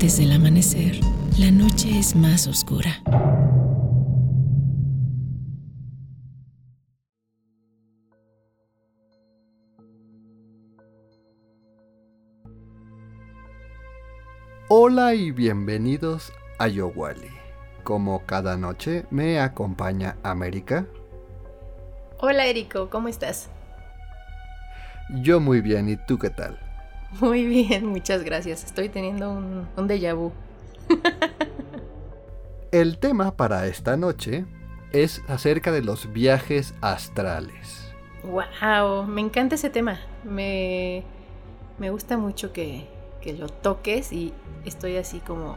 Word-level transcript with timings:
Antes 0.00 0.16
del 0.16 0.32
amanecer, 0.32 0.98
la 1.38 1.50
noche 1.50 1.98
es 1.98 2.16
más 2.16 2.46
oscura. 2.46 3.02
Hola 14.70 15.12
y 15.12 15.32
bienvenidos 15.32 16.32
a 16.58 16.68
Yowali. 16.68 17.28
Como 17.84 18.24
cada 18.24 18.56
noche 18.56 19.04
me 19.10 19.38
acompaña 19.38 20.16
América. 20.22 20.86
Hola 22.20 22.46
Erico, 22.46 22.88
¿cómo 22.88 23.08
estás? 23.08 23.50
Yo 25.20 25.40
muy 25.40 25.60
bien, 25.60 25.90
¿y 25.90 25.98
tú 25.98 26.18
qué 26.18 26.30
tal? 26.30 26.69
Muy 27.20 27.44
bien, 27.46 27.86
muchas 27.86 28.22
gracias. 28.22 28.64
Estoy 28.64 28.88
teniendo 28.88 29.30
un, 29.30 29.66
un 29.76 29.88
déjà 29.88 30.14
vu. 30.14 30.32
El 32.72 32.98
tema 32.98 33.36
para 33.36 33.66
esta 33.66 33.96
noche 33.96 34.44
es 34.92 35.22
acerca 35.28 35.72
de 35.72 35.82
los 35.82 36.12
viajes 36.12 36.74
astrales. 36.80 37.92
¡Wow! 38.22 39.06
Me 39.06 39.20
encanta 39.20 39.56
ese 39.56 39.70
tema. 39.70 39.98
Me, 40.24 41.02
me 41.78 41.90
gusta 41.90 42.16
mucho 42.16 42.52
que, 42.52 42.86
que 43.20 43.32
lo 43.32 43.48
toques 43.48 44.12
y 44.12 44.32
estoy 44.64 44.96
así 44.96 45.18
como 45.20 45.56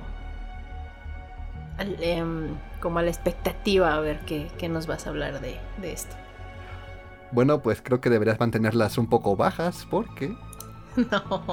em, 1.77 2.55
como 2.79 2.99
a 2.99 3.01
la 3.01 3.09
expectativa 3.09 3.93
a 3.93 3.99
ver 3.99 4.20
qué, 4.26 4.49
qué 4.57 4.70
nos 4.70 4.88
vas 4.88 5.05
a 5.05 5.09
hablar 5.09 5.41
de, 5.41 5.57
de, 5.81 5.93
esto. 5.93 6.15
Bueno, 7.31 7.62
pues 7.62 7.81
creo 7.81 7.99
que 7.99 8.09
deberías 8.09 8.40
mantenerlas 8.40 8.98
un 8.98 9.07
poco 9.07 9.35
bajas 9.35 9.88
porque... 9.90 10.35
No. 11.11 11.43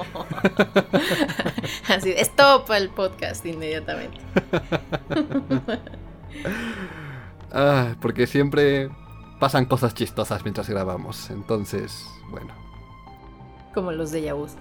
así, 1.87 2.11
stop 2.17 2.69
el 2.71 2.89
podcast 2.89 3.45
inmediatamente. 3.45 4.17
ah, 7.51 7.95
porque 7.99 8.27
siempre 8.27 8.89
pasan 9.39 9.65
cosas 9.65 9.95
chistosas 9.95 10.43
mientras 10.43 10.69
grabamos. 10.69 11.29
Entonces, 11.31 12.05
bueno. 12.29 12.53
Como 13.73 13.91
los 13.91 14.11
de 14.11 14.21
Yabuz. 14.21 14.51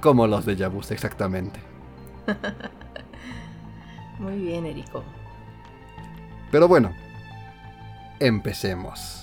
Como 0.00 0.26
los 0.26 0.46
de 0.46 0.56
Yabuz, 0.56 0.90
exactamente. 0.90 1.60
Muy 4.18 4.36
bien, 4.36 4.66
Erico. 4.66 5.04
Pero 6.50 6.68
bueno, 6.68 6.92
empecemos. 8.20 9.21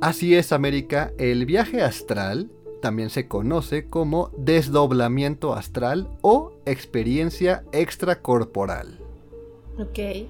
Así 0.00 0.36
es, 0.36 0.52
América, 0.52 1.12
el 1.18 1.44
viaje 1.44 1.82
astral 1.82 2.50
también 2.80 3.10
se 3.10 3.26
conoce 3.26 3.88
como 3.88 4.30
desdoblamiento 4.38 5.54
astral 5.54 6.08
o 6.20 6.52
experiencia 6.66 7.64
extracorporal. 7.72 9.00
Ok. 9.78 10.28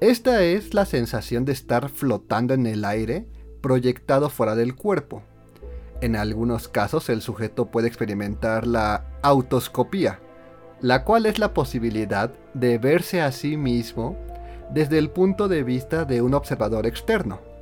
Esta 0.00 0.44
es 0.44 0.74
la 0.74 0.84
sensación 0.84 1.44
de 1.44 1.52
estar 1.52 1.88
flotando 1.88 2.54
en 2.54 2.66
el 2.66 2.84
aire, 2.84 3.26
proyectado 3.60 4.28
fuera 4.30 4.54
del 4.54 4.76
cuerpo. 4.76 5.22
En 6.00 6.14
algunos 6.14 6.68
casos 6.68 7.08
el 7.08 7.20
sujeto 7.20 7.66
puede 7.66 7.88
experimentar 7.88 8.66
la 8.66 9.06
autoscopía, 9.22 10.20
la 10.80 11.04
cual 11.04 11.26
es 11.26 11.40
la 11.40 11.52
posibilidad 11.52 12.32
de 12.52 12.78
verse 12.78 13.22
a 13.22 13.32
sí 13.32 13.56
mismo 13.56 14.16
desde 14.70 14.98
el 14.98 15.10
punto 15.10 15.48
de 15.48 15.64
vista 15.64 16.04
de 16.04 16.22
un 16.22 16.34
observador 16.34 16.86
externo. 16.86 17.53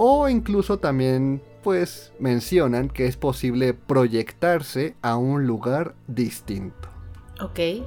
O 0.00 0.28
incluso 0.28 0.78
también 0.78 1.42
pues 1.62 2.12
mencionan 2.20 2.88
que 2.88 3.06
es 3.06 3.16
posible 3.16 3.74
proyectarse 3.74 4.94
a 5.02 5.16
un 5.16 5.46
lugar 5.46 5.94
distinto. 6.06 6.88
Ok. 7.42 7.84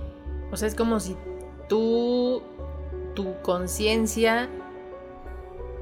O 0.52 0.58
sea, 0.58 0.68
es 0.68 0.76
como 0.76 1.00
si 1.00 1.16
tú, 1.70 2.44
tu 3.16 3.42
conciencia 3.42 4.50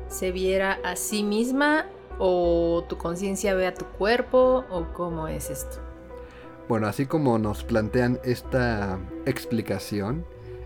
se 0.07 0.31
viera 0.31 0.79
a 0.83 0.95
sí 0.95 1.23
misma 1.23 1.87
o 2.19 2.85
tu 2.87 2.97
conciencia 2.97 3.55
ve 3.55 3.65
a 3.65 3.73
tu 3.73 3.85
cuerpo 3.85 4.65
o 4.69 4.93
cómo 4.93 5.27
es 5.27 5.49
esto. 5.49 5.77
Bueno, 6.67 6.85
así 6.85 7.07
como 7.07 7.39
nos 7.39 7.63
plantean 7.63 8.19
esta 8.23 8.99
explicación, 9.25 10.23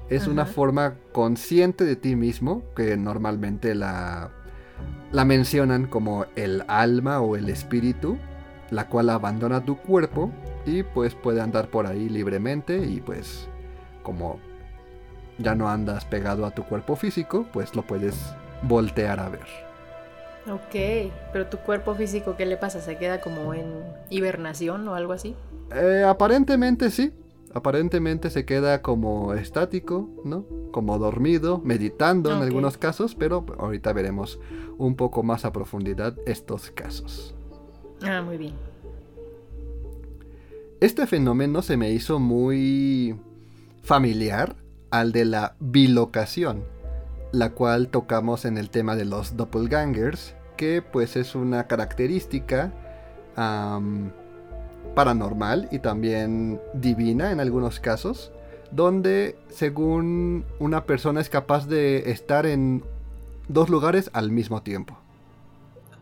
es 0.10 0.28
una 0.28 0.46
forma 0.46 0.96
consciente 1.14 1.86
de 1.86 1.96
ti 1.96 2.18
mismo, 2.18 2.64
que 2.76 2.98
normalmente 2.98 3.74
la 3.74 4.32
la 5.12 5.26
mencionan 5.26 5.86
como 5.86 6.26
el 6.36 6.64
alma 6.68 7.22
o 7.22 7.36
el 7.36 7.50
espíritu, 7.50 8.18
la 8.72 8.88
cual 8.88 9.10
abandona 9.10 9.64
tu 9.64 9.78
cuerpo 9.78 10.32
y 10.66 10.84
pues 10.84 11.14
puede 11.16 11.42
andar 11.42 11.68
por 11.68 11.86
ahí 11.88 12.10
libremente 12.10 12.78
y 12.78 13.02
pues 13.02 13.48
como 14.02 14.40
ya 15.38 15.56
no 15.56 15.70
andas 15.70 16.06
pegado 16.06 16.46
a 16.46 16.52
tu 16.52 16.64
cuerpo 16.64 16.96
físico, 16.96 17.46
pues 17.54 17.76
lo 17.76 17.84
puedes 17.84 18.34
voltear 18.64 19.20
a 19.20 19.30
ver. 19.30 19.48
Ok, 20.52 21.12
pero 21.32 21.48
tu 21.48 21.58
cuerpo 21.58 21.96
físico, 21.96 22.36
¿qué 22.36 22.46
le 22.46 22.58
pasa? 22.58 22.82
¿Se 22.82 22.98
queda 22.98 23.22
como 23.22 23.54
en 23.54 23.66
hibernación 24.10 24.88
o 24.88 24.96
algo 24.96 25.14
así? 25.14 25.36
Eh, 25.74 26.04
aparentemente 26.06 26.92
sí, 26.92 27.14
aparentemente 27.54 28.30
se 28.30 28.46
queda 28.46 28.82
como 28.82 29.34
estático, 29.34 30.10
¿no? 30.26 30.46
Como 30.74 31.00
dormido, 31.00 31.62
meditando 31.64 32.32
en 32.32 32.42
algunos 32.42 32.78
casos, 32.78 33.16
pero 33.16 33.46
ahorita 33.58 33.94
veremos 33.94 34.40
un 34.78 34.96
poco 34.96 35.24
más 35.24 35.46
a 35.46 35.54
profundidad 35.54 36.18
estos 36.26 36.72
casos. 36.72 37.34
Ah, 38.02 38.22
muy 38.22 38.38
bien. 38.38 38.54
Este 40.82 41.08
fenómeno 41.08 41.62
se 41.62 41.78
me 41.78 41.92
hizo 41.92 42.20
muy 42.20 43.16
familiar 43.84 44.58
al 44.92 45.14
de 45.14 45.24
la 45.24 45.56
bilocación, 45.62 46.66
la 47.32 47.52
cual 47.52 47.88
tocamos 47.88 48.44
en 48.44 48.58
el 48.58 48.70
tema 48.70 48.98
de 48.98 49.06
los 49.06 49.38
doppelgangers, 49.38 50.36
que 50.58 50.82
pues 50.82 51.16
es 51.16 51.36
una 51.36 51.68
característica 51.68 52.74
paranormal 54.96 55.70
y 55.72 55.80
también 55.80 56.60
divina 56.74 57.32
en 57.32 57.40
algunos 57.40 57.80
casos, 57.80 58.33
donde 58.74 59.36
según 59.50 60.46
una 60.60 60.86
persona 60.86 61.22
es 61.22 61.30
capaz 61.30 61.68
de 61.68 62.12
estar 62.12 62.46
en 62.46 62.84
dos 63.48 63.70
lugares 63.70 64.10
al 64.14 64.32
mismo 64.32 64.62
tiempo. 64.62 64.98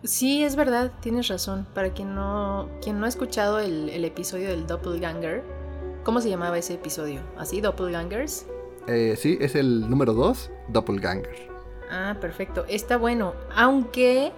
Sí, 0.03 0.43
es 0.43 0.55
verdad, 0.55 0.91
tienes 1.01 1.27
razón. 1.27 1.67
Para 1.75 1.93
quien 1.93 2.15
no, 2.15 2.69
quien 2.81 2.99
no 2.99 3.05
ha 3.05 3.09
escuchado 3.09 3.59
el, 3.59 4.03
episodio 4.03 4.49
del 4.49 4.65
Doppelganger, 4.65 5.43
¿cómo 6.03 6.21
se 6.21 6.29
llamaba 6.29 6.57
ese 6.57 6.75
episodio? 6.75 7.21
¿Así, 7.37 7.61
Doppelgangers? 7.61 8.45
Eh, 8.87 9.15
sí, 9.17 9.37
es 9.41 9.55
el 9.55 9.89
número 9.89 10.13
2, 10.13 10.49
Doppelganger. 10.69 11.51
Ah, 11.91 12.15
perfecto. 12.19 12.65
Está 12.67 12.97
bueno, 12.97 13.33
aunque 13.53 14.31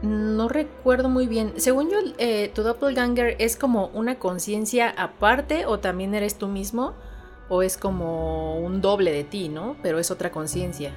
no 0.00 0.48
recuerdo 0.48 1.08
muy 1.08 1.26
bien. 1.26 1.54
Según 1.56 1.90
yo, 1.90 1.98
eh, 2.18 2.50
tu 2.54 2.62
doppelganger 2.62 3.36
es 3.40 3.56
como 3.56 3.88
una 3.88 4.18
conciencia 4.18 4.90
aparte 4.90 5.66
o 5.66 5.80
también 5.80 6.14
eres 6.14 6.36
tú 6.36 6.48
mismo 6.48 6.94
o 7.52 7.62
es 7.62 7.76
como 7.76 8.56
un 8.56 8.80
doble 8.80 9.12
de 9.12 9.24
ti, 9.24 9.50
¿no? 9.50 9.76
Pero 9.82 9.98
es 9.98 10.10
otra 10.10 10.30
conciencia. 10.30 10.90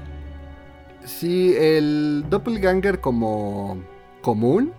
Sí, 1.04 1.54
el 1.54 2.24
doppelganger 2.30 3.02
como 3.02 3.78
común 4.22 4.72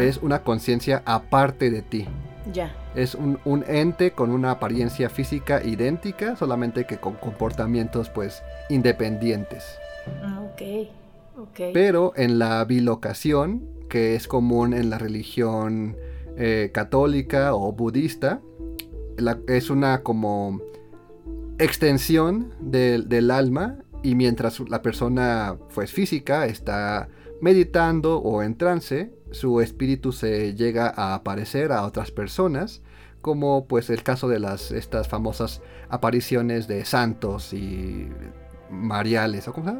es 0.00 0.16
una 0.16 0.42
conciencia 0.42 1.04
aparte 1.06 1.70
de 1.70 1.82
ti. 1.82 2.08
Ya. 2.52 2.74
Es 2.96 3.14
un, 3.14 3.38
un, 3.44 3.64
ente 3.68 4.10
con 4.10 4.32
una 4.32 4.50
apariencia 4.50 5.08
física 5.08 5.62
idéntica, 5.62 6.34
solamente 6.34 6.86
que 6.86 6.96
con 6.96 7.14
comportamientos 7.14 8.10
pues 8.10 8.42
independientes. 8.68 9.78
Ah, 10.24 10.42
ok. 10.42 11.52
Pero 11.72 12.14
en 12.16 12.40
la 12.40 12.64
bilocación, 12.64 13.68
que 13.88 14.16
es 14.16 14.26
común 14.26 14.74
en 14.74 14.90
la 14.90 14.98
religión 14.98 15.96
eh, 16.36 16.72
católica 16.74 17.54
o 17.54 17.70
budista, 17.70 18.40
es 19.46 19.70
una 19.70 20.02
como 20.02 20.60
extensión 21.58 22.54
del 22.60 23.30
alma 23.30 23.78
y 24.02 24.14
mientras 24.14 24.60
la 24.68 24.82
persona 24.82 25.56
pues 25.74 25.92
física 25.92 26.46
está 26.46 27.08
meditando 27.40 28.18
o 28.18 28.42
en 28.42 28.56
trance, 28.56 29.12
su 29.30 29.60
espíritu 29.60 30.12
se 30.12 30.54
llega 30.54 30.92
a 30.94 31.14
aparecer 31.14 31.72
a 31.72 31.84
otras 31.84 32.10
personas, 32.10 32.82
como 33.20 33.66
pues 33.66 33.90
el 33.90 34.02
caso 34.02 34.28
de 34.28 34.38
las 34.38 34.70
estas 34.70 35.08
famosas 35.08 35.60
apariciones 35.88 36.68
de 36.68 36.84
santos 36.84 37.52
y 37.52 38.08
mariales 38.70 39.48
o 39.48 39.52
como 39.52 39.72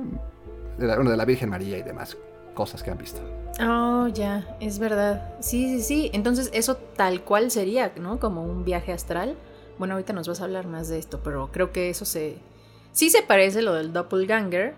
de 0.78 0.86
la, 0.86 0.96
de 0.96 1.16
la 1.16 1.24
Virgen 1.24 1.50
María 1.50 1.78
y 1.78 1.82
demás 1.82 2.16
cosas 2.54 2.82
que 2.82 2.90
han 2.90 2.98
visto. 2.98 3.20
Oh, 3.60 4.08
ya, 4.08 4.56
es 4.60 4.78
verdad. 4.78 5.34
Sí, 5.40 5.68
sí, 5.68 5.82
sí. 5.82 6.10
Entonces 6.12 6.50
eso 6.52 6.76
tal 6.76 7.22
cual 7.22 7.50
sería, 7.50 7.92
¿no? 8.00 8.18
Como 8.18 8.42
un 8.42 8.64
viaje 8.64 8.92
astral. 8.92 9.36
Bueno, 9.78 9.94
ahorita 9.94 10.12
nos 10.12 10.28
vas 10.28 10.40
a 10.40 10.44
hablar 10.44 10.66
más 10.66 10.88
de 10.88 10.98
esto, 10.98 11.20
pero 11.22 11.50
creo 11.52 11.72
que 11.72 11.90
eso 11.90 12.04
se, 12.04 12.38
Sí 12.96 13.10
se 13.10 13.20
parece 13.20 13.60
lo 13.60 13.74
del 13.74 13.92
doppelganger, 13.92 14.72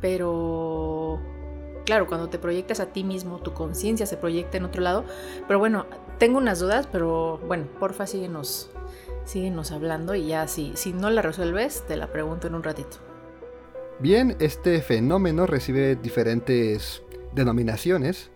pero 0.00 1.18
claro, 1.84 2.06
cuando 2.06 2.28
te 2.28 2.38
proyectas 2.38 2.78
a 2.78 2.92
ti 2.92 3.02
mismo, 3.02 3.40
tu 3.40 3.52
conciencia 3.52 4.06
se 4.06 4.16
proyecta 4.16 4.58
en 4.58 4.64
otro 4.64 4.80
lado. 4.80 5.04
Pero 5.48 5.58
bueno, 5.58 5.86
tengo 6.20 6.38
unas 6.38 6.60
dudas, 6.60 6.86
pero 6.86 7.38
bueno, 7.48 7.66
porfa, 7.80 8.06
síguenos, 8.06 8.70
síguenos 9.24 9.72
hablando 9.72 10.14
y 10.14 10.28
ya 10.28 10.46
si, 10.46 10.70
si 10.76 10.92
no 10.92 11.10
la 11.10 11.20
resuelves, 11.20 11.84
te 11.88 11.96
la 11.96 12.12
pregunto 12.12 12.46
en 12.46 12.54
un 12.54 12.62
ratito. 12.62 12.98
Bien, 13.98 14.36
este 14.38 14.80
fenómeno 14.80 15.44
recibe 15.44 15.96
diferentes 15.96 17.02
denominaciones 17.34 18.30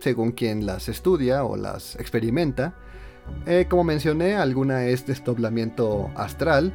según 0.00 0.32
quien 0.32 0.66
las 0.66 0.90
estudia 0.90 1.44
o 1.44 1.56
las 1.56 1.96
experimenta. 1.96 2.74
Eh, 3.46 3.66
como 3.68 3.84
mencioné, 3.84 4.36
alguna 4.36 4.86
es 4.86 5.06
desdoblamiento 5.06 6.10
astral, 6.14 6.72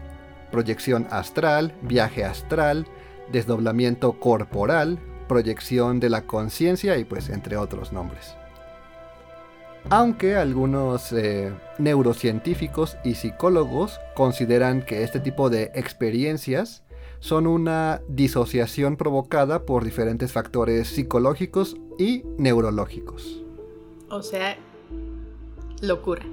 proyección 0.51 1.07
astral, 1.09 1.73
viaje 1.81 2.23
astral, 2.23 2.87
desdoblamiento 3.31 4.13
corporal, 4.13 4.99
proyección 5.27 5.99
de 5.99 6.09
la 6.09 6.25
conciencia 6.27 6.97
y 6.97 7.05
pues 7.05 7.29
entre 7.29 7.57
otros 7.57 7.93
nombres. 7.93 8.35
Aunque 9.89 10.35
algunos 10.35 11.11
eh, 11.11 11.51
neurocientíficos 11.79 12.97
y 13.03 13.15
psicólogos 13.15 13.99
consideran 14.13 14.83
que 14.83 15.03
este 15.03 15.19
tipo 15.19 15.49
de 15.49 15.71
experiencias 15.73 16.83
son 17.19 17.47
una 17.47 18.01
disociación 18.07 18.97
provocada 18.97 19.65
por 19.65 19.83
diferentes 19.83 20.31
factores 20.31 20.87
psicológicos 20.87 21.75
y 21.97 22.23
neurológicos. 22.37 23.43
O 24.09 24.21
sea, 24.21 24.57
locura. 25.81 26.23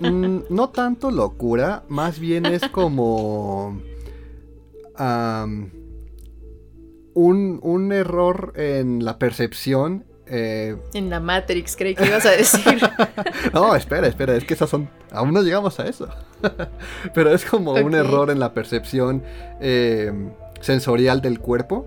Mm, 0.00 0.40
no 0.50 0.70
tanto 0.70 1.10
locura, 1.10 1.84
más 1.88 2.18
bien 2.18 2.46
es 2.46 2.68
como 2.68 3.80
un, 7.14 7.60
un, 7.62 7.92
error 7.92 8.52
en 8.56 9.04
la 9.04 9.18
percepción. 9.18 10.04
Eh, 10.26 10.76
en 10.94 11.10
la 11.10 11.20
Matrix, 11.20 11.76
creí 11.76 11.94
que 11.94 12.06
ibas 12.06 12.26
a 12.26 12.30
decir. 12.30 12.80
no, 13.52 13.74
espera, 13.74 14.06
espera, 14.06 14.36
es 14.36 14.44
que 14.44 14.54
esas 14.54 14.70
son... 14.70 14.88
Aún 15.10 15.32
no 15.32 15.42
llegamos 15.42 15.80
a 15.80 15.88
eso. 15.88 16.08
Pero 17.14 17.32
es 17.32 17.44
como 17.44 17.72
un 17.72 17.94
error 17.94 18.30
en 18.30 18.38
la 18.38 18.54
percepción 18.54 19.22
eh, 19.60 20.12
sensorial 20.60 21.20
del 21.20 21.40
cuerpo, 21.40 21.86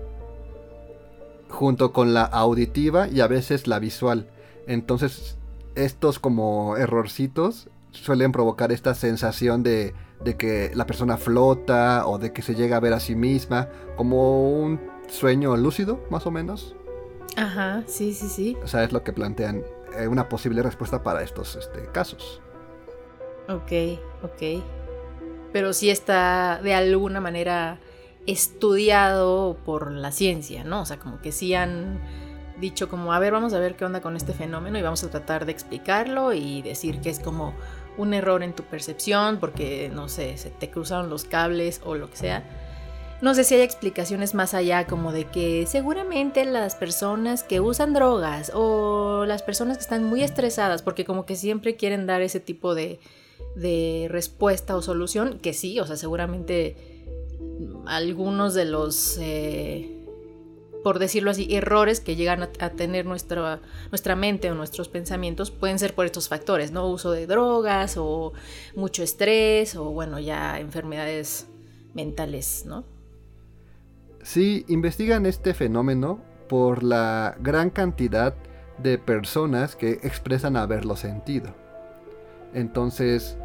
junto 1.48 1.92
con 1.92 2.12
la 2.12 2.24
auditiva 2.24 3.08
y 3.08 3.20
a 3.20 3.26
veces 3.26 3.66
la 3.66 3.78
visual. 3.78 4.28
Entonces, 4.66 5.38
estos 5.74 6.18
como 6.18 6.76
errorcitos 6.76 7.68
suelen 7.90 8.32
provocar 8.32 8.72
esta 8.72 8.94
sensación 8.94 9.62
de, 9.62 9.94
de 10.22 10.36
que 10.36 10.72
la 10.74 10.86
persona 10.86 11.16
flota 11.16 12.06
o 12.06 12.18
de 12.18 12.32
que 12.32 12.42
se 12.42 12.54
llega 12.54 12.76
a 12.76 12.80
ver 12.80 12.92
a 12.92 13.00
sí 13.00 13.14
misma, 13.14 13.68
como 13.96 14.50
un 14.50 14.80
sueño 15.08 15.56
lúcido, 15.56 16.04
más 16.10 16.26
o 16.26 16.30
menos. 16.30 16.74
Ajá, 17.36 17.82
sí, 17.86 18.14
sí, 18.14 18.28
sí. 18.28 18.56
O 18.62 18.66
sea, 18.66 18.84
es 18.84 18.92
lo 18.92 19.02
que 19.02 19.12
plantean 19.12 19.62
eh, 19.96 20.08
una 20.08 20.28
posible 20.28 20.62
respuesta 20.62 21.02
para 21.02 21.22
estos 21.22 21.56
este, 21.56 21.86
casos. 21.86 22.40
Ok, 23.48 23.72
ok. 24.22 24.62
Pero 25.52 25.72
sí 25.72 25.90
está 25.90 26.60
de 26.62 26.74
alguna 26.74 27.20
manera 27.20 27.78
estudiado 28.26 29.56
por 29.64 29.90
la 29.92 30.10
ciencia, 30.10 30.64
¿no? 30.64 30.80
O 30.80 30.86
sea, 30.86 30.98
como 30.98 31.20
que 31.20 31.30
sí 31.30 31.54
han 31.54 32.00
dicho 32.60 32.88
como, 32.88 33.12
a 33.12 33.18
ver, 33.18 33.32
vamos 33.32 33.52
a 33.54 33.58
ver 33.58 33.76
qué 33.76 33.84
onda 33.84 34.00
con 34.00 34.16
este 34.16 34.32
fenómeno 34.32 34.78
y 34.78 34.82
vamos 34.82 35.02
a 35.04 35.10
tratar 35.10 35.46
de 35.46 35.52
explicarlo 35.52 36.32
y 36.32 36.62
decir 36.62 37.00
que 37.00 37.10
es 37.10 37.20
como 37.20 37.54
un 37.96 38.14
error 38.14 38.42
en 38.42 38.52
tu 38.52 38.62
percepción 38.62 39.38
porque, 39.38 39.90
no 39.92 40.08
sé, 40.08 40.36
se 40.36 40.50
te 40.50 40.70
cruzaron 40.70 41.10
los 41.10 41.24
cables 41.24 41.80
o 41.84 41.94
lo 41.94 42.10
que 42.10 42.16
sea. 42.16 42.44
No 43.20 43.34
sé 43.34 43.44
si 43.44 43.54
hay 43.54 43.62
explicaciones 43.62 44.34
más 44.34 44.54
allá 44.54 44.86
como 44.86 45.12
de 45.12 45.24
que 45.24 45.66
seguramente 45.66 46.44
las 46.44 46.74
personas 46.74 47.42
que 47.42 47.60
usan 47.60 47.94
drogas 47.94 48.50
o 48.54 49.24
las 49.26 49.42
personas 49.42 49.78
que 49.78 49.82
están 49.82 50.04
muy 50.04 50.22
estresadas, 50.22 50.82
porque 50.82 51.04
como 51.04 51.24
que 51.24 51.36
siempre 51.36 51.76
quieren 51.76 52.06
dar 52.06 52.22
ese 52.22 52.40
tipo 52.40 52.74
de, 52.74 52.98
de 53.54 54.08
respuesta 54.10 54.76
o 54.76 54.82
solución, 54.82 55.38
que 55.38 55.54
sí, 55.54 55.78
o 55.80 55.86
sea, 55.86 55.96
seguramente 55.96 56.76
algunos 57.86 58.54
de 58.54 58.64
los, 58.64 59.16
eh, 59.20 59.93
por 60.84 60.98
decirlo 60.98 61.30
así, 61.30 61.48
errores 61.50 62.00
que 62.00 62.14
llegan 62.14 62.42
a, 62.42 62.70
tener 62.70 63.06
nuestra, 63.06 63.60
nuestra 63.90 64.16
mente 64.16 64.50
o 64.50 64.54
nuestros 64.54 64.90
pensamientos 64.90 65.50
pueden 65.50 65.78
ser 65.78 65.94
por 65.94 66.04
estos 66.04 66.28
factores, 66.28 66.72
¿no? 66.72 66.86
Uso 66.86 67.10
de 67.10 67.26
drogas 67.26 67.96
o 67.96 68.34
mucho 68.76 69.02
estrés 69.02 69.76
o, 69.76 69.84
bueno, 69.86 70.20
ya 70.20 70.60
enfermedades 70.60 71.48
mentales, 71.94 72.64
¿no? 72.66 72.84
Sí, 74.22 74.66
investigan 74.68 75.24
este 75.24 75.54
fenómeno 75.54 76.20
por 76.50 76.82
la 76.82 77.34
gran 77.40 77.70
cantidad 77.70 78.34
de 78.76 78.98
personas 78.98 79.76
que 79.76 79.92
expresan 80.02 80.54
haberlo 80.54 80.96
sentido. 80.96 81.54
Entonces, 82.52 83.38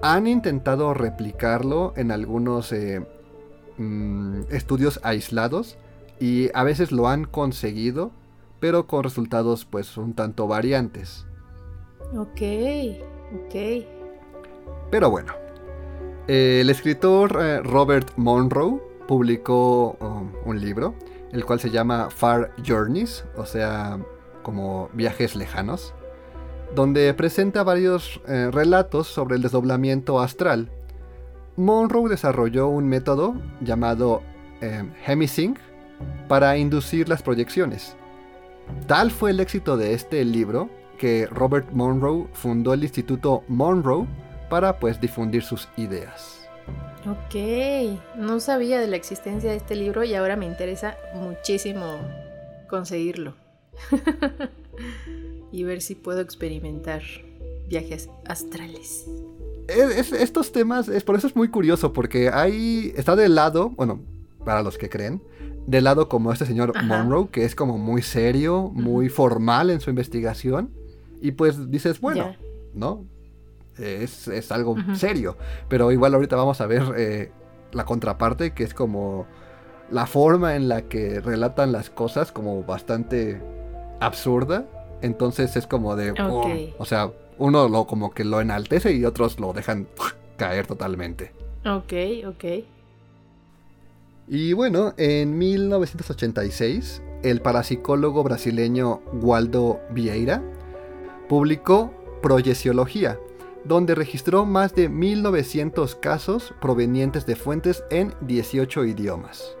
han 0.00 0.28
intentado 0.28 0.94
replicarlo 0.94 1.92
en 1.96 2.12
algunos 2.12 2.70
eh, 2.70 3.04
mm, 3.78 4.42
estudios 4.50 5.00
aislados 5.02 5.76
y 6.20 6.50
a 6.54 6.64
veces 6.64 6.92
lo 6.92 7.08
han 7.08 7.24
conseguido, 7.24 8.12
pero 8.60 8.86
con 8.86 9.04
resultados 9.04 9.64
pues 9.64 9.96
un 9.96 10.14
tanto 10.14 10.46
variantes. 10.46 11.26
Ok, 12.16 12.40
ok. 13.34 13.84
Pero 14.90 15.10
bueno, 15.10 15.32
el 16.26 16.70
escritor 16.70 17.38
eh, 17.40 17.60
Robert 17.62 18.10
Monroe 18.16 18.80
publicó 19.06 19.96
um, 20.00 20.32
un 20.44 20.60
libro, 20.60 20.94
el 21.32 21.44
cual 21.44 21.60
se 21.60 21.70
llama 21.70 22.08
Far 22.10 22.52
Journeys, 22.66 23.24
o 23.36 23.44
sea, 23.44 23.98
como 24.42 24.88
viajes 24.94 25.36
lejanos 25.36 25.94
donde 26.74 27.12
presenta 27.14 27.62
varios 27.62 28.20
eh, 28.26 28.50
relatos 28.52 29.08
sobre 29.08 29.36
el 29.36 29.42
desdoblamiento 29.42 30.20
astral. 30.20 30.70
Monroe 31.56 32.08
desarrolló 32.08 32.68
un 32.68 32.88
método 32.88 33.34
llamado 33.60 34.22
eh, 34.60 34.84
Hemisync 35.06 35.58
para 36.28 36.56
inducir 36.56 37.08
las 37.08 37.22
proyecciones. 37.22 37.96
Tal 38.86 39.10
fue 39.10 39.30
el 39.30 39.40
éxito 39.40 39.76
de 39.76 39.94
este 39.94 40.24
libro 40.24 40.68
que 40.98 41.26
Robert 41.26 41.70
Monroe 41.72 42.26
fundó 42.32 42.74
el 42.74 42.82
Instituto 42.82 43.44
Monroe 43.48 44.06
para 44.50 44.78
pues 44.78 45.00
difundir 45.00 45.42
sus 45.42 45.68
ideas. 45.76 46.48
Ok, 47.06 47.98
no 48.16 48.40
sabía 48.40 48.80
de 48.80 48.88
la 48.88 48.96
existencia 48.96 49.50
de 49.50 49.56
este 49.56 49.76
libro 49.76 50.04
y 50.04 50.14
ahora 50.14 50.36
me 50.36 50.46
interesa 50.46 50.96
muchísimo 51.14 51.98
conseguirlo. 52.68 53.34
y 55.52 55.64
ver 55.64 55.80
si 55.80 55.94
puedo 55.94 56.20
experimentar 56.20 57.02
viajes 57.68 58.08
astrales. 58.26 59.06
estos 59.68 60.52
temas, 60.52 60.88
es, 60.88 61.04
por 61.04 61.16
eso 61.16 61.26
es 61.26 61.36
muy 61.36 61.48
curioso, 61.48 61.92
porque 61.92 62.30
hay, 62.30 62.92
está 62.96 63.16
del 63.16 63.34
lado, 63.34 63.70
bueno, 63.70 64.00
para 64.44 64.62
los 64.62 64.78
que 64.78 64.88
creen, 64.88 65.22
del 65.68 65.84
lado 65.84 66.08
como 66.08 66.32
este 66.32 66.46
señor 66.46 66.72
Monroe, 66.82 67.28
que 67.28 67.44
es 67.44 67.54
como 67.54 67.76
muy 67.76 68.00
serio, 68.00 68.70
muy 68.72 69.10
formal 69.10 69.68
en 69.68 69.80
su 69.80 69.90
investigación, 69.90 70.70
y 71.20 71.32
pues 71.32 71.70
dices, 71.70 72.00
bueno, 72.00 72.34
¿no? 72.72 73.04
Es, 73.76 74.50
algo 74.50 74.76
serio, 74.94 75.36
pero 75.68 75.92
igual 75.92 76.14
ahorita 76.14 76.36
vamos 76.36 76.62
a 76.62 76.66
ver 76.66 76.82
eh, 76.96 77.30
la 77.72 77.84
contraparte, 77.84 78.54
que 78.54 78.64
es 78.64 78.72
como 78.72 79.26
la 79.90 80.06
forma 80.06 80.56
en 80.56 80.68
la 80.68 80.82
que 80.82 81.20
relatan 81.20 81.70
las 81.70 81.90
cosas 81.90 82.32
como 82.32 82.64
bastante 82.64 83.40
absurda. 84.00 84.64
Entonces 85.00 85.54
es 85.54 85.66
como 85.66 85.94
de... 85.96 86.12
Oh, 86.20 86.50
o 86.78 86.84
sea, 86.86 87.12
uno 87.36 87.68
lo 87.68 87.86
como 87.86 88.10
que 88.10 88.24
lo 88.24 88.40
enaltece 88.40 88.92
y 88.94 89.04
otros 89.04 89.38
lo 89.38 89.52
dejan 89.52 89.86
caer 90.36 90.66
totalmente. 90.66 91.32
Ok, 91.64 91.92
ok. 92.26 92.64
Y 94.30 94.52
bueno, 94.52 94.92
en 94.98 95.38
1986, 95.38 97.02
el 97.22 97.40
parapsicólogo 97.40 98.22
brasileño 98.22 99.00
Waldo 99.14 99.80
Vieira 99.90 100.42
publicó 101.28 101.94
Proyeciología, 102.20 103.18
donde 103.64 103.94
registró 103.94 104.44
más 104.44 104.74
de 104.74 104.90
1900 104.90 105.94
casos 105.94 106.52
provenientes 106.60 107.24
de 107.24 107.36
fuentes 107.36 107.82
en 107.90 108.14
18 108.20 108.84
idiomas. 108.84 109.56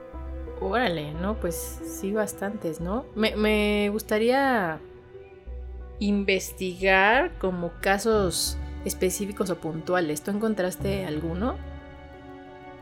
Órale, 0.60 1.14
no, 1.14 1.40
pues 1.40 1.80
sí, 1.84 2.12
bastantes, 2.12 2.80
¿no? 2.80 3.06
Me, 3.14 3.36
me 3.36 3.88
gustaría 3.90 4.80
investigar 5.98 7.38
como 7.38 7.72
casos 7.80 8.58
específicos 8.84 9.48
o 9.48 9.56
puntuales. 9.56 10.22
¿Tú 10.22 10.30
encontraste 10.30 11.06
alguno? 11.06 11.56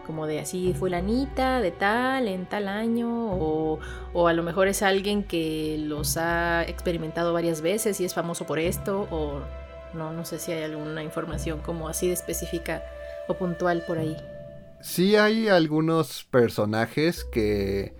Como 0.06 0.26
de 0.26 0.38
así, 0.38 0.72
fulanita, 0.72 1.60
de 1.60 1.72
tal, 1.72 2.28
en 2.28 2.46
tal 2.46 2.68
año, 2.68 3.32
o, 3.32 3.80
o, 4.12 4.28
a 4.28 4.32
lo 4.32 4.44
mejor 4.44 4.68
es 4.68 4.82
alguien 4.82 5.25
que 5.25 5.76
los 5.80 6.16
ha 6.16 6.62
experimentado 6.62 7.32
varias 7.32 7.60
veces 7.60 8.00
y 8.00 8.04
es 8.04 8.14
famoso 8.14 8.46
por 8.46 8.60
esto, 8.60 9.08
o 9.10 9.40
no, 9.94 10.12
no 10.12 10.25
sé 10.25 10.38
si 10.38 10.52
hay 10.52 10.62
alguna 10.62 11.02
información 11.02 11.58
como 11.58 11.88
así 11.88 12.06
de 12.06 12.12
específica 12.12 12.84
o 13.28 13.34
puntual 13.34 13.82
por 13.86 13.98
ahí. 13.98 14.16
sí 14.80 15.16
hay 15.16 15.48
algunos 15.48 16.25
personajes 16.30 17.25
que 17.25 17.94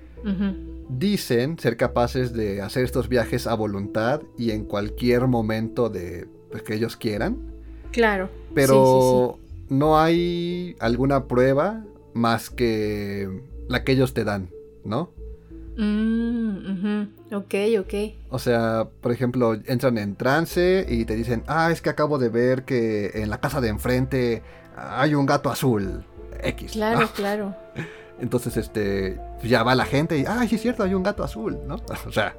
dicen 0.89 1.59
ser 1.59 1.77
capaces 1.77 2.33
de 2.33 2.61
hacer 2.61 2.85
estos 2.85 3.09
viajes 3.09 3.47
a 3.47 3.55
voluntad 3.55 4.23
y 4.37 4.51
en 4.51 4.65
cualquier 4.65 5.27
momento 5.27 5.89
de 5.89 6.27
pues, 6.51 6.63
que 6.63 6.75
ellos 6.75 6.97
quieran. 6.97 7.39
Claro. 7.93 8.29
Pero 8.55 9.39
no 9.69 9.99
hay 9.99 10.77
alguna 10.81 11.27
prueba 11.27 11.85
más 12.17 12.51
que 12.51 13.29
la 13.69 13.85
que 13.85 13.93
ellos 13.93 14.15
te 14.15 14.25
dan, 14.25 14.51
¿no? 14.85 15.13
Mm, 15.77 17.03
ok, 17.33 17.55
ok. 17.81 17.95
O 18.31 18.39
sea, 18.39 18.89
por 19.01 19.13
ejemplo, 19.13 19.55
entran 19.67 19.99
en 19.99 20.17
trance 20.17 20.87
y 20.89 21.05
te 21.05 21.15
dicen, 21.15 21.45
ah, 21.47 21.71
es 21.71 21.83
que 21.83 21.91
acabo 21.91 22.19
de 22.19 22.31
ver 22.31 22.65
que 22.65 23.11
en 23.15 23.29
la 23.29 23.41
casa 23.41 23.61
de 23.61 23.69
enfrente 23.69 24.43
hay 24.77 25.15
un 25.15 25.27
gato 25.27 25.51
azul. 25.51 26.05
X. 26.43 26.73
Claro, 26.73 27.09
claro. 27.15 27.55
Entonces, 28.21 28.57
este, 28.57 29.21
ya 29.43 29.63
va 29.63 29.75
la 29.75 29.85
gente 29.85 30.19
y, 30.19 30.25
ah, 30.27 30.47
sí 30.49 30.55
es 30.55 30.63
cierto, 30.63 30.83
hay 30.83 30.95
un 30.95 31.03
gato 31.03 31.23
azul, 31.23 31.59
¿no? 31.67 31.77
O 32.07 32.13
sea. 32.13 32.35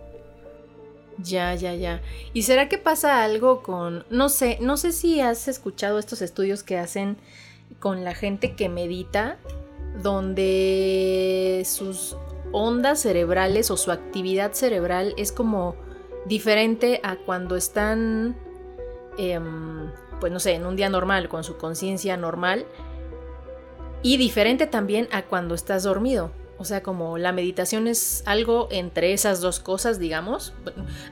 Ya, 1.20 1.56
ya, 1.56 1.74
ya. 1.74 2.02
¿Y 2.34 2.44
será 2.44 2.70
que 2.70 2.78
pasa 2.78 3.24
algo 3.24 3.64
con, 3.64 4.06
no 4.10 4.30
sé, 4.30 4.60
no 4.62 4.78
sé 4.78 4.92
si 4.92 5.20
has 5.20 5.48
escuchado 5.48 5.98
estos 5.98 6.22
estudios 6.22 6.62
que 6.62 6.78
hacen 6.78 7.18
con 7.80 8.04
la 8.04 8.14
gente 8.14 8.54
que 8.56 8.70
medita, 8.70 9.38
donde 10.02 11.64
sus 11.66 12.16
ondas 12.52 13.02
cerebrales 13.02 13.72
o 13.72 13.78
su 13.78 13.92
actividad 13.92 14.54
cerebral 14.54 15.14
es 15.18 15.32
como 15.32 15.76
diferente 16.26 17.00
a 17.04 17.16
cuando 17.16 17.56
están, 17.56 18.36
em, 19.18 19.92
pues 20.20 20.32
no 20.32 20.40
sé, 20.40 20.54
en 20.54 20.66
un 20.66 20.76
día 20.76 20.90
normal, 20.90 21.30
con 21.30 21.44
su 21.44 21.58
conciencia 21.58 22.18
normal, 22.18 22.66
y 24.04 24.18
diferente 24.18 24.68
también 24.68 25.08
a 25.12 25.24
cuando 25.24 25.56
estás 25.56 25.84
dormido. 25.84 26.32
O 26.60 26.66
sea, 26.66 26.82
como 26.82 27.18
la 27.18 27.32
meditación 27.32 27.88
es 27.88 28.24
algo 28.26 28.68
entre 28.72 29.14
esas 29.14 29.42
dos 29.42 29.60
cosas, 29.60 30.00
digamos. 30.00 30.54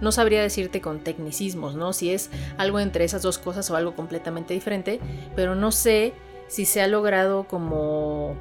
No 0.01 0.11
sabría 0.11 0.41
decirte 0.41 0.81
con 0.81 0.99
tecnicismos, 0.99 1.75
¿no? 1.75 1.93
Si 1.93 2.11
es 2.11 2.31
algo 2.57 2.79
entre 2.79 3.05
esas 3.05 3.21
dos 3.21 3.37
cosas 3.37 3.69
o 3.69 3.75
algo 3.75 3.95
completamente 3.95 4.53
diferente, 4.53 4.99
pero 5.35 5.55
no 5.55 5.71
sé 5.71 6.13
si 6.47 6.65
se 6.65 6.81
ha 6.81 6.87
logrado 6.87 7.45
como 7.47 8.35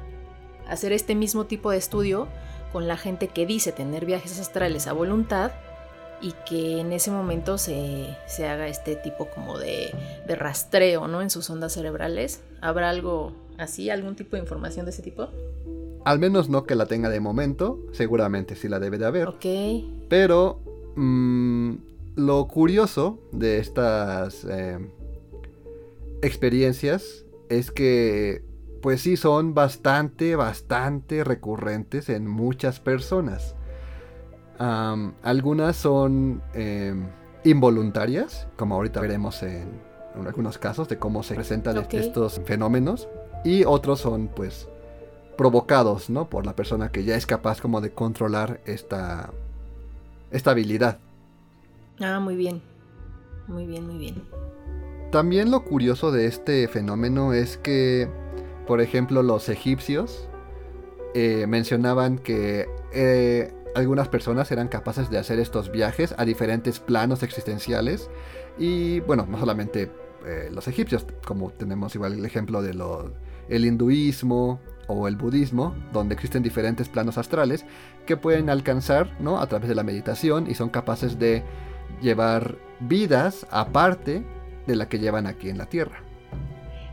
hacer 0.67 0.91
este 0.91 1.15
mismo 1.15 1.45
tipo 1.45 1.71
de 1.71 1.77
estudio 1.77 2.27
con 2.71 2.87
la 2.87 2.97
gente 2.97 3.27
que 3.27 3.45
dice 3.45 3.71
tener 3.71 4.05
viajes 4.05 4.39
astrales 4.39 4.87
a 4.87 4.93
voluntad 4.93 5.51
y 6.21 6.33
que 6.47 6.79
en 6.79 6.91
ese 6.91 7.11
momento 7.11 7.57
se, 7.57 8.15
haga 8.39 8.67
este 8.67 8.95
tipo 8.95 9.27
como 9.33 9.57
de, 9.57 9.93
de 10.27 10.35
rastreo, 10.35 11.07
¿no? 11.07 11.21
En 11.21 11.29
sus 11.29 11.49
ondas 11.49 11.73
cerebrales. 11.73 12.41
¿Habrá 12.61 12.89
algo 12.89 13.33
así, 13.57 13.89
algún 13.89 14.15
tipo 14.15 14.35
de 14.35 14.41
información 14.41 14.85
de 14.85 14.91
ese 14.91 15.01
tipo? 15.01 15.29
Al 16.05 16.19
menos 16.19 16.49
no 16.49 16.65
que 16.65 16.75
la 16.75 16.85
tenga 16.85 17.09
de 17.09 17.19
momento, 17.19 17.79
seguramente 17.91 18.55
sí 18.55 18.69
la 18.69 18.79
debe 18.79 18.97
de 18.97 19.05
haber. 19.05 19.27
Ok. 19.27 19.45
Pero 20.07 20.59
mm, 20.95 21.73
lo 22.15 22.47
curioso 22.47 23.19
de 23.31 23.59
estas 23.59 24.45
eh, 24.45 24.79
experiencias 26.21 27.25
es 27.49 27.71
que, 27.71 28.43
pues 28.85 29.01
sí, 29.01 29.17
son 29.17 29.55
bastante, 29.55 30.35
bastante 30.35 31.23
recurrentes 31.23 32.07
en 32.07 32.27
muchas 32.27 32.79
personas. 32.79 33.55
algunas 34.59 35.75
son 35.75 36.43
em, 36.53 37.07
involuntarias, 37.43 38.47
como 38.55 38.75
ahorita 38.75 39.01
veremos 39.01 39.41
en, 39.41 39.81
algunos 40.23 40.59
casos 40.59 40.87
de 40.87 40.99
cómo 40.99 41.23
se 41.23 41.33
presentan 41.33 41.83
estos 41.93 42.39
fenómenos, 42.45 43.09
y 43.43 43.63
otros 43.63 44.01
son, 44.01 44.27
pues, 44.27 44.69
provocados, 45.35 46.11
¿no? 46.11 46.29
Por 46.29 46.45
la 46.45 46.55
persona 46.55 46.91
que 46.91 47.03
ya 47.03 47.15
es 47.15 47.25
capaz 47.25 47.61
como 47.61 47.81
de 47.81 47.89
controlar 47.89 48.61
esta, 48.67 49.31
esta 50.29 50.51
habilidad. 50.51 50.99
Ah, 51.99 52.19
muy 52.19 52.35
bien. 52.35 52.61
Muy 53.47 53.65
bien, 53.65 53.87
muy 53.87 53.97
bien. 53.97 54.21
También 55.11 55.49
lo 55.49 55.63
curioso 55.63 56.11
de 56.11 56.27
este 56.27 56.67
fenómeno 56.67 57.33
es 57.33 57.57
que, 57.57 58.09
por 58.67 58.81
ejemplo, 58.81 59.23
los 59.23 59.49
egipcios 59.49 60.27
eh, 61.13 61.45
mencionaban 61.47 62.17
que 62.17 62.67
eh, 62.93 63.53
algunas 63.75 64.07
personas 64.07 64.51
eran 64.51 64.67
capaces 64.67 65.09
de 65.09 65.17
hacer 65.17 65.39
estos 65.39 65.71
viajes 65.71 66.15
a 66.17 66.25
diferentes 66.25 66.79
planos 66.79 67.23
existenciales. 67.23 68.09
Y 68.57 69.01
bueno, 69.01 69.25
no 69.29 69.37
solamente 69.37 69.91
eh, 70.25 70.49
los 70.51 70.67
egipcios, 70.67 71.05
como 71.25 71.51
tenemos 71.51 71.93
igual 71.95 72.13
el 72.13 72.25
ejemplo 72.25 72.61
de 72.61 72.73
hinduismo 73.49 74.59
o 74.87 75.07
el 75.07 75.15
budismo, 75.15 75.75
donde 75.93 76.15
existen 76.15 76.41
diferentes 76.41 76.89
planos 76.89 77.17
astrales 77.17 77.65
que 78.05 78.17
pueden 78.17 78.49
alcanzar 78.49 79.15
¿no? 79.19 79.39
a 79.39 79.47
través 79.47 79.69
de 79.69 79.75
la 79.75 79.83
meditación 79.83 80.49
y 80.49 80.55
son 80.55 80.69
capaces 80.69 81.19
de 81.19 81.43
llevar 82.01 82.57
vidas 82.79 83.45
aparte 83.51 84.23
de 84.67 84.75
la 84.75 84.89
que 84.89 84.99
llevan 84.99 85.27
aquí 85.27 85.49
en 85.49 85.57
la 85.57 85.67
Tierra. 85.67 86.01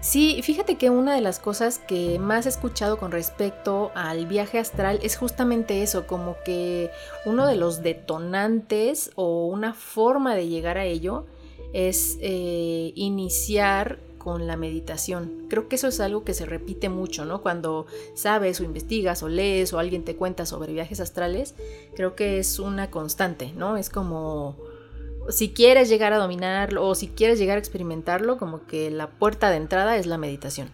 Sí, 0.03 0.41
fíjate 0.43 0.77
que 0.79 0.91
una 0.91 1.15
de 1.15 1.21
las 1.21 1.39
cosas 1.39 1.79
que 1.79 2.19
más 2.19 2.47
he 2.47 2.49
escuchado 2.49 2.99
con 2.99 3.13
respecto 3.13 3.93
al 3.95 4.27
viaje 4.27 4.59
astral 4.59 4.99
es 5.05 5.17
justamente 5.17 5.85
eso, 5.85 6.09
como 6.09 6.35
que 6.45 6.91
uno 7.25 7.47
de 7.47 7.55
los 7.55 7.85
detonantes 7.85 9.13
o 9.15 9.47
una 9.47 9.75
forma 9.75 10.35
de 10.35 10.49
llegar 10.49 10.77
a 10.77 10.87
ello 10.87 11.25
es 11.73 12.19
eh, 12.21 12.93
iniciar 12.97 14.01
con 14.19 14.49
la 14.49 14.57
meditación. 14.57 15.47
Creo 15.49 15.69
que 15.69 15.77
eso 15.77 15.87
es 15.87 16.01
algo 16.01 16.25
que 16.25 16.35
se 16.35 16.47
repite 16.47 16.89
mucho, 16.89 17.25
¿no? 17.25 17.41
Cuando 17.41 17.87
sabes 18.15 18.61
o 18.61 18.65
investigas 18.65 19.23
o 19.23 19.29
lees 19.29 19.73
o 19.73 19.79
alguien 19.79 20.05
te 20.05 20.17
cuenta 20.17 20.47
sobre 20.47 20.73
viajes 20.73 20.99
astrales, 20.99 21.55
creo 21.95 22.17
que 22.17 22.41
es 22.41 22.59
una 22.59 22.91
constante, 22.91 23.53
¿no? 23.57 23.77
Es 23.77 23.89
como 23.89 24.57
si 25.29 25.53
quieres 25.53 25.89
llegar 25.89 26.13
a 26.13 26.19
dominarlo 26.19 26.87
o 26.87 26.95
si 26.95 27.09
quieres 27.09 27.39
llegar 27.39 27.57
a 27.57 27.59
experimentarlo, 27.59 28.39
como 28.39 28.67
que 28.67 28.91
la 28.91 29.11
puerta 29.11 29.51
de 29.51 29.57
entrada 29.57 29.97
es 29.97 30.07
la 30.07 30.19
meditación. 30.19 30.71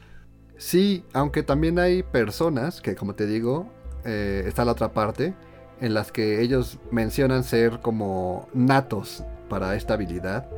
Sí, 0.56 1.04
aunque 1.12 1.42
también 1.42 1.78
hay 1.78 2.02
personas 2.02 2.80
que, 2.80 2.96
como 2.96 3.14
te 3.14 3.26
digo, 3.26 3.68
eh, 4.04 4.44
está 4.46 4.64
la 4.64 4.72
otra 4.72 4.92
parte, 4.92 5.34
en 5.80 5.94
las 5.94 6.10
que 6.10 6.42
ellos 6.42 6.78
mencionan 6.90 7.44
ser 7.44 7.80
como 7.80 8.48
natos 8.52 9.22
para 9.48 9.76
esta 9.76 9.94
habilidad 9.94 10.48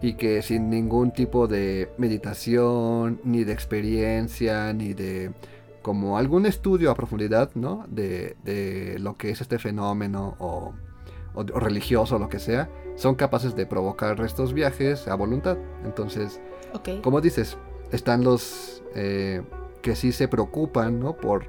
y 0.00 0.14
que 0.14 0.42
sin 0.42 0.70
ningún 0.70 1.10
tipo 1.10 1.48
de 1.48 1.90
meditación, 1.98 3.20
ni 3.24 3.44
de 3.44 3.52
experiencia, 3.52 4.72
ni 4.72 4.94
de 4.94 5.32
como 5.82 6.18
algún 6.18 6.46
estudio 6.46 6.90
a 6.90 6.94
profundidad, 6.94 7.50
¿no? 7.54 7.84
De, 7.88 8.36
de 8.44 8.98
lo 8.98 9.16
que 9.16 9.30
es 9.30 9.40
este 9.40 9.58
fenómeno 9.58 10.36
o, 10.38 10.74
o, 11.34 11.42
religioso 11.42 12.16
o 12.16 12.18
lo 12.18 12.28
que 12.28 12.38
sea, 12.38 12.68
son 12.98 13.14
capaces 13.14 13.54
de 13.54 13.64
provocar 13.64 14.20
estos 14.20 14.52
viajes 14.52 15.08
a 15.08 15.14
voluntad. 15.14 15.56
Entonces, 15.84 16.40
como 17.02 17.20
dices, 17.20 17.56
están 17.92 18.24
los 18.24 18.82
eh, 18.94 19.42
que 19.80 19.96
sí 19.96 20.12
se 20.12 20.28
preocupan, 20.28 21.00
¿no? 21.00 21.16
Por 21.16 21.46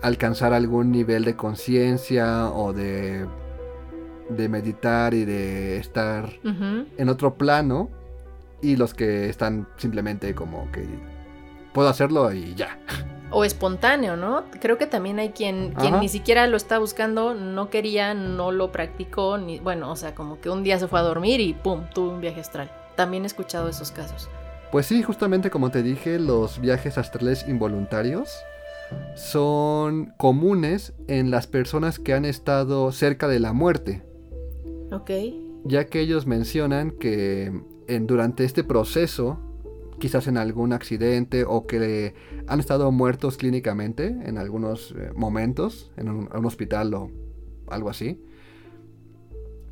alcanzar 0.00 0.52
algún 0.52 0.92
nivel 0.92 1.24
de 1.24 1.36
conciencia 1.36 2.50
o 2.50 2.72
de 2.72 3.26
de 4.28 4.48
meditar 4.48 5.14
y 5.14 5.24
de 5.24 5.78
estar 5.78 6.28
en 6.44 7.08
otro 7.08 7.34
plano 7.34 7.90
y 8.60 8.76
los 8.76 8.94
que 8.94 9.28
están 9.28 9.66
simplemente 9.76 10.34
como 10.34 10.70
que 10.70 10.86
puedo 11.72 11.88
hacerlo 11.88 12.32
y 12.32 12.54
ya. 12.54 12.78
O 13.30 13.44
espontáneo, 13.44 14.16
¿no? 14.16 14.44
Creo 14.60 14.78
que 14.78 14.86
también 14.86 15.18
hay 15.18 15.30
quien, 15.30 15.72
quien 15.72 16.00
ni 16.00 16.08
siquiera 16.08 16.46
lo 16.46 16.56
está 16.56 16.78
buscando, 16.78 17.34
no 17.34 17.68
quería, 17.68 18.14
no 18.14 18.52
lo 18.52 18.72
practicó, 18.72 19.36
ni 19.38 19.58
bueno, 19.58 19.90
o 19.90 19.96
sea, 19.96 20.14
como 20.14 20.40
que 20.40 20.48
un 20.50 20.62
día 20.62 20.78
se 20.78 20.88
fue 20.88 20.98
a 20.98 21.02
dormir 21.02 21.40
y 21.40 21.52
¡pum! 21.54 21.84
tuvo 21.92 22.10
un 22.10 22.20
viaje 22.20 22.40
astral. 22.40 22.70
También 22.96 23.24
he 23.24 23.26
escuchado 23.26 23.68
esos 23.68 23.90
casos. 23.90 24.28
Pues 24.72 24.86
sí, 24.86 25.02
justamente 25.02 25.50
como 25.50 25.70
te 25.70 25.82
dije, 25.82 26.18
los 26.18 26.60
viajes 26.60 26.98
astrales 26.98 27.46
involuntarios 27.48 28.30
son 29.14 30.12
comunes 30.16 30.94
en 31.06 31.30
las 31.30 31.46
personas 31.46 31.98
que 31.98 32.14
han 32.14 32.24
estado 32.24 32.92
cerca 32.92 33.28
de 33.28 33.40
la 33.40 33.52
muerte. 33.52 34.02
Ok. 34.92 35.10
Ya 35.64 35.86
que 35.86 36.00
ellos 36.00 36.26
mencionan 36.26 36.92
que 36.92 37.52
en, 37.88 38.06
durante 38.06 38.44
este 38.44 38.64
proceso, 38.64 39.38
quizás 39.98 40.26
en 40.26 40.36
algún 40.36 40.72
accidente 40.72 41.44
o 41.44 41.66
que 41.66 42.14
han 42.46 42.60
estado 42.60 42.90
muertos 42.92 43.36
clínicamente 43.36 44.06
en 44.06 44.38
algunos 44.38 44.94
eh, 44.96 45.10
momentos, 45.14 45.90
en 45.96 46.08
un, 46.08 46.46
hospital 46.46 46.94
o 46.94 47.10
algo 47.68 47.90
así, 47.90 48.20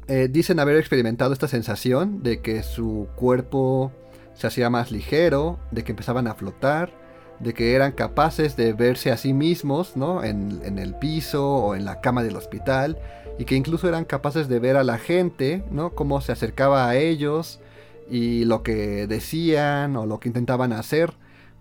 eh, 0.08 0.28
dicen 0.30 0.60
haber 0.60 0.76
experimentado 0.76 1.32
esta 1.32 1.48
sensación 1.48 2.22
de 2.22 2.40
que 2.40 2.62
su 2.62 3.08
cuerpo 3.16 3.92
se 4.34 4.46
hacía 4.46 4.70
más 4.70 4.92
ligero, 4.92 5.58
de 5.70 5.82
que 5.82 5.92
empezaban 5.92 6.26
a 6.26 6.34
flotar, 6.34 6.92
de 7.40 7.54
que 7.54 7.74
eran 7.74 7.92
capaces 7.92 8.56
de 8.56 8.72
verse 8.72 9.10
a 9.10 9.16
sí 9.16 9.32
mismos 9.32 9.96
¿no? 9.96 10.24
en, 10.24 10.60
en 10.64 10.78
el 10.78 10.94
piso 10.94 11.54
o 11.56 11.74
en 11.74 11.84
la 11.84 12.00
cama 12.00 12.22
del 12.22 12.36
hospital 12.36 12.98
y 13.38 13.44
que 13.44 13.54
incluso 13.54 13.88
eran 13.88 14.04
capaces 14.04 14.48
de 14.48 14.58
ver 14.58 14.76
a 14.76 14.84
la 14.84 14.98
gente, 14.98 15.62
¿no? 15.70 15.94
Cómo 15.94 16.20
se 16.20 16.32
acercaba 16.32 16.88
a 16.88 16.96
ellos 16.96 17.60
y 18.08 18.44
lo 18.44 18.62
que 18.62 19.06
decían 19.06 19.96
o 19.96 20.06
lo 20.06 20.20
que 20.20 20.28
intentaban 20.28 20.72
hacer 20.72 21.14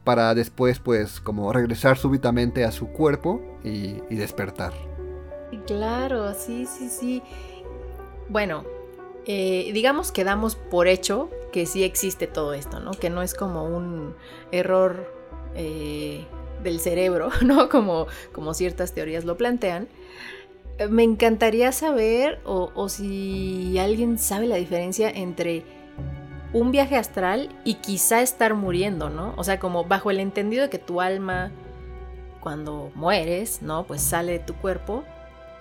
para 0.04 0.36
después 0.36 0.80
pues 0.80 1.20
como 1.20 1.52
regresar 1.52 1.98
súbitamente 1.98 2.64
a 2.64 2.72
su 2.72 2.88
cuerpo 2.88 3.42
y, 3.64 4.00
despertar. 4.16 4.72
Claro, 5.66 6.34
sí, 6.34 6.66
sí, 6.66 6.90
sí. 6.90 7.24
Bueno, 8.30 8.64
eh, 9.26 9.72
digamos 9.74 10.12
que 10.12 10.24
damos 10.24 10.56
por 10.56 10.88
hecho 10.88 11.30
que 11.52 11.66
sí 11.66 11.84
existe 11.84 12.28
todo 12.28 12.54
esto, 12.54 12.80
¿no? 12.80 12.92
Que 12.92 13.10
no 13.10 13.24
es 13.24 13.34
como 13.34 13.64
un 13.66 14.16
error 14.52 15.12
eh, 15.56 16.26
del 16.64 16.80
cerebro, 16.80 17.30
¿no? 17.42 17.68
Como, 17.70 18.08
como 18.32 18.54
ciertas 18.54 18.94
teorías 18.94 19.26
lo 19.26 19.38
plantean. 19.38 19.88
Eh, 20.78 20.88
me 20.88 21.04
encantaría 21.04 21.72
saber, 21.72 22.42
o 22.46 22.90
si 22.90 23.80
alguien 23.80 24.20
sabe 24.20 24.46
la 24.46 24.58
diferencia 24.58 25.10
entre 25.10 25.64
un 26.56 26.72
viaje 26.72 26.96
astral 26.96 27.50
y 27.66 27.76
quizá 27.76 28.22
estar 28.22 28.54
muriendo, 28.54 29.10
¿no? 29.10 29.34
O 29.36 29.44
sea, 29.44 29.60
como 29.60 29.84
bajo 29.84 30.10
el 30.10 30.22
entendido 30.22 30.64
de 30.64 30.70
que 30.70 30.80
tu 30.80 31.02
alma, 31.02 31.52
cuando 32.40 32.94
mueres, 32.96 33.62
¿no? 33.62 33.86
Pues 33.86 34.02
sale 34.02 34.32
de 34.32 34.40
tu 34.40 34.56
cuerpo. 34.56 35.04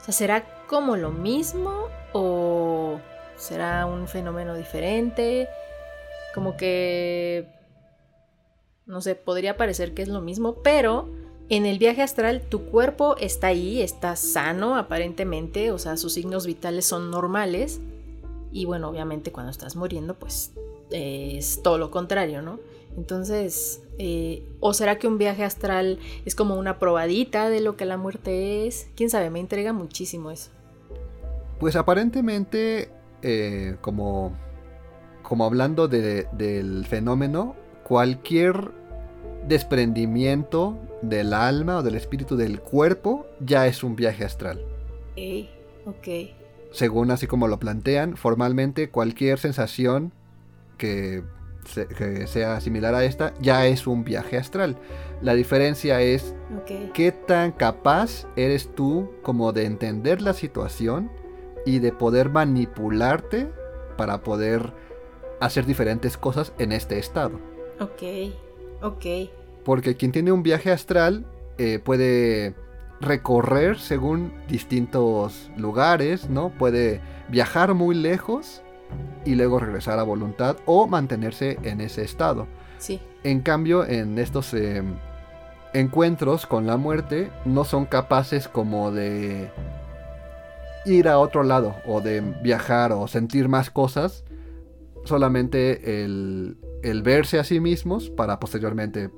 O 0.01 0.05
sea, 0.05 0.15
¿será 0.15 0.45
como 0.69 0.97
lo 0.97 1.11
mismo 1.11 1.89
o 2.13 3.01
será 3.35 3.87
un 3.87 4.07
fenómeno 4.07 4.55
diferente? 4.55 5.49
Como 6.33 6.57
que, 6.57 7.49
no 8.87 9.01
sé, 9.01 9.17
podría 9.17 9.57
parecer 9.57 9.95
que 9.95 10.03
es 10.03 10.09
lo 10.09 10.21
mismo, 10.21 10.63
pero 10.63 11.11
en 11.49 11.67
el 11.67 11.81
viaje 11.81 12.03
astral 12.03 12.41
tu 12.41 12.67
cuerpo 12.67 13.17
está 13.19 13.49
ahí, 13.49 13.83
está 13.83 14.15
sano 14.15 14.77
aparentemente, 14.77 15.73
o 15.73 15.79
sea, 15.81 15.97
sus 15.97 16.13
signos 16.13 16.47
vitales 16.47 16.87
son 16.87 17.11
normales. 17.11 17.81
Y 18.53 18.65
bueno, 18.65 18.89
obviamente 18.91 19.33
cuando 19.33 19.51
estás 19.51 19.75
muriendo, 19.75 20.15
pues 20.15 20.53
es 20.91 21.63
todo 21.63 21.79
lo 21.79 21.91
contrario, 21.91 22.43
¿no? 22.43 22.61
Entonces, 22.97 23.83
eh, 23.99 24.45
¿o 24.61 24.73
será 24.73 24.99
que 24.99 25.09
un 25.09 25.19
viaje 25.19 25.43
astral 25.45 25.99
es 26.25 26.35
como 26.35 26.57
una 26.57 26.79
probadita 26.79 27.51
de 27.51 27.61
lo 27.61 27.77
que 27.77 27.85
la 27.87 27.97
muerte 27.97 28.67
es? 28.67 28.89
Quién 28.97 29.11
sabe, 29.11 29.31
me 29.31 29.41
intriga 29.41 29.73
muchísimo 29.73 30.31
eso. 30.31 30.51
Pues 31.59 31.75
aparentemente, 31.77 32.91
eh, 33.23 33.77
como, 33.81 34.33
como 35.23 35.45
hablando 35.45 35.89
de- 35.89 36.29
del 36.33 36.87
fenómeno, 36.87 37.57
cualquier 37.85 38.71
desprendimiento 39.49 40.79
del 41.03 41.33
alma 41.33 41.79
o 41.79 41.83
del 41.83 41.97
espíritu 41.97 42.37
del 42.37 42.61
cuerpo 42.61 43.27
ya 43.41 43.67
es 43.67 43.83
un 43.83 43.97
viaje 43.97 44.25
astral. 44.25 44.65
Ok, 45.13 45.49
ok. 45.87 46.09
Según 46.73 47.11
así 47.11 47.27
como 47.27 47.47
lo 47.49 47.59
plantean, 47.59 48.17
formalmente 48.17 48.91
cualquier 48.91 49.39
sensación 49.39 50.13
que, 50.77 51.23
se- 51.65 51.87
que 51.87 52.27
sea 52.27 52.61
similar 52.61 52.95
a 52.95 53.05
esta 53.05 53.33
ya 53.41 53.67
es 53.67 53.87
un 53.87 54.05
viaje 54.05 54.37
astral. 54.37 54.77
La 55.23 55.35
diferencia 55.35 56.01
es 56.03 56.35
Ok. 56.61 56.93
qué 56.93 57.13
tan 57.13 57.53
capaz 57.53 58.27
eres 58.37 58.75
tú 58.75 59.11
como 59.23 59.53
de 59.53 59.65
entender 59.65 60.21
la 60.21 60.33
situación 60.35 61.11
y 61.65 61.79
de 61.79 61.93
poder 61.93 62.29
manipularte 62.31 63.49
para 63.97 64.23
poder 64.23 64.73
hacer 65.41 65.65
diferentes 65.67 66.17
cosas 66.17 66.53
en 66.59 66.73
este 66.73 66.99
estado. 66.99 67.39
Ok, 67.81 68.03
ok. 68.83 69.05
Porque 69.65 69.97
quien 69.97 70.13
tiene 70.13 70.31
un 70.33 70.43
viaje 70.43 70.71
astral 70.71 71.25
eh, 71.57 71.79
puede 71.79 72.55
recorrer 73.01 73.79
según 73.79 74.33
distintos 74.49 75.51
lugares, 75.57 76.29
¿no? 76.29 76.51
Puede 76.51 77.01
viajar 77.29 77.75
muy 77.75 77.95
lejos 77.95 78.63
y 79.25 79.35
luego 79.35 79.59
regresar 79.59 79.99
a 79.99 80.03
voluntad 80.03 80.57
o 80.67 80.87
mantenerse 80.87 81.59
en 81.63 81.81
ese 81.81 82.03
estado. 82.03 82.47
Sí, 82.79 83.01
En 83.23 83.41
cambio, 83.41 83.87
en 83.87 84.19
estos 84.19 84.53
eh, 84.53 84.83
encuentros 85.73 86.47
con 86.47 86.67
la 86.67 86.77
muerte, 86.77 87.31
no 87.45 87.65
son 87.65 87.87
capaces 87.87 88.49
como 88.49 88.91
de 88.91 89.51
ir 90.85 91.09
a 91.09 91.19
otro 91.19 91.43
lado 91.43 91.77
o 91.87 92.01
de 92.01 92.21
viajar 92.21 92.93
o 92.93 93.09
sentir 93.09 93.49
más 93.49 93.71
cosas. 93.71 94.25
Solamente 95.05 96.05
el, 96.05 96.57
el 96.83 97.03
verse 97.03 97.39
a 97.39 97.45
sí 97.45 97.61
mismos 97.61 98.11
para 98.11 98.39
posteriormente 98.41 99.11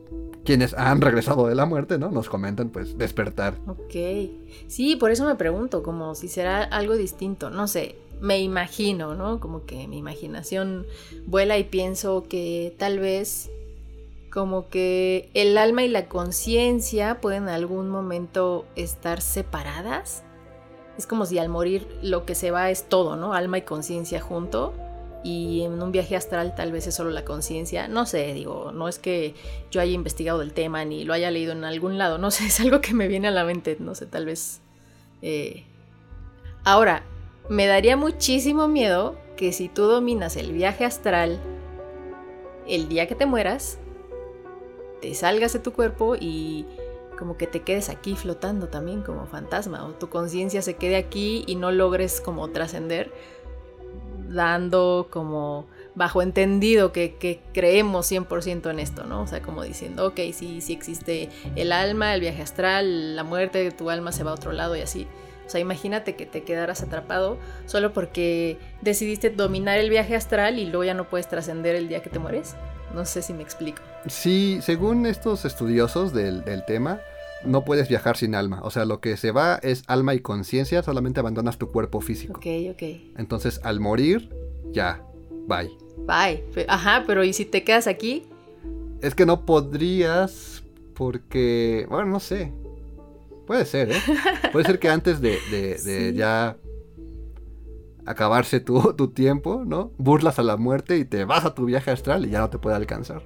quienes 0.46 0.74
han 0.74 1.00
regresado 1.00 1.48
de 1.48 1.54
la 1.54 1.66
muerte, 1.66 1.98
¿no? 1.98 2.10
Nos 2.10 2.28
comentan 2.30 2.70
pues 2.70 2.96
despertar. 2.96 3.58
ok. 3.66 3.94
Sí, 4.68 4.96
por 4.96 5.10
eso 5.10 5.26
me 5.26 5.34
pregunto, 5.34 5.82
como 5.82 6.14
si 6.14 6.28
será 6.28 6.62
algo 6.62 6.96
distinto. 6.96 7.50
No 7.50 7.66
sé, 7.66 7.96
me 8.20 8.40
imagino, 8.40 9.14
¿no? 9.14 9.40
Como 9.40 9.66
que 9.66 9.86
mi 9.88 9.98
imaginación 9.98 10.86
vuela 11.26 11.58
y 11.58 11.64
pienso 11.64 12.26
que 12.28 12.74
tal 12.78 12.98
vez 12.98 13.50
como 14.30 14.68
que 14.68 15.30
el 15.34 15.56
alma 15.56 15.82
y 15.82 15.88
la 15.88 16.08
conciencia 16.08 17.20
pueden 17.20 17.44
en 17.44 17.48
algún 17.50 17.88
momento 17.88 18.66
estar 18.76 19.20
separadas. 19.20 20.24
Es 20.98 21.06
como 21.06 21.26
si 21.26 21.38
al 21.38 21.48
morir 21.48 21.86
lo 22.02 22.24
que 22.24 22.34
se 22.34 22.50
va 22.50 22.70
es 22.70 22.88
todo, 22.88 23.16
¿no? 23.16 23.34
Alma 23.34 23.58
y 23.58 23.62
conciencia 23.62 24.20
junto. 24.20 24.74
Y 25.24 25.62
en 25.62 25.82
un 25.82 25.90
viaje 25.90 26.16
astral 26.16 26.54
tal 26.54 26.70
vez 26.70 26.86
es 26.86 26.94
solo 26.94 27.10
la 27.10 27.24
conciencia. 27.24 27.88
No 27.88 28.06
sé, 28.06 28.32
digo, 28.32 28.72
no 28.72 28.88
es 28.88 28.98
que 28.98 29.34
yo 29.70 29.80
haya 29.80 29.92
investigado 29.92 30.42
el 30.42 30.52
tema 30.52 30.84
ni 30.84 31.04
lo 31.04 31.12
haya 31.14 31.30
leído 31.30 31.52
en 31.52 31.64
algún 31.64 31.98
lado. 31.98 32.18
No 32.18 32.30
sé, 32.30 32.46
es 32.48 32.60
algo 32.60 32.80
que 32.80 32.94
me 32.94 33.08
viene 33.08 33.28
a 33.28 33.32
la 33.32 33.44
mente. 33.44 33.76
No 33.80 33.94
sé, 33.94 34.06
tal 34.06 34.26
vez. 34.26 34.60
eh. 35.22 35.64
Ahora, 36.64 37.04
me 37.48 37.66
daría 37.66 37.96
muchísimo 37.96 38.68
miedo 38.68 39.16
que 39.36 39.52
si 39.52 39.68
tú 39.68 39.82
dominas 39.82 40.36
el 40.36 40.52
viaje 40.52 40.84
astral 40.84 41.40
el 42.66 42.88
día 42.88 43.06
que 43.06 43.14
te 43.14 43.26
mueras, 43.26 43.78
te 45.00 45.14
salgas 45.14 45.52
de 45.52 45.60
tu 45.60 45.72
cuerpo 45.72 46.16
y 46.18 46.66
como 47.18 47.36
que 47.36 47.46
te 47.46 47.62
quedes 47.62 47.88
aquí 47.88 48.14
flotando 48.16 48.68
también 48.68 49.02
como 49.02 49.26
fantasma 49.26 49.84
o 49.84 49.90
tu 49.92 50.08
conciencia 50.08 50.62
se 50.62 50.74
quede 50.74 50.96
aquí 50.96 51.44
y 51.46 51.54
no 51.54 51.70
logres 51.70 52.20
como 52.20 52.48
trascender 52.48 53.12
dando 54.28 55.08
como 55.10 55.66
bajo 55.94 56.20
entendido 56.20 56.92
que, 56.92 57.14
que 57.14 57.40
creemos 57.54 58.10
100% 58.10 58.70
en 58.70 58.80
esto, 58.80 59.04
¿no? 59.04 59.22
O 59.22 59.26
sea, 59.26 59.40
como 59.40 59.62
diciendo, 59.62 60.08
ok, 60.08 60.20
sí, 60.34 60.60
sí 60.60 60.72
existe 60.72 61.30
el 61.54 61.72
alma, 61.72 62.14
el 62.14 62.20
viaje 62.20 62.42
astral, 62.42 63.16
la 63.16 63.24
muerte 63.24 63.64
de 63.64 63.70
tu 63.70 63.88
alma 63.88 64.12
se 64.12 64.24
va 64.24 64.32
a 64.32 64.34
otro 64.34 64.52
lado 64.52 64.76
y 64.76 64.80
así. 64.80 65.06
O 65.46 65.50
sea, 65.50 65.60
imagínate 65.60 66.16
que 66.16 66.26
te 66.26 66.42
quedaras 66.42 66.82
atrapado 66.82 67.38
solo 67.66 67.92
porque 67.92 68.58
decidiste 68.82 69.30
dominar 69.30 69.78
el 69.78 69.90
viaje 69.90 70.16
astral 70.16 70.58
y 70.58 70.66
luego 70.66 70.84
ya 70.84 70.94
no 70.94 71.08
puedes 71.08 71.28
trascender 71.28 71.76
el 71.76 71.88
día 71.88 72.02
que 72.02 72.10
te 72.10 72.18
mueres. 72.18 72.56
No 72.94 73.04
sé 73.04 73.22
si 73.22 73.32
me 73.32 73.42
explico. 73.42 73.82
Sí, 74.06 74.58
según 74.62 75.06
estos 75.06 75.44
estudiosos 75.44 76.12
del, 76.12 76.44
del 76.44 76.64
tema, 76.64 77.00
no 77.44 77.64
puedes 77.64 77.88
viajar 77.88 78.16
sin 78.16 78.34
alma. 78.34 78.60
O 78.62 78.70
sea, 78.70 78.84
lo 78.84 79.00
que 79.00 79.16
se 79.16 79.30
va 79.30 79.58
es 79.62 79.84
alma 79.86 80.14
y 80.14 80.20
conciencia, 80.20 80.82
solamente 80.82 81.20
abandonas 81.20 81.58
tu 81.58 81.70
cuerpo 81.70 82.00
físico. 82.00 82.38
Ok, 82.38 82.46
ok. 82.72 82.82
Entonces, 83.16 83.60
al 83.62 83.80
morir, 83.80 84.30
ya, 84.72 85.04
bye. 85.46 85.70
Bye. 85.98 86.44
Ajá, 86.68 87.04
pero 87.06 87.24
¿y 87.24 87.32
si 87.32 87.44
te 87.44 87.64
quedas 87.64 87.86
aquí? 87.86 88.24
Es 89.00 89.14
que 89.14 89.26
no 89.26 89.44
podrías 89.44 90.64
porque, 90.94 91.86
bueno, 91.88 92.06
no 92.06 92.20
sé. 92.20 92.52
Puede 93.46 93.64
ser, 93.64 93.92
¿eh? 93.92 94.00
Puede 94.52 94.64
ser 94.66 94.78
que 94.78 94.88
antes 94.88 95.20
de, 95.20 95.38
de- 95.50 95.60
de 95.84 96.10
Sí. 96.10 96.14
ya 96.16 96.56
acabarse 98.04 98.60
tu, 98.60 98.92
tu 98.94 99.08
tiempo, 99.08 99.62
¿no? 99.66 99.90
Burlas 99.98 100.38
a 100.38 100.42
la 100.42 100.56
muerte 100.56 100.96
y 100.98 101.04
te 101.04 101.24
vas 101.24 101.44
a 101.44 101.54
tu 101.54 101.64
viaje 101.64 101.90
astral 101.90 102.24
y 102.26 102.30
ya 102.30 102.40
no 102.40 102.50
te 102.50 102.58
puede 102.58 102.76
alcanzar. 102.76 103.22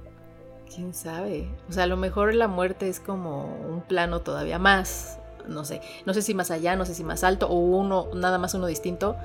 ¿Quién 0.73 0.93
sabe? 0.93 1.49
O 1.69 1.73
sea, 1.73 1.83
a 1.83 1.87
lo 1.87 1.97
mejor 1.97 2.33
la 2.33 2.47
muerte 2.47 2.87
es 2.87 2.99
como 2.99 3.45
un 3.69 3.81
plano 3.81 4.21
todavía 4.21 4.57
más, 4.57 5.19
no 5.47 5.65
sé, 5.65 5.81
no 6.05 6.13
sé 6.13 6.21
si 6.21 6.33
más 6.33 6.49
allá, 6.49 6.75
no 6.75 6.85
sé 6.85 6.95
si 6.95 7.03
más 7.03 7.23
alto 7.23 7.47
o 7.49 7.55
uno, 7.59 8.07
nada 8.15 8.37
más 8.37 8.53
uno 8.53 8.67
distinto 8.67 9.15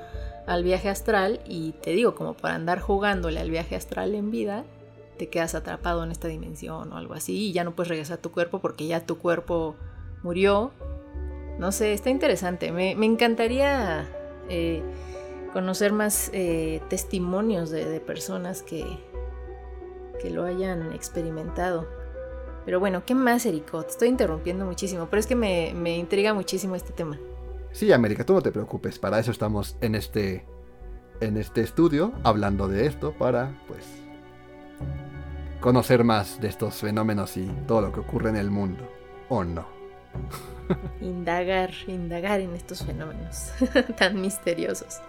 al 0.47 0.63
viaje 0.65 0.89
astral 0.89 1.41
y 1.47 1.73
te 1.83 1.91
digo, 1.93 2.15
como 2.15 2.35
para 2.35 2.55
andar 2.55 2.81
jugándole 2.81 3.39
al 3.41 3.51
viaje 3.51 3.77
astral 3.77 4.15
en 4.15 4.31
vida, 4.31 4.65
te 5.19 5.29
quedas 5.29 5.55
atrapado 5.55 6.05
en 6.05 6.11
esta 6.11 6.29
dimensión 6.29 6.93
o 6.93 6.97
algo 6.97 7.15
así 7.15 7.49
y 7.49 7.53
ya 7.53 7.65
no 7.65 7.75
puedes 7.75 7.89
regresar 7.89 8.19
a 8.19 8.23
tu 8.23 8.31
cuerpo 8.33 8.59
porque 8.61 8.87
ya 8.87 9.07
tu 9.07 9.19
cuerpo 9.19 9.77
murió. 10.27 10.73
No 11.59 11.73
sé, 11.73 11.93
está 11.93 12.11
interesante. 12.11 12.73
Me, 12.73 12.97
me 12.97 13.07
encantaría 13.07 14.07
eh, 14.49 14.83
conocer 15.53 15.93
más 15.93 16.31
eh, 16.33 16.83
testimonios 16.91 17.71
de, 17.71 17.85
de 17.87 18.01
personas 18.01 18.63
que, 18.63 18.85
que 20.21 20.31
lo 20.31 20.45
hayan 20.45 20.93
experimentado. 20.93 21.87
Pero 22.65 22.81
bueno, 22.81 23.05
¿qué 23.07 23.15
más, 23.15 23.47
Erico? 23.47 23.85
Te 23.85 23.91
estoy 23.91 24.09
interrumpiendo 24.09 24.67
muchísimo, 24.67 25.07
pero 25.09 25.21
es 25.21 25.27
que 25.29 25.37
me, 25.37 25.73
me 25.75 25.97
intriga 25.97 26.35
muchísimo 26.35 26.75
este 26.75 26.93
tema. 26.93 27.19
Sí, 27.71 27.93
América, 27.93 28.27
tú 28.27 28.35
no 28.35 28.43
te 28.43 28.51
preocupes. 28.51 28.99
Para 28.99 29.21
eso 29.21 29.31
estamos 29.31 29.77
en 29.81 29.95
este, 29.95 30.45
en 31.21 31.37
este 31.37 31.61
estudio, 31.61 32.13
hablando 32.25 32.67
de 32.67 32.87
esto, 32.87 33.13
para, 33.13 33.63
pues, 33.69 33.87
conocer 35.61 36.03
más 36.03 36.41
de 36.41 36.49
estos 36.49 36.75
fenómenos 36.75 37.37
y 37.37 37.47
todo 37.69 37.83
lo 37.83 37.93
que 37.93 38.01
ocurre 38.01 38.31
en 38.31 38.37
el 38.37 38.51
mundo. 38.51 38.91
¿O 39.29 39.45
no? 39.45 39.76
Indagar, 41.01 41.71
indagar 41.87 42.41
en 42.41 42.55
estos 42.55 42.85
fenómenos 42.85 43.53
tan 43.99 44.21
misteriosos. 44.21 45.01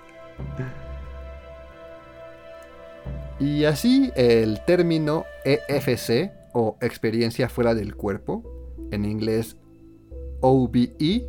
Y 3.39 3.65
así 3.65 4.11
el 4.15 4.63
término 4.65 5.25
EFC 5.45 6.31
o 6.53 6.77
experiencia 6.81 7.49
fuera 7.49 7.75
del 7.75 7.95
cuerpo, 7.95 8.43
en 8.91 9.05
inglés 9.05 9.57
OBE 10.41 11.27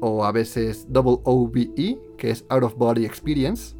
o 0.00 0.24
a 0.24 0.32
veces 0.32 0.86
Double 0.88 1.18
OBE, 1.24 1.98
que 2.18 2.30
es 2.30 2.44
Out 2.48 2.64
of 2.64 2.74
Body 2.76 3.06
Experience, 3.06 3.74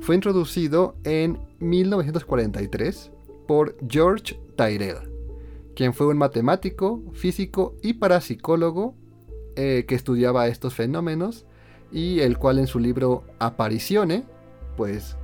fue 0.00 0.14
introducido 0.14 0.96
en 1.04 1.38
1943 1.60 3.10
por 3.46 3.76
George 3.88 4.38
Tyrell, 4.56 5.13
quien 5.74 5.94
fue 5.94 6.06
un 6.06 6.18
matemático, 6.18 7.02
físico 7.12 7.76
y 7.82 7.94
parapsicólogo 7.94 8.94
eh, 9.56 9.84
que 9.86 9.94
estudiaba 9.94 10.48
estos 10.48 10.74
fenómenos 10.74 11.46
y 11.92 12.20
el 12.20 12.38
cual 12.38 12.58
en 12.58 12.66
su 12.66 12.78
libro 12.78 13.24
Aparicione, 13.38 14.24
pues 14.76 15.16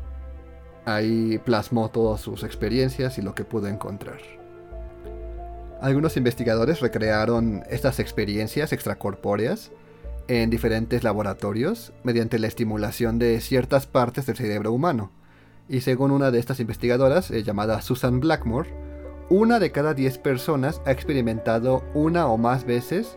ahí 0.84 1.38
plasmó 1.44 1.90
todas 1.90 2.20
sus 2.20 2.44
experiencias 2.44 3.18
y 3.18 3.22
lo 3.22 3.34
que 3.34 3.44
pudo 3.44 3.68
encontrar. 3.68 4.20
Algunos 5.80 6.16
investigadores 6.16 6.80
recrearon 6.80 7.62
estas 7.70 8.00
experiencias 8.00 8.72
extracorpóreas 8.72 9.72
en 10.28 10.50
diferentes 10.50 11.02
laboratorios 11.02 11.92
mediante 12.04 12.38
la 12.38 12.46
estimulación 12.46 13.18
de 13.18 13.40
ciertas 13.40 13.86
partes 13.86 14.26
del 14.26 14.36
cerebro 14.36 14.72
humano. 14.72 15.10
Y 15.68 15.80
según 15.80 16.10
una 16.10 16.30
de 16.30 16.38
estas 16.38 16.60
investigadoras, 16.60 17.30
eh, 17.30 17.42
llamada 17.42 17.80
Susan 17.80 18.20
Blackmore, 18.20 18.70
una 19.30 19.60
de 19.60 19.70
cada 19.70 19.94
10 19.94 20.18
personas 20.18 20.82
ha 20.84 20.90
experimentado 20.90 21.82
una 21.94 22.26
o 22.26 22.36
más 22.36 22.66
veces 22.66 23.16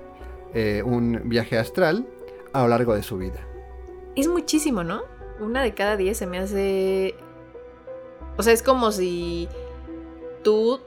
eh, 0.54 0.84
un 0.86 1.22
viaje 1.26 1.58
astral 1.58 2.08
a 2.54 2.62
lo 2.62 2.68
largo 2.70 2.94
de 2.94 3.02
su 3.04 3.18
vida. 3.18 3.46
Es 4.16 4.28
muchísimo, 4.28 4.84
¿no? 4.84 5.02
Una 5.40 5.64
de 5.64 5.74
cada 5.74 5.98
10 5.98 6.16
se 6.16 6.28
me 6.28 6.38
hace... 6.38 7.16
O 8.38 8.44
sea, 8.44 8.54
es 8.54 8.62
como 8.62 8.92
si 8.92 9.50
tú 10.44 10.80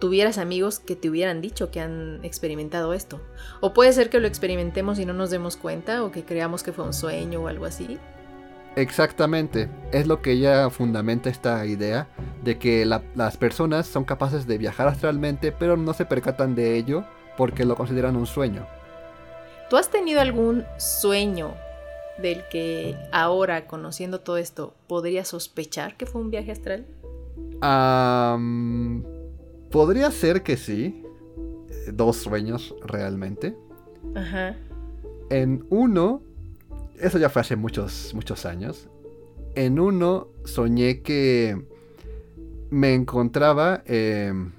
tuvieras 0.00 0.38
amigos 0.38 0.80
que 0.80 0.96
te 0.96 1.08
hubieran 1.08 1.40
dicho 1.40 1.70
que 1.70 1.80
han 1.80 2.18
experimentado 2.24 2.92
esto. 2.94 3.20
O 3.60 3.72
puede 3.72 3.92
ser 3.92 4.10
que 4.10 4.18
lo 4.18 4.26
experimentemos 4.26 4.98
y 4.98 5.06
no 5.06 5.12
nos 5.12 5.30
demos 5.30 5.56
cuenta 5.56 6.02
o 6.02 6.10
que 6.10 6.24
creamos 6.24 6.64
que 6.64 6.72
fue 6.72 6.84
un 6.84 6.94
sueño 6.94 7.42
o 7.42 7.48
algo 7.48 7.66
así. 7.66 7.98
Exactamente, 8.76 9.68
es 9.92 10.06
lo 10.06 10.22
que 10.22 10.32
ella 10.32 10.70
fundamenta 10.70 11.28
esta 11.28 11.66
idea 11.66 12.06
de 12.44 12.58
que 12.58 12.86
las 12.86 13.36
personas 13.36 13.86
son 13.86 14.04
capaces 14.04 14.46
de 14.46 14.58
viajar 14.58 14.88
astralmente 14.88 15.52
pero 15.52 15.76
no 15.76 15.92
se 15.92 16.06
percatan 16.06 16.54
de 16.54 16.76
ello 16.76 17.04
porque 17.36 17.64
lo 17.64 17.74
consideran 17.74 18.16
un 18.16 18.26
sueño. 18.26 18.66
¿Tú 19.68 19.76
has 19.76 19.90
tenido 19.90 20.20
algún 20.20 20.64
sueño 20.78 21.54
del 22.20 22.42
que 22.50 22.96
ahora, 23.12 23.66
conociendo 23.66 24.20
todo 24.20 24.36
esto, 24.36 24.74
podría 24.86 25.24
sospechar 25.24 25.96
que 25.96 26.06
fue 26.06 26.20
un 26.20 26.30
viaje 26.30 26.52
astral? 26.52 26.86
Podría 29.70 30.10
ser 30.10 30.42
que 30.42 30.56
sí. 30.56 31.04
Dos 31.92 32.16
sueños 32.16 32.74
realmente. 32.84 33.56
Ajá. 34.14 34.56
En 35.30 35.64
uno, 35.70 36.22
eso 37.00 37.18
ya 37.18 37.30
fue 37.30 37.40
hace 37.40 37.56
muchos, 37.56 38.12
muchos 38.14 38.46
años. 38.46 38.88
En 39.54 39.80
uno 39.80 40.28
soñé 40.44 41.02
que 41.02 41.60
me 42.70 42.94
encontraba 42.94 43.82
em, 43.86 44.52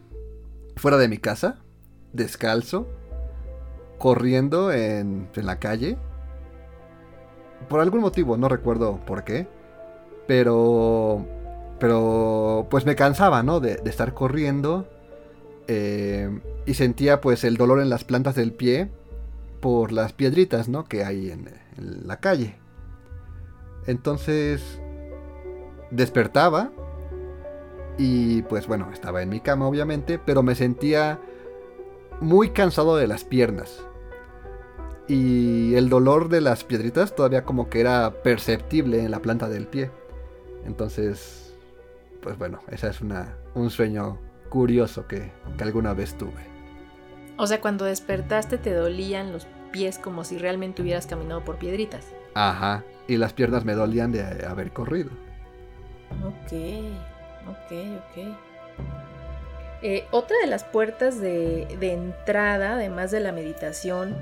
fuera 0.76 0.98
de 0.98 1.08
mi 1.08 1.18
casa, 1.18 1.60
descalzo, 2.14 2.88
corriendo 3.98 4.72
en, 4.72 5.30
la 5.36 5.60
calle. 5.60 5.98
Por 7.70 7.80
algún 7.80 8.02
motivo, 8.02 8.38
no 8.38 8.50
recuerdo 8.50 9.00
por 9.06 9.24
qué. 9.24 9.48
Pero. 10.28 11.26
Pero. 11.80 12.68
Pues 12.70 12.86
me 12.86 12.96
cansaba, 12.96 13.44
¿no? 13.44 13.60
De, 13.60 13.76
de 13.76 13.90
estar 13.90 14.14
corriendo 14.14 14.88
eh, 15.68 16.42
y 16.66 16.74
sentía 16.74 17.22
pues 17.22 17.44
el 17.44 17.56
dolor 17.56 17.80
en 17.80 17.90
las 17.90 18.04
plantas 18.04 18.36
del 18.36 18.52
pie 18.52 18.90
por 19.62 19.92
las 19.92 20.12
piedritas, 20.12 20.68
¿no? 20.68 20.86
Que 20.86 21.06
hay 21.06 21.32
en, 21.32 21.48
la 21.82 22.20
calle. 22.20 22.56
Entonces 23.88 24.80
despertaba 25.90 26.72
y 27.98 28.44
pues 28.44 28.68
bueno, 28.68 28.90
estaba 28.94 29.22
en 29.22 29.30
mi 29.30 29.40
cama 29.40 29.68
obviamente, 29.68 30.20
pero 30.20 30.44
me 30.44 30.56
sentía 30.56 31.20
muy 32.20 32.52
cansado 32.52 32.96
de 32.96 33.08
las 33.08 33.24
piernas. 33.24 33.86
Y 35.08 35.76
el 35.76 35.90
dolor 35.90 36.30
de 36.30 36.42
las 36.42 36.64
piedritas 36.64 37.16
todavía 37.16 37.44
como 37.44 37.70
que 37.70 37.82
era 37.82 38.22
perceptible 38.24 39.04
en 39.04 39.12
la 39.12 39.20
planta 39.20 39.50
del 39.50 39.68
pie. 39.68 39.92
Entonces, 40.66 41.54
pues 42.22 42.38
bueno, 42.38 42.60
esa 42.70 42.90
es 42.90 43.02
una, 43.02 43.36
un 43.56 43.70
sueño 43.70 44.20
curioso 44.50 45.08
que, 45.08 45.32
alguna 45.60 45.94
vez 45.94 46.16
tuve. 46.18 46.52
O 47.38 47.48
sea, 47.48 47.60
cuando 47.60 47.86
despertaste 47.86 48.58
te 48.58 48.74
dolían 48.74 49.32
los 49.32 49.48
pies 49.72 49.98
como 49.98 50.24
si 50.24 50.38
realmente 50.38 50.82
hubieras 50.82 51.08
caminado 51.08 51.44
por 51.44 51.58
piedritas. 51.58 52.06
Ajá, 52.34 52.84
y 53.08 53.18
las 53.18 53.34
piernas 53.34 53.66
me 53.66 53.74
dolían 53.74 54.12
de 54.12 54.46
haber 54.46 54.72
corrido. 54.72 55.12
Ok, 56.24 56.54
ok, 57.48 57.72
ok. 57.98 58.36
Eh, 59.84 60.06
otra 60.12 60.38
de 60.38 60.48
las 60.48 60.64
puertas 60.64 61.20
de, 61.20 61.68
entrada, 61.82 62.74
además 62.74 63.10
de 63.10 63.20
la 63.20 63.32
meditación, 63.32 64.16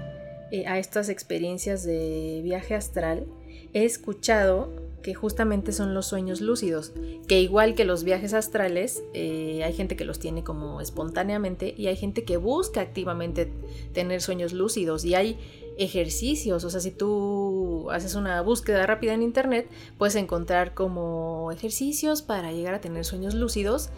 eh, 0.51 0.65
a 0.67 0.79
estas 0.79 1.09
experiencias 1.09 1.83
de 1.83 2.39
viaje 2.43 2.75
astral, 2.75 3.25
he 3.73 3.83
escuchado 3.83 4.88
que 5.01 5.13
justamente 5.13 5.71
son 5.71 5.93
los 5.93 6.07
sueños 6.07 6.41
lúcidos, 6.41 6.91
que 7.27 7.41
igual 7.41 7.75
que 7.75 7.85
los 7.85 8.03
viajes 8.03 8.33
astrales, 8.33 9.03
eh, 9.13 9.61
hay 9.63 9.73
gente 9.73 9.95
que 9.95 10.05
los 10.05 10.19
tiene 10.19 10.43
como 10.43 10.81
espontáneamente 10.81 11.73
y 11.77 11.87
hay 11.87 11.95
gente 11.95 12.23
que 12.23 12.37
busca 12.37 12.81
activamente 12.81 13.51
tener 13.93 14.21
sueños 14.21 14.53
lúcidos 14.53 15.05
y 15.05 15.15
hay 15.15 15.37
ejercicios, 15.77 16.65
o 16.65 16.69
sea, 16.69 16.81
si 16.81 16.91
tú 16.91 17.89
haces 17.91 18.15
una 18.15 18.41
búsqueda 18.41 18.85
rápida 18.85 19.13
en 19.13 19.23
internet, 19.23 19.69
puedes 19.97 20.15
encontrar 20.15 20.73
como 20.73 21.51
ejercicios 21.53 22.21
para 22.21 22.51
llegar 22.51 22.73
a 22.73 22.81
tener 22.81 23.05
sueños 23.05 23.33
lúcidos 23.33 23.89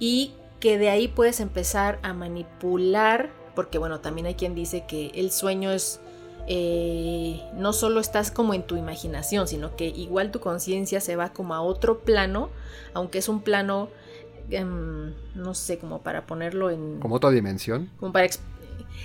y 0.00 0.32
que 0.58 0.78
de 0.78 0.90
ahí 0.90 1.06
puedes 1.06 1.38
empezar 1.38 2.00
a 2.02 2.12
manipular, 2.12 3.30
porque 3.54 3.78
bueno, 3.78 4.00
también 4.00 4.26
hay 4.26 4.34
quien 4.34 4.54
dice 4.56 4.84
que 4.88 5.12
el 5.14 5.30
sueño 5.30 5.70
es 5.70 6.00
eh, 6.48 7.40
no 7.54 7.72
solo 7.72 8.00
estás 8.00 8.30
como 8.30 8.54
en 8.54 8.64
tu 8.64 8.76
imaginación, 8.76 9.46
sino 9.46 9.76
que 9.76 9.86
igual 9.86 10.30
tu 10.30 10.40
conciencia 10.40 11.00
se 11.00 11.16
va 11.16 11.32
como 11.32 11.54
a 11.54 11.60
otro 11.60 12.00
plano, 12.00 12.50
aunque 12.94 13.18
es 13.18 13.28
un 13.28 13.42
plano, 13.42 13.88
em, 14.50 15.14
no 15.34 15.54
sé, 15.54 15.78
como 15.78 16.02
para 16.02 16.26
ponerlo 16.26 16.70
en... 16.70 16.98
¿Como 17.00 17.16
otra 17.16 17.30
dimensión? 17.30 17.90
Como 17.98 18.12
para... 18.12 18.28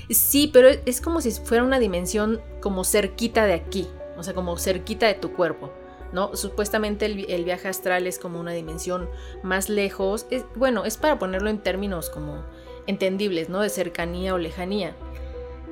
Sí, 0.10 0.50
pero 0.52 0.70
es 0.70 1.02
como 1.02 1.22
si 1.22 1.32
fuera 1.32 1.64
una 1.64 1.80
dimensión 1.80 2.42
como 2.62 2.84
cerquita 2.84 3.46
de 3.46 3.54
aquí, 3.54 3.88
o 4.18 4.24
sea, 4.24 4.34
como 4.34 4.58
cerquita 4.58 5.08
de 5.08 5.14
tu 5.14 5.34
cuerpo. 5.34 5.72
¿no? 6.12 6.36
Supuestamente 6.36 7.06
el, 7.06 7.44
viaje 7.44 7.68
astral 7.68 8.08
es 8.08 8.18
como 8.18 8.40
una 8.40 8.52
dimensión 8.52 9.10
más 9.44 9.70
lejos. 9.70 10.26
Es, 10.30 10.46
bueno, 10.56 10.86
es 10.86 10.98
para 10.98 11.20
ponerlo 11.20 11.50
en 11.50 11.60
términos 11.60 12.10
como 12.10 12.44
entendibles, 12.88 13.50
¿no? 13.50 13.60
De 13.60 13.70
cercanía 13.70 14.34
o 14.34 14.38
lejanía. 14.38 14.96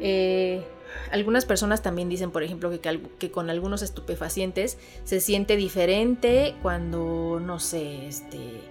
Eh, 0.01 0.65
algunas 1.11 1.45
personas 1.45 1.81
también 1.81 2.09
dicen, 2.09 2.31
por 2.31 2.43
ejemplo, 2.43 2.71
que, 2.71 3.31
con 3.31 3.49
algunos 3.49 3.81
estupefacientes 3.81 4.77
se 5.03 5.19
siente 5.19 5.55
diferente 5.55 6.55
cuando, 6.61 7.39
no 7.43 7.59
sé, 7.59 8.07
este, 8.07 8.61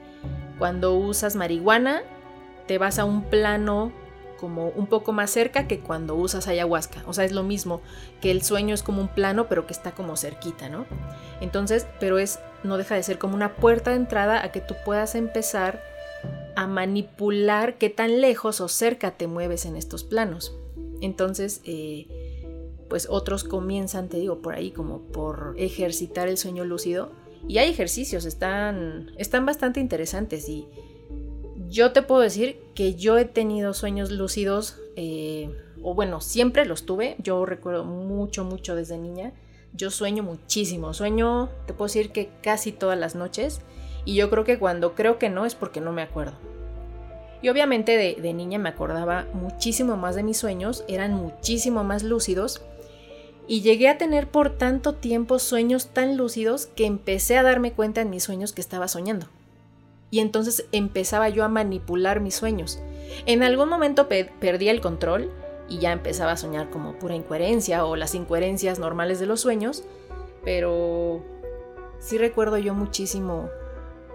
cuando 0.59 0.95
usas 0.95 1.37
marihuana, 1.37 2.03
te 2.67 2.79
vas 2.79 2.99
a 2.99 3.05
un 3.05 3.25
plano 3.25 3.93
como 4.39 4.69
un 4.69 4.87
poco 4.87 5.13
más 5.13 5.31
cerca 5.31 5.67
que 5.67 5.81
cuando 5.81 6.17
usas 6.17 6.49
ayahuasca. 6.49 7.03
O 7.07 7.13
sea, 7.13 7.25
es 7.25 7.33
lo 7.33 7.43
mismo, 7.43 7.81
que 8.21 8.31
el 8.31 8.43
sueño 8.43 8.75
es 8.75 8.83
como 8.83 9.01
un 9.01 9.09
plano, 9.09 9.49
pero 9.49 9.67
que 9.67 9.73
está 9.73 9.93
como 9.93 10.17
cerquita, 10.17 10.69
¿no? 10.69 10.87
Entonces, 11.41 11.87
pero 12.01 12.19
es, 12.19 12.41
no 12.63 12.77
deja 12.77 12.95
de 12.95 13.03
ser 13.03 13.19
como 13.19 13.35
una 13.35 13.57
puerta 13.57 13.91
de 13.91 13.97
entrada 13.97 14.45
a 14.45 14.53
que 14.53 14.61
tú 14.61 14.75
puedas 14.85 15.15
empezar 15.15 15.83
a 16.57 16.67
manipular 16.67 17.79
qué 17.79 17.91
tan 17.91 18.21
lejos 18.21 18.61
o 18.61 18.69
cerca 18.69 19.13
te 19.13 19.27
mueves 19.27 19.67
en 19.67 19.77
estos 19.77 20.05
planos. 20.05 20.53
Entonces, 21.05 21.61
eh, 21.65 22.07
pues 22.89 23.09
otros 23.11 23.45
comienzan, 23.45 24.09
te 24.09 24.19
digo, 24.19 24.41
por 24.41 24.55
ahí 24.55 24.71
como 24.71 25.01
por 25.03 25.55
ejercitar 25.59 26.29
el 26.29 26.39
sueño 26.39 26.65
lúcido. 26.65 27.13
Y 27.47 27.59
hay 27.59 27.69
ejercicios, 27.71 28.25
están, 28.25 29.11
están 29.19 29.45
bastante 29.45 29.81
interesantes 29.81 30.49
y 30.49 30.67
yo 31.69 31.93
te 31.93 32.01
puedo 32.01 32.23
decir 32.23 32.59
que 32.75 32.95
yo 32.95 33.19
he 33.19 33.27
tenido 33.27 33.75
sueños 33.75 34.11
lúcidos, 34.11 34.79
eh, 34.97 35.55
o 35.83 35.95
bueno, 35.95 36.23
siempre 36.23 36.65
los 36.65 36.87
tuve, 36.87 37.17
yo 37.19 37.45
recuerdo 37.45 37.85
mucho, 37.85 38.45
mucho 38.45 38.75
desde 38.75 38.97
niña. 38.97 39.35
Yo 39.75 39.91
sueño 39.91 40.23
muchísimo, 40.23 40.95
sueño, 40.95 41.51
te 41.67 41.75
puedo 41.75 41.89
decir 41.89 42.13
que 42.13 42.31
casi 42.43 42.73
todas 42.73 42.99
las 42.99 43.15
noches. 43.15 43.61
Y 44.07 44.15
yo 44.15 44.31
creo 44.31 44.45
que 44.45 44.59
cuando 44.59 44.95
creo 44.95 45.19
que 45.19 45.29
no 45.29 45.45
es 45.45 45.55
porque 45.55 45.81
no 45.81 45.93
me 45.93 46.03
acuerdo. 46.03 46.39
Y 47.45 47.51
obviamente 47.51 47.99
de, 47.99 48.33
niña 48.33 48.59
me 48.59 48.71
acordaba 48.71 49.27
muchísimo 49.35 49.99
más 49.99 50.15
de 50.15 50.23
mis 50.23 50.39
sueños, 50.39 50.83
eran 50.89 51.13
muchísimo 51.13 51.85
más 51.85 52.03
lúcidos. 52.03 52.63
Y 53.47 53.61
llegué 53.61 53.91
a 53.91 53.99
tener 53.99 54.29
por 54.29 54.57
tanto 54.57 54.95
tiempo 54.95 55.39
sueños 55.39 55.89
tan 55.89 56.17
lúcidos 56.17 56.69
que 56.75 56.87
empecé 56.87 57.37
a 57.37 57.43
darme 57.43 57.75
cuenta 57.75 58.01
en 58.01 58.09
mis 58.09 58.23
sueños 58.23 58.55
que 58.55 58.63
estaba 58.63 58.89
soñando. 58.89 59.27
y 60.11 60.21
entonces 60.21 60.65
empezaba 60.73 61.29
yo 61.29 61.45
a 61.45 61.49
manipular 61.49 62.21
mis 62.21 62.35
sueños. 62.35 62.79
En 63.27 63.43
algún 63.43 63.69
momento 63.69 64.09
perdí 64.09 64.71
el 64.71 64.81
control 64.81 65.31
y 65.69 65.81
ya 65.81 65.93
empezaba 65.93 66.33
a 66.33 66.37
soñar 66.39 66.71
como 66.71 66.99
pura 66.99 67.15
incoherencia 67.15 67.85
o 67.85 67.95
las 67.95 68.15
incoherencias 68.15 68.79
normales 68.79 69.21
de 69.21 69.27
los 69.27 69.41
sueños, 69.41 69.85
pero 70.45 71.23
sí 71.99 72.17
recuerdo 72.17 72.57
yo 72.57 72.73
muchísimo 72.73 73.51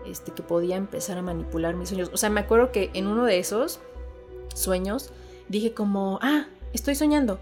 este, 0.09 0.31
que 0.31 0.43
podía 0.43 0.75
empezar 0.75 1.17
a 1.17 1.21
manipular 1.21 1.75
mis 1.75 1.89
sueños. 1.89 2.09
O 2.13 2.17
sea, 2.17 2.29
me 2.29 2.41
acuerdo 2.41 2.71
que 2.71 2.89
en 2.93 3.07
uno 3.07 3.25
de 3.25 3.39
esos 3.39 3.79
sueños 4.53 5.11
dije 5.47 5.73
como, 5.73 6.19
ah, 6.21 6.47
estoy 6.73 6.95
soñando, 6.95 7.39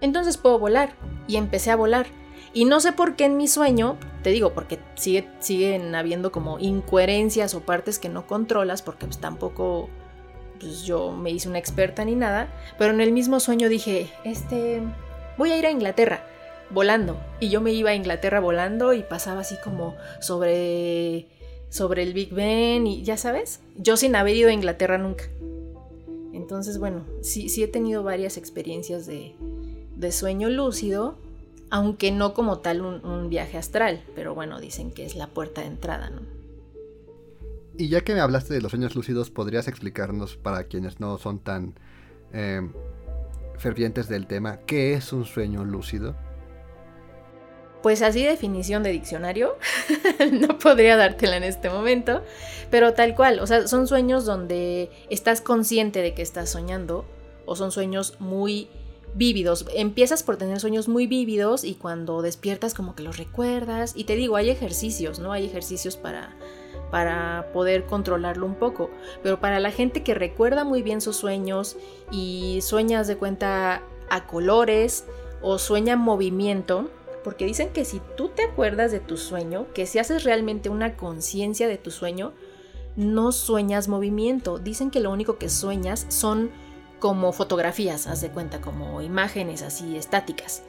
entonces 0.00 0.36
puedo 0.36 0.58
volar. 0.58 0.94
Y 1.26 1.36
empecé 1.36 1.70
a 1.70 1.76
volar. 1.76 2.06
Y 2.52 2.66
no 2.66 2.80
sé 2.80 2.92
por 2.92 3.16
qué 3.16 3.24
en 3.24 3.38
mi 3.38 3.48
sueño, 3.48 3.96
te 4.22 4.30
digo, 4.30 4.52
porque 4.52 4.78
sigue, 4.94 5.28
siguen 5.40 5.94
habiendo 5.94 6.32
como 6.32 6.58
incoherencias 6.58 7.54
o 7.54 7.60
partes 7.60 7.98
que 7.98 8.10
no 8.10 8.26
controlas, 8.26 8.82
porque 8.82 9.06
pues 9.06 9.18
tampoco 9.18 9.88
pues 10.60 10.84
yo 10.84 11.12
me 11.12 11.30
hice 11.30 11.48
una 11.48 11.58
experta 11.58 12.04
ni 12.04 12.14
nada, 12.14 12.48
pero 12.78 12.92
en 12.92 13.00
el 13.00 13.12
mismo 13.12 13.40
sueño 13.40 13.68
dije, 13.68 14.10
este, 14.24 14.82
voy 15.38 15.50
a 15.50 15.58
ir 15.58 15.66
a 15.66 15.70
Inglaterra 15.70 16.24
volando. 16.70 17.16
Y 17.40 17.48
yo 17.48 17.60
me 17.60 17.72
iba 17.72 17.90
a 17.90 17.94
Inglaterra 17.94 18.40
volando 18.40 18.92
y 18.92 19.02
pasaba 19.02 19.40
así 19.40 19.56
como 19.62 19.96
sobre, 20.20 21.26
sobre 21.72 22.02
el 22.02 22.12
Big 22.12 22.34
Ben 22.34 22.86
y 22.86 23.02
ya 23.02 23.16
sabes, 23.16 23.60
yo 23.78 23.96
sin 23.96 24.14
haber 24.14 24.36
ido 24.36 24.50
a 24.50 24.52
Inglaterra 24.52 24.98
nunca. 24.98 25.24
Entonces, 26.34 26.78
bueno, 26.78 27.06
sí, 27.22 27.48
sí 27.48 27.62
he 27.62 27.68
tenido 27.68 28.02
varias 28.02 28.36
experiencias 28.36 29.06
de, 29.06 29.34
de 29.96 30.12
sueño 30.12 30.50
lúcido, 30.50 31.16
aunque 31.70 32.12
no 32.12 32.34
como 32.34 32.58
tal 32.58 32.82
un, 32.82 33.30
viaje 33.30 33.56
astral, 33.56 34.04
pero 34.14 34.34
bueno, 34.34 34.60
dicen 34.60 34.90
que 34.90 35.06
es 35.06 35.16
la 35.16 35.28
puerta 35.28 35.62
de 35.62 35.68
entrada, 35.68 36.10
¿no? 36.10 36.20
Y 37.78 37.88
ya 37.88 38.02
que 38.02 38.12
me 38.12 38.20
hablaste 38.20 38.52
de 38.52 38.60
los 38.60 38.72
sueños 38.72 38.94
lúcidos, 38.94 39.30
¿podrías 39.30 39.66
explicarnos 39.66 40.36
para 40.36 40.64
quienes 40.64 41.00
no 41.00 41.16
son 41.16 41.38
tan 41.38 41.72
eh, 42.34 42.60
fervientes 43.56 44.10
del 44.10 44.26
tema, 44.26 44.58
qué 44.66 44.92
es 44.92 45.14
un 45.14 45.24
sueño 45.24 45.64
lúcido? 45.64 46.14
Pues 47.82 48.02
así 48.02 48.22
definición 48.22 48.82
de 48.82 48.90
diccionario, 48.90 49.56
no 50.32 50.58
podría 50.58 50.96
dártela 50.96 51.36
en 51.36 51.42
este 51.42 51.68
momento, 51.68 52.22
pero 52.70 52.94
tal 52.94 53.14
cual, 53.14 53.40
o 53.40 53.46
sea, 53.46 53.66
son 53.66 53.88
sueños 53.88 54.24
donde 54.24 54.90
estás 55.10 55.40
consciente 55.40 56.00
de 56.00 56.14
que 56.14 56.22
estás 56.22 56.50
soñando, 56.50 57.04
o 57.44 57.56
son 57.56 57.72
sueños 57.72 58.14
muy 58.20 58.68
vívidos. 59.14 59.66
Empiezas 59.74 60.22
por 60.22 60.36
tener 60.36 60.60
sueños 60.60 60.88
muy 60.88 61.06
vívidos 61.06 61.64
y 61.64 61.74
cuando 61.74 62.22
despiertas 62.22 62.74
como 62.74 62.94
que 62.94 63.02
los 63.02 63.18
recuerdas. 63.18 63.92
Y 63.94 64.04
te 64.04 64.16
digo, 64.16 64.36
hay 64.36 64.50
ejercicios, 64.50 65.18
¿no? 65.18 65.32
Hay 65.32 65.44
ejercicios 65.44 65.96
para, 65.96 66.34
para 66.90 67.50
poder 67.52 67.84
controlarlo 67.84 68.46
un 68.46 68.54
poco. 68.54 68.90
Pero 69.22 69.40
para 69.40 69.60
la 69.60 69.70
gente 69.70 70.02
que 70.02 70.14
recuerda 70.14 70.64
muy 70.64 70.82
bien 70.82 71.00
sus 71.00 71.16
sueños 71.16 71.76
y 72.10 72.60
sueñas 72.62 73.06
de 73.06 73.16
cuenta 73.16 73.82
a 74.08 74.26
colores 74.26 75.04
o 75.40 75.58
sueña 75.58 75.96
movimiento, 75.96 76.90
porque 77.22 77.46
dicen 77.46 77.70
que 77.70 77.84
si 77.84 78.00
tú 78.16 78.28
te 78.28 78.42
acuerdas 78.42 78.92
de 78.92 79.00
tu 79.00 79.16
sueño, 79.16 79.66
que 79.74 79.86
si 79.86 79.98
haces 79.98 80.24
realmente 80.24 80.68
una 80.68 80.96
conciencia 80.96 81.68
de 81.68 81.78
tu 81.78 81.90
sueño, 81.90 82.32
no 82.96 83.32
sueñas 83.32 83.88
movimiento. 83.88 84.58
Dicen 84.58 84.90
que 84.90 85.00
lo 85.00 85.10
único 85.10 85.38
que 85.38 85.48
sueñas 85.48 86.06
son 86.08 86.50
como 86.98 87.32
fotografías, 87.32 88.06
haz 88.06 88.20
de 88.20 88.30
cuenta, 88.30 88.60
como 88.60 89.02
imágenes 89.02 89.62
así 89.62 89.96
estáticas. 89.96 90.62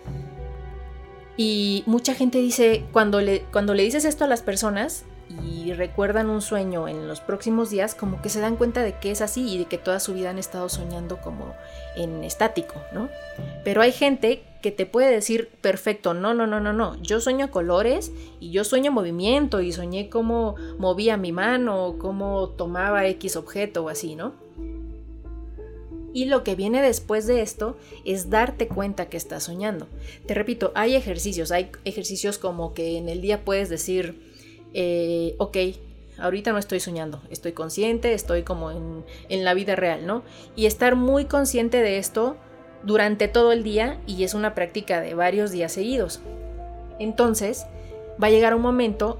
Y 1.38 1.84
mucha 1.86 2.14
gente 2.14 2.40
dice, 2.40 2.86
cuando 2.92 3.22
le, 3.22 3.42
cuando 3.52 3.74
le 3.74 3.84
dices 3.84 4.06
esto 4.06 4.24
a 4.24 4.28
las 4.28 4.42
personas 4.42 5.04
y 5.44 5.74
recuerdan 5.74 6.30
un 6.30 6.42
sueño 6.42 6.88
en 6.88 7.08
los 7.08 7.20
próximos 7.20 7.70
días, 7.70 7.96
como 7.96 8.22
que 8.22 8.30
se 8.30 8.40
dan 8.40 8.56
cuenta 8.56 8.82
de 8.82 8.98
que 9.00 9.12
es 9.12 9.22
así 9.22 9.48
y 9.48 9.58
de 9.58 9.66
que 9.66 9.78
toda 9.78 10.00
su 10.00 10.14
vida 10.14 10.30
han 10.30 10.38
estado 10.38 10.70
soñando 10.70 11.18
como 11.22 11.54
en 11.96 12.24
estático, 12.24 12.76
¿no? 12.94 13.10
Pero 13.64 13.82
hay 13.82 13.92
gente 13.92 14.44
que 14.64 14.72
te 14.72 14.86
puede 14.86 15.12
decir, 15.12 15.50
perfecto, 15.60 16.14
no, 16.14 16.34
no, 16.34 16.48
no, 16.48 16.62
no, 16.62 16.72
no, 16.72 17.00
yo 17.02 17.20
sueño 17.20 17.52
colores 17.52 18.14
y 18.40 18.52
yo 18.52 18.64
sueño 18.64 18.94
movimiento 18.94 19.60
y 19.60 19.74
soñé 19.74 20.10
cómo 20.10 20.56
movía 20.80 21.18
mi 21.18 21.34
mano, 21.34 21.98
cómo 22.00 22.48
tomaba 22.48 23.06
X 23.08 23.36
objeto 23.36 23.84
o 23.84 23.90
así, 23.90 24.16
¿no? 24.16 24.34
Y 26.14 26.26
lo 26.26 26.46
que 26.46 26.56
viene 26.56 26.82
después 26.82 27.28
de 27.28 27.42
esto 27.42 27.76
es 28.06 28.30
darte 28.30 28.70
cuenta 28.70 29.10
que 29.10 29.18
estás 29.18 29.44
soñando. 29.44 29.88
Te 30.28 30.34
repito, 30.34 30.72
hay 30.76 30.96
ejercicios, 30.96 31.52
hay 31.52 31.70
ejercicios 31.84 32.38
como 32.38 32.74
que 32.74 32.98
en 32.98 33.10
el 33.10 33.20
día 33.20 33.44
puedes 33.44 33.68
decir, 33.68 34.32
eh, 34.74 35.36
ok, 35.40 35.58
ahorita 36.20 36.54
no 36.54 36.58
estoy 36.58 36.80
soñando, 36.80 37.22
estoy 37.30 37.52
consciente, 37.52 38.14
estoy 38.14 38.44
como 38.44 38.72
en, 38.72 39.04
en 39.28 39.44
la 39.44 39.56
vida 39.56 39.76
real, 39.76 40.06
¿no? 40.06 40.24
Y 40.56 40.68
estar 40.68 40.96
muy 40.96 41.26
consciente 41.26 41.82
de 41.82 41.98
esto 41.98 42.38
durante 42.84 43.28
todo 43.28 43.52
el 43.52 43.64
día 43.64 44.00
y 44.08 44.24
es 44.24 44.34
una 44.34 44.56
práctica 44.56 45.02
de 45.02 45.14
varios 45.14 45.52
días 45.52 45.72
seguidos. 45.72 46.22
Entonces, 47.00 47.66
va 48.22 48.28
a 48.28 48.32
llegar 48.32 48.54
un 48.56 48.62
momento 48.62 49.20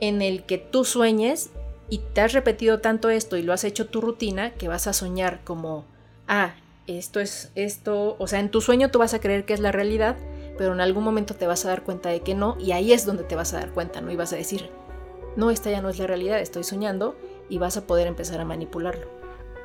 en 0.00 0.22
el 0.22 0.44
que 0.44 0.58
tú 0.58 0.84
sueñes 0.84 1.50
y 1.88 1.98
te 1.98 2.20
has 2.20 2.32
repetido 2.32 2.80
tanto 2.80 3.10
esto 3.10 3.36
y 3.36 3.42
lo 3.42 3.52
has 3.52 3.64
hecho 3.64 3.86
tu 3.86 4.00
rutina 4.00 4.52
que 4.54 4.68
vas 4.68 4.86
a 4.86 4.92
soñar 4.92 5.40
como, 5.44 5.84
ah, 6.28 6.54
esto 6.86 7.20
es 7.20 7.50
esto, 7.54 8.16
o 8.18 8.26
sea, 8.26 8.40
en 8.40 8.50
tu 8.50 8.60
sueño 8.60 8.90
tú 8.90 8.98
vas 8.98 9.14
a 9.14 9.20
creer 9.20 9.44
que 9.44 9.54
es 9.54 9.60
la 9.60 9.72
realidad, 9.72 10.16
pero 10.58 10.72
en 10.72 10.80
algún 10.80 11.04
momento 11.04 11.34
te 11.34 11.46
vas 11.46 11.64
a 11.64 11.68
dar 11.68 11.82
cuenta 11.82 12.10
de 12.10 12.20
que 12.20 12.34
no 12.34 12.56
y 12.60 12.72
ahí 12.72 12.92
es 12.92 13.06
donde 13.06 13.24
te 13.24 13.36
vas 13.36 13.54
a 13.54 13.60
dar 13.60 13.70
cuenta, 13.70 14.00
¿no? 14.00 14.10
Y 14.10 14.16
vas 14.16 14.32
a 14.32 14.36
decir, 14.36 14.70
no, 15.36 15.50
esta 15.50 15.70
ya 15.70 15.82
no 15.82 15.88
es 15.88 15.98
la 15.98 16.06
realidad, 16.06 16.40
estoy 16.40 16.64
soñando 16.64 17.16
y 17.48 17.58
vas 17.58 17.76
a 17.76 17.86
poder 17.86 18.06
empezar 18.06 18.40
a 18.40 18.44
manipularlo. 18.44 19.06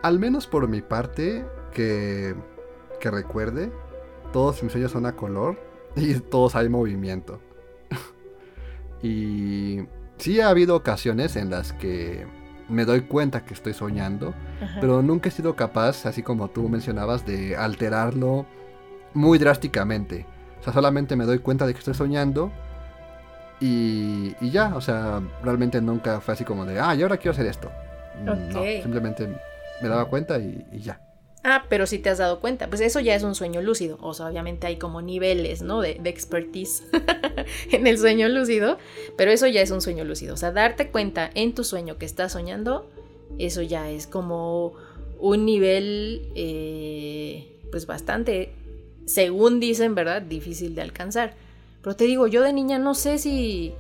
Al 0.02 0.18
menos 0.18 0.48
por 0.48 0.68
mi 0.68 0.82
parte, 0.82 1.46
que 1.74 2.36
que 3.00 3.12
recuerde, 3.12 3.72
todos 4.32 4.62
mis 4.64 4.72
sueños 4.72 4.92
son 4.92 5.06
a 5.06 5.16
color 5.16 5.58
y 5.96 6.16
todos 6.16 6.56
hay 6.56 6.70
movimiento. 6.70 7.40
y 9.02 9.80
sí 10.18 10.40
ha 10.40 10.50
habido 10.50 10.76
ocasiones 10.76 11.36
en 11.36 11.50
las 11.50 11.74
que 11.74 12.28
me 12.68 12.86
doy 12.86 13.02
cuenta 13.02 13.46
que 13.46 13.54
estoy 13.54 13.74
soñando, 13.74 14.34
pero 14.80 15.02
nunca 15.02 15.30
he 15.30 15.32
sido 15.32 15.56
capaz, 15.56 16.06
así 16.06 16.22
como 16.22 16.50
tú 16.50 16.70
mencionabas, 16.70 17.26
de 17.26 17.56
alterarlo 17.56 18.46
muy 19.14 19.40
drásticamente. 19.40 20.28
O 20.60 20.64
sea, 20.64 20.74
solamente 20.74 21.16
me 21.16 21.26
doy 21.26 21.40
cuenta 21.40 21.66
de 21.66 21.74
que 21.74 21.80
estoy 21.80 21.96
soñando 21.96 22.52
y, 23.60 24.36
ya, 24.52 24.76
o 24.76 24.82
sea, 24.82 25.22
realmente 25.44 25.82
nunca 25.82 26.22
fue 26.22 26.36
así 26.36 26.44
como 26.44 26.66
de, 26.66 26.80
ah, 26.80 26.94
y 26.94 27.02
ahora 27.02 27.18
quiero 27.18 27.32
hacer 27.32 27.48
esto. 27.48 27.72
No, 28.24 28.36
simplemente 28.84 29.28
me 29.82 29.90
daba 29.90 30.06
cuenta 30.06 30.38
y 30.38 30.80
ya. 30.80 31.00
Ah, 31.43 31.65
pero 31.69 31.88
si 31.88 31.99
te 31.99 32.10
has 32.10 32.17
dado 32.17 32.41
cuenta, 32.41 32.67
pues 32.67 32.82
eso 32.82 32.99
ya 32.99 33.15
es 33.15 33.23
un 33.23 33.34
sueño 33.34 33.62
lúcido. 33.62 33.97
O 34.02 34.13
sea, 34.13 34.28
obviamente 34.28 34.67
hay 34.67 34.78
como 34.78 35.02
niveles, 35.02 35.62
¿no? 35.62 35.80
De, 35.80 35.99
expertise 36.04 36.84
en 37.71 37.88
el 37.88 37.97
sueño 37.97 38.28
lúcido, 38.28 38.78
pero 39.17 39.32
eso 39.32 39.47
ya 39.47 39.62
es 39.62 39.71
un 39.71 39.82
sueño 39.82 40.04
lúcido. 40.04 40.34
O 40.34 40.38
sea, 40.38 40.52
darte 40.52 40.89
cuenta 40.89 41.30
en 41.34 41.56
tu 41.56 41.63
sueño 41.63 41.97
que 41.97 42.06
estás 42.06 42.34
soñando, 42.34 42.89
eso 43.38 43.62
ya 43.62 43.89
es 43.89 44.06
como 44.06 44.73
un 45.17 45.45
nivel, 45.45 46.30
eh, 46.36 47.58
pues 47.71 47.86
bastante, 47.86 48.52
según 49.06 49.62
dicen, 49.62 49.95
¿verdad? 49.95 50.21
Difícil 50.21 50.75
de 50.75 50.82
alcanzar. 50.82 51.36
Pero 51.82 51.95
te 51.95 52.04
digo, 52.04 52.28
yo 52.28 52.41
de 52.41 52.52
niña 52.52 52.80
no 52.80 52.93
sé 52.95 53.17
si, 53.17 53.73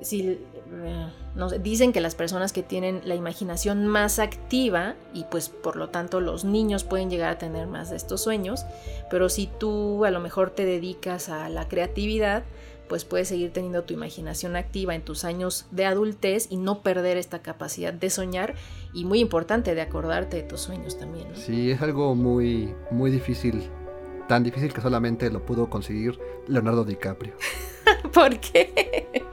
si 0.00 0.38
eh, 0.72 1.58
dicen 1.60 1.92
que 1.92 2.00
las 2.00 2.14
personas 2.14 2.52
que 2.52 2.62
tienen 2.62 3.02
la 3.04 3.14
imaginación 3.14 3.86
más 3.86 4.18
activa 4.18 4.94
y 5.14 5.24
pues 5.24 5.48
por 5.48 5.76
lo 5.76 5.90
tanto 5.90 6.20
los 6.20 6.44
niños 6.44 6.84
pueden 6.84 7.10
llegar 7.10 7.30
a 7.30 7.38
tener 7.38 7.66
más 7.66 7.90
de 7.90 7.96
estos 7.96 8.22
sueños, 8.22 8.64
pero 9.10 9.28
si 9.28 9.46
tú 9.46 10.04
a 10.04 10.10
lo 10.10 10.20
mejor 10.20 10.50
te 10.50 10.64
dedicas 10.64 11.28
a 11.28 11.48
la 11.48 11.68
creatividad, 11.68 12.44
pues 12.88 13.04
puedes 13.04 13.28
seguir 13.28 13.52
teniendo 13.52 13.84
tu 13.84 13.94
imaginación 13.94 14.54
activa 14.54 14.94
en 14.94 15.02
tus 15.02 15.24
años 15.24 15.66
de 15.70 15.86
adultez 15.86 16.48
y 16.50 16.56
no 16.56 16.82
perder 16.82 17.16
esta 17.16 17.40
capacidad 17.40 17.92
de 17.94 18.10
soñar 18.10 18.54
y 18.92 19.04
muy 19.04 19.20
importante 19.20 19.74
de 19.74 19.80
acordarte 19.80 20.36
de 20.36 20.42
tus 20.42 20.60
sueños 20.60 20.98
también. 20.98 21.28
Sí, 21.34 21.70
es 21.70 21.80
algo 21.80 22.14
muy, 22.14 22.74
muy 22.90 23.10
difícil, 23.10 23.62
tan 24.28 24.42
difícil 24.42 24.74
que 24.74 24.82
solamente 24.82 25.30
lo 25.30 25.44
pudo 25.46 25.70
conseguir 25.70 26.18
Leonardo 26.46 26.84
DiCaprio. 26.84 27.32
¿Por 28.12 28.38
qué? 28.38 29.24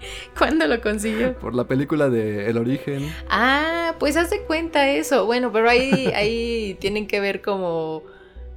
¿Cuándo 0.38 0.66
lo 0.66 0.80
consiguió? 0.80 1.38
Por 1.38 1.54
la 1.54 1.64
película 1.64 2.08
de 2.08 2.48
El 2.48 2.58
Origen. 2.58 3.12
Ah, 3.28 3.94
pues 3.98 4.16
hace 4.16 4.42
cuenta 4.42 4.88
eso. 4.88 5.26
Bueno, 5.26 5.52
pero 5.52 5.68
ahí, 5.68 6.12
ahí 6.14 6.76
tienen 6.80 7.06
que 7.06 7.20
ver 7.20 7.42
como 7.42 8.02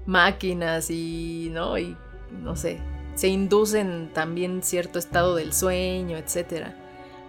máquinas 0.05 0.89
y, 0.89 1.49
¿no? 1.51 1.77
Y 1.77 1.95
no 2.43 2.55
sé, 2.55 2.79
se 3.15 3.27
inducen 3.27 4.09
también 4.13 4.63
cierto 4.63 4.99
estado 4.99 5.35
del 5.35 5.53
sueño, 5.53 6.17
etcétera. 6.17 6.77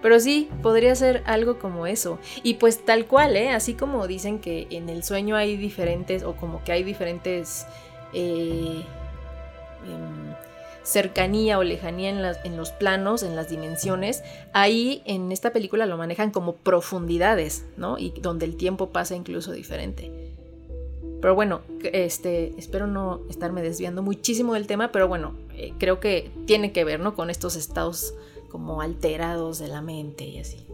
Pero 0.00 0.18
sí, 0.18 0.50
podría 0.62 0.94
ser 0.96 1.22
algo 1.26 1.58
como 1.58 1.86
eso. 1.86 2.18
Y 2.42 2.54
pues 2.54 2.84
tal 2.84 3.06
cual, 3.06 3.36
¿eh? 3.36 3.50
Así 3.50 3.74
como 3.74 4.08
dicen 4.08 4.40
que 4.40 4.66
en 4.70 4.88
el 4.88 5.04
sueño 5.04 5.36
hay 5.36 5.56
diferentes, 5.56 6.24
o 6.24 6.34
como 6.34 6.64
que 6.64 6.72
hay 6.72 6.82
diferentes 6.82 7.66
eh, 8.12 8.82
em, 9.86 10.34
cercanía 10.82 11.58
o 11.58 11.64
lejanía 11.64 12.10
en, 12.10 12.18
en, 12.44 12.56
los 12.56 12.70
planos, 12.70 13.22
en 13.22 13.36
las 13.36 13.48
dimensiones, 13.48 14.22
ahí 14.52 15.02
en 15.04 15.32
esta 15.32 15.52
película 15.52 15.86
lo 15.86 15.96
manejan 15.96 16.30
como 16.30 16.56
profundidades, 16.56 17.66
¿no? 17.76 17.98
Y 17.98 18.10
donde 18.20 18.46
el 18.46 18.56
tiempo 18.56 18.90
pasa 18.90 19.14
incluso 19.14 19.52
diferente. 19.52 20.10
Pero 21.20 21.36
bueno, 21.36 21.60
este, 21.84 22.52
espero 22.58 22.88
no 22.88 23.20
estarme 23.30 23.62
desviando 23.62 24.02
muchísimo 24.02 24.54
del 24.54 24.66
tema, 24.66 24.90
pero 24.90 25.06
bueno, 25.06 25.34
eh, 25.54 25.72
creo 25.78 26.00
que 26.00 26.32
tiene 26.46 26.72
que 26.72 26.82
ver, 26.82 26.98
¿no? 26.98 27.14
Con 27.14 27.30
estos 27.30 27.54
estados 27.54 28.14
como 28.50 28.82
alterados 28.82 29.60
de 29.60 29.68
la 29.68 29.82
mente 29.82 30.24
y 30.24 30.40
así. 30.40 30.66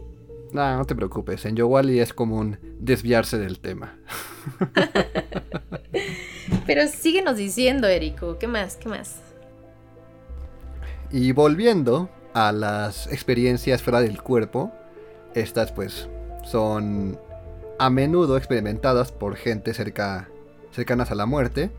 No, 0.51 0.75
no 0.75 0.85
te 0.85 0.95
preocupes, 0.95 1.45
en 1.45 1.55
Yowali 1.55 1.99
es 1.99 2.13
común 2.13 2.57
desviarse 2.79 3.37
del 3.37 3.59
tema. 3.59 3.99
pero 6.65 6.87
síguenos 6.87 7.37
diciendo, 7.37 7.87
Erico, 7.87 8.39
¿qué 8.39 8.47
más? 8.47 8.75
¿Qué 8.75 8.89
más? 8.89 9.21
Y 11.11 11.31
volviendo 11.31 12.09
a 12.33 12.51
las 12.51 13.07
experiencias 13.07 13.81
fuera 13.81 14.01
del 14.01 14.21
cuerpo, 14.21 14.71
estas 15.33 15.71
pues 15.71 16.07
son 16.43 17.19
a 17.79 17.89
menudo 17.89 18.37
experimentadas 18.37 19.11
por 19.11 19.35
gente 19.35 19.73
cerca, 19.73 20.29
cercanas 20.71 21.11
a 21.11 21.15
la 21.15 21.25
muerte. 21.25 21.71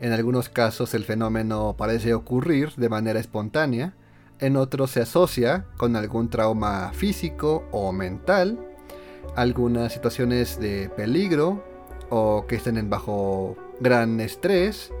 En 0.00 0.12
algunos 0.12 0.48
casos 0.48 0.94
el 0.94 1.04
fenómeno 1.04 1.74
parece 1.76 2.14
ocurrir 2.14 2.74
de 2.76 2.88
manera 2.88 3.18
espontánea, 3.18 3.94
en 4.38 4.56
otros 4.56 4.92
se 4.92 5.00
asocia 5.00 5.66
con 5.76 5.96
algún 5.96 6.30
trauma 6.30 6.92
físico 6.94 7.64
o 7.72 7.92
mental, 7.92 8.58
algunas 9.36 9.92
situaciones 9.92 10.58
de 10.58 10.88
peligro 10.90 11.62
o 12.08 12.46
que 12.46 12.56
estén 12.56 12.88
bajo 12.88 13.56
gran 13.80 14.20
estrés, 14.20 14.92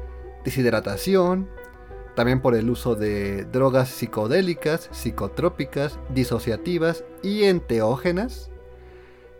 deshidratación, 0.44 1.48
también 2.20 2.42
por 2.42 2.54
el 2.54 2.68
uso 2.68 2.96
de 2.96 3.46
drogas 3.46 3.88
psicodélicas, 3.88 4.90
psicotrópicas, 4.92 5.98
disociativas 6.10 7.02
y 7.22 7.44
enteógenas. 7.44 8.50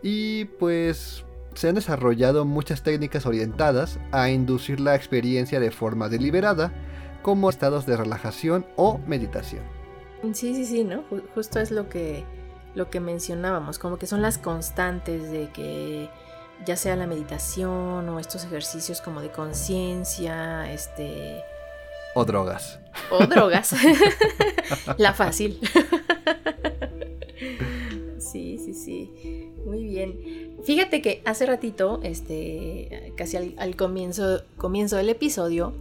Y 0.01 0.45
pues 0.45 1.23
se 1.53 1.69
han 1.69 1.75
desarrollado 1.75 2.43
muchas 2.43 2.81
técnicas 2.81 3.27
orientadas 3.27 3.99
a 4.11 4.31
inducir 4.31 4.79
la 4.79 4.95
experiencia 4.95 5.59
de 5.59 5.69
forma 5.69 6.09
deliberada, 6.09 6.73
como 7.21 7.51
estados 7.51 7.85
de 7.85 7.97
relajación 7.97 8.65
o 8.77 8.97
meditación. 9.05 9.61
Sí, 10.33 10.55
sí, 10.55 10.65
sí, 10.65 10.83
¿no? 10.83 11.03
Justo 11.35 11.59
es 11.59 11.69
lo 11.69 11.87
que, 11.87 12.25
lo 12.73 12.89
que 12.89 12.99
mencionábamos, 12.99 13.77
como 13.77 13.99
que 13.99 14.07
son 14.07 14.23
las 14.23 14.39
constantes 14.39 15.29
de 15.29 15.51
que 15.51 16.09
ya 16.65 16.75
sea 16.75 16.95
la 16.95 17.05
meditación 17.05 18.09
o 18.09 18.19
estos 18.19 18.43
ejercicios 18.43 19.01
como 19.01 19.21
de 19.21 19.29
conciencia, 19.29 20.73
este, 20.73 21.43
o 22.13 22.25
drogas. 22.25 22.79
O 23.09 23.25
drogas. 23.25 23.73
La 24.97 25.13
fácil. 25.13 25.59
Sí, 28.19 28.57
sí, 28.57 28.73
sí. 28.73 29.51
Muy 29.65 29.83
bien. 29.83 30.57
Fíjate 30.63 31.01
que 31.01 31.21
hace 31.25 31.45
ratito, 31.45 31.99
este, 32.03 33.13
casi 33.17 33.55
al, 33.57 33.75
comienzo, 33.75 34.43
comienzo 34.57 34.97
del 34.97 35.09
episodio, 35.09 35.73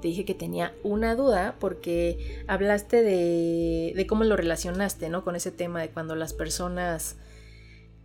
te 0.00 0.08
dije 0.08 0.24
que 0.24 0.34
tenía 0.34 0.74
una 0.82 1.14
duda 1.14 1.56
porque 1.60 2.42
hablaste 2.48 3.02
de, 3.02 3.92
de 3.94 4.06
cómo 4.06 4.24
lo 4.24 4.36
relacionaste, 4.36 5.08
¿no? 5.08 5.22
Con 5.22 5.36
ese 5.36 5.50
tema 5.50 5.80
de 5.80 5.90
cuando 5.90 6.16
las 6.16 6.32
personas 6.32 7.16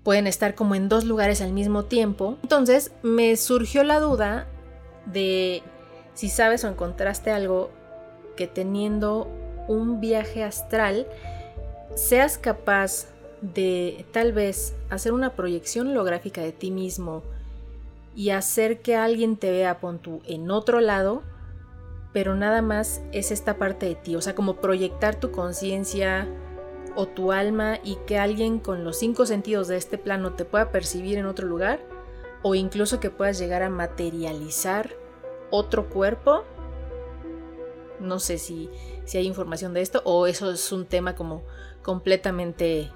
pueden 0.04 0.28
estar 0.28 0.54
como 0.56 0.76
en 0.76 0.90
dos 0.90 1.06
lugares 1.06 1.42
al 1.42 1.54
mismo 1.54 1.86
tiempo. 1.86 2.38
Entonces 2.44 2.92
me 3.04 3.36
surgió 3.36 3.84
la 3.84 4.00
duda 4.00 4.48
de 5.06 5.64
si 6.18 6.30
sabes 6.30 6.64
o 6.64 6.68
encontraste 6.68 7.30
algo 7.30 7.70
que 8.36 8.48
teniendo 8.48 9.28
un 9.68 10.02
viaje 10.02 10.44
astral 10.44 11.06
seas 11.94 12.40
capaz 12.40 13.06
de 13.42 14.04
tal 14.12 14.34
vez 14.34 14.76
hacer 14.90 15.14
una 15.14 15.36
proyección 15.36 15.90
holográfica 15.90 16.42
de 16.42 16.54
ti 16.54 16.72
mismo 16.72 17.22
y 18.16 18.32
hacer 18.32 18.82
que 18.82 18.96
alguien 18.96 19.38
te 19.38 19.52
vea 19.52 19.80
pon 19.80 20.02
en 20.26 20.50
otro 20.50 20.82
lado, 20.82 21.22
pero 22.14 22.34
nada 22.36 22.64
más 22.64 23.00
es 23.12 23.30
esta 23.30 23.60
parte 23.60 23.86
de 23.86 23.94
ti, 23.94 24.16
o 24.16 24.22
sea, 24.22 24.34
como 24.34 24.56
proyectar 24.56 25.20
tu 25.20 25.30
conciencia 25.30 26.28
o 26.96 27.06
tu 27.06 27.32
alma 27.32 27.78
y 27.84 27.96
que 28.08 28.18
alguien 28.18 28.58
con 28.58 28.84
los 28.84 28.98
cinco 28.98 29.28
sentidos 29.28 29.68
de 29.68 29.78
este 29.78 30.00
plano 30.00 30.34
te 30.34 30.46
pueda 30.46 30.72
percibir 30.72 31.20
en 31.20 31.28
otro 31.28 31.46
lugar 31.46 31.80
o 32.42 32.56
incluso 32.56 33.00
que 33.00 33.12
puedas 33.12 33.38
llegar 33.38 33.62
a 33.62 33.70
materializar 33.70 34.90
otro 35.52 35.90
cuerpo. 35.90 36.44
No 38.00 38.20
sé 38.20 38.38
si, 38.38 38.70
si 39.06 39.18
hay 39.18 39.26
información 39.26 39.74
de 39.74 39.82
esto 39.82 40.02
o 40.06 40.28
eso 40.28 40.52
es 40.52 40.72
un 40.72 40.86
tema 40.86 41.16
como 41.16 41.44
completamente 41.82 42.92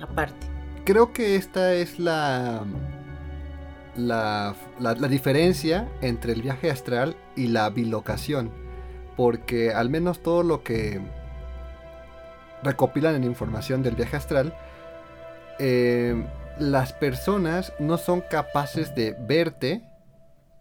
aparte. 0.00 0.46
Creo 0.84 1.12
que 1.12 1.36
esta 1.36 1.74
es 1.74 1.98
la, 1.98 2.64
la, 3.96 4.54
la, 4.78 5.08
diferencia 5.08 5.88
entre 6.00 6.32
el 6.32 6.40
viaje 6.40 6.70
astral 6.70 7.16
y 7.36 7.48
la 7.48 7.68
bilocación. 7.68 8.50
Porque 9.16 9.72
al 9.72 9.90
menos 9.90 10.22
todo 10.22 10.42
lo 10.42 10.62
que 10.62 11.00
recopilan 12.62 13.16
en 13.16 13.24
información 13.24 13.82
del 13.82 13.96
viaje 13.96 14.16
astral, 14.16 14.54
eh, 15.58 16.24
las 16.58 16.92
personas 16.92 17.72
no 17.78 17.98
son 17.98 18.20
capaces 18.20 18.94
de 18.94 19.16
verte 19.18 19.87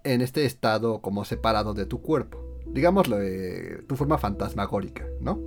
en 0.08 0.22
este 0.22 0.46
estado 0.46 1.02
como 1.02 1.26
separado 1.26 1.74
de 1.74 1.86
tu 1.86 2.02
cuerpo. 2.02 2.40
Digámoslo, 2.66 3.18
de 3.18 3.84
tu 3.88 3.96
forma 3.96 4.18
fantasmagórica, 4.18 5.06
¿no? 5.20 5.40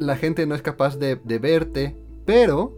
La 0.00 0.16
gente 0.16 0.46
no 0.46 0.54
es 0.54 0.62
capaz 0.62 0.96
de, 0.98 1.14
verte, 1.38 1.96
pero 2.24 2.76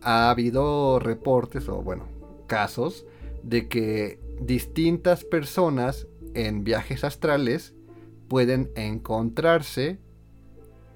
ha 0.00 0.30
habido 0.30 0.98
reportes 0.98 1.68
o, 1.68 1.82
bueno, 1.82 2.04
casos 2.46 3.04
de 3.42 3.68
que 3.68 4.20
distintas 4.40 5.24
personas 5.24 6.06
en 6.34 6.64
viajes 6.64 7.04
astrales 7.04 7.74
pueden 8.28 8.70
encontrarse 8.76 9.98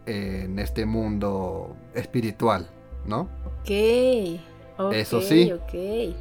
en 0.07 0.59
este 0.59 0.87
mundo 0.87 1.77
espiritual, 1.95 2.71
¿no? 3.05 3.29
Ok. 3.63 3.71
Eso 4.93 5.21
sí. 5.21 5.51
Ok. 5.53 6.15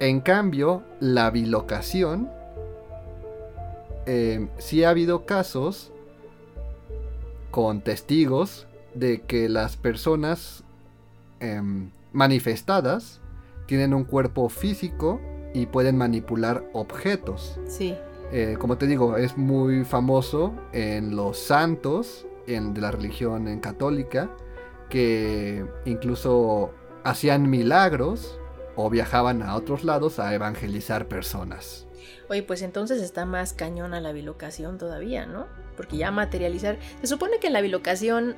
En 0.00 0.20
cambio, 0.20 0.82
la 1.00 1.30
bilocación, 1.30 2.28
eh, 4.06 4.48
sí 4.58 4.84
ha 4.84 4.90
habido 4.90 5.24
casos 5.24 5.92
con 7.50 7.80
testigos 7.80 8.66
de 8.94 9.22
que 9.22 9.48
las 9.48 9.76
personas 9.76 10.64
em, 11.40 11.90
manifestadas 12.12 13.20
tienen 13.66 13.94
un 13.94 14.04
cuerpo 14.04 14.48
físico 14.48 15.20
y 15.54 15.66
pueden 15.66 15.96
manipular 15.96 16.68
objetos. 16.72 17.58
Sí. 17.66 17.96
Eh, 18.32 18.56
como 18.58 18.76
te 18.76 18.86
digo, 18.86 19.16
es 19.16 19.36
muy 19.38 19.84
famoso 19.84 20.52
en 20.72 21.14
los 21.14 21.38
santos 21.38 22.26
en, 22.46 22.74
de 22.74 22.80
la 22.80 22.90
religión 22.90 23.60
católica 23.60 24.30
que 24.90 25.64
incluso 25.84 26.72
hacían 27.04 27.48
milagros 27.48 28.40
o 28.76 28.90
viajaban 28.90 29.42
a 29.42 29.54
otros 29.56 29.84
lados 29.84 30.18
a 30.18 30.34
evangelizar 30.34 31.06
personas. 31.08 31.86
Oye, 32.28 32.42
pues 32.42 32.62
entonces 32.62 33.02
está 33.02 33.26
más 33.26 33.52
cañona 33.52 34.00
la 34.00 34.12
bilocación 34.12 34.78
todavía, 34.78 35.26
¿no? 35.26 35.46
Porque 35.76 35.96
ya 35.96 36.10
materializar. 36.10 36.78
Se 37.00 37.06
supone 37.06 37.38
que 37.38 37.48
en 37.48 37.52
la 37.52 37.60
bilocación 37.60 38.36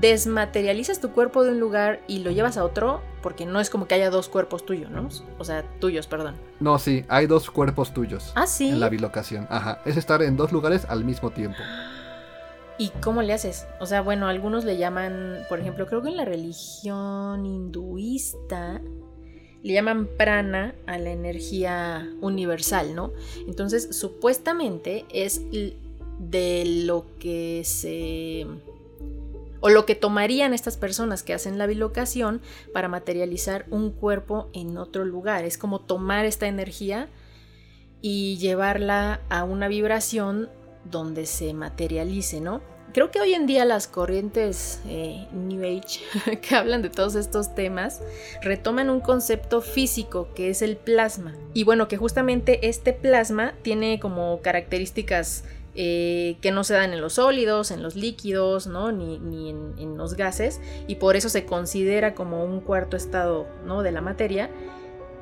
desmaterializas 0.00 1.00
tu 1.00 1.12
cuerpo 1.12 1.44
de 1.44 1.50
un 1.50 1.60
lugar 1.60 2.00
y 2.06 2.20
lo 2.20 2.30
llevas 2.30 2.56
a 2.56 2.64
otro, 2.64 3.02
porque 3.22 3.46
no 3.46 3.60
es 3.60 3.68
como 3.68 3.86
que 3.86 3.96
haya 3.96 4.10
dos 4.10 4.28
cuerpos 4.28 4.64
tuyos, 4.64 4.90
¿no? 4.90 5.08
O 5.38 5.44
sea, 5.44 5.64
tuyos, 5.80 6.06
perdón. 6.06 6.36
No, 6.60 6.78
sí, 6.78 7.04
hay 7.08 7.26
dos 7.26 7.50
cuerpos 7.50 7.92
tuyos. 7.92 8.32
Ah, 8.34 8.46
sí. 8.46 8.68
En 8.68 8.80
la 8.80 8.88
bilocación, 8.88 9.46
ajá. 9.50 9.82
Es 9.84 9.96
estar 9.96 10.22
en 10.22 10.36
dos 10.36 10.52
lugares 10.52 10.86
al 10.88 11.04
mismo 11.04 11.30
tiempo. 11.30 11.58
¿Y 12.78 12.90
cómo 13.02 13.22
le 13.22 13.32
haces? 13.32 13.66
O 13.80 13.86
sea, 13.86 14.02
bueno, 14.02 14.28
algunos 14.28 14.64
le 14.64 14.76
llaman, 14.76 15.44
por 15.48 15.58
ejemplo, 15.58 15.86
creo 15.86 16.00
que 16.00 16.10
en 16.10 16.16
la 16.16 16.24
religión 16.24 17.44
hinduista 17.44 18.80
le 19.62 19.72
llaman 19.72 20.06
prana 20.16 20.74
a 20.86 20.98
la 20.98 21.10
energía 21.10 22.08
universal, 22.20 22.94
¿no? 22.94 23.12
Entonces, 23.46 23.96
supuestamente 23.96 25.04
es 25.12 25.42
de 26.18 26.64
lo 26.86 27.06
que 27.18 27.62
se 27.64 28.46
o 29.60 29.70
lo 29.70 29.86
que 29.86 29.96
tomarían 29.96 30.54
estas 30.54 30.76
personas 30.76 31.24
que 31.24 31.34
hacen 31.34 31.58
la 31.58 31.66
bilocación 31.66 32.40
para 32.72 32.88
materializar 32.88 33.66
un 33.70 33.90
cuerpo 33.90 34.48
en 34.52 34.78
otro 34.78 35.04
lugar. 35.04 35.44
Es 35.44 35.58
como 35.58 35.80
tomar 35.80 36.26
esta 36.26 36.46
energía 36.46 37.08
y 38.00 38.36
llevarla 38.38 39.20
a 39.28 39.42
una 39.42 39.66
vibración 39.66 40.48
donde 40.84 41.26
se 41.26 41.54
materialice, 41.54 42.40
¿no? 42.40 42.60
Creo 42.92 43.10
que 43.10 43.20
hoy 43.20 43.34
en 43.34 43.46
día 43.46 43.64
las 43.64 43.86
corrientes 43.86 44.80
eh, 44.86 45.26
New 45.32 45.62
Age 45.62 46.40
que 46.40 46.54
hablan 46.54 46.82
de 46.82 46.90
todos 46.90 47.14
estos 47.14 47.54
temas 47.54 48.00
retoman 48.42 48.88
un 48.88 49.00
concepto 49.00 49.60
físico 49.60 50.28
que 50.34 50.50
es 50.50 50.62
el 50.62 50.76
plasma. 50.76 51.34
Y 51.52 51.64
bueno, 51.64 51.86
que 51.88 51.96
justamente 51.96 52.68
este 52.68 52.92
plasma 52.92 53.54
tiene 53.62 54.00
como 54.00 54.40
características 54.40 55.44
eh, 55.74 56.38
que 56.40 56.50
no 56.50 56.64
se 56.64 56.74
dan 56.74 56.92
en 56.92 57.00
los 57.00 57.14
sólidos, 57.14 57.70
en 57.70 57.82
los 57.82 57.94
líquidos, 57.94 58.66
¿no? 58.66 58.90
Ni, 58.90 59.14
en, 59.50 59.74
en, 59.78 59.96
los 59.96 60.14
gases, 60.14 60.60
y 60.88 60.96
por 60.96 61.14
eso 61.14 61.28
se 61.28 61.44
considera 61.44 62.14
como 62.14 62.42
un 62.42 62.60
cuarto 62.60 62.96
estado 62.96 63.46
¿no? 63.64 63.84
de 63.84 63.92
la 63.92 64.00
materia, 64.00 64.50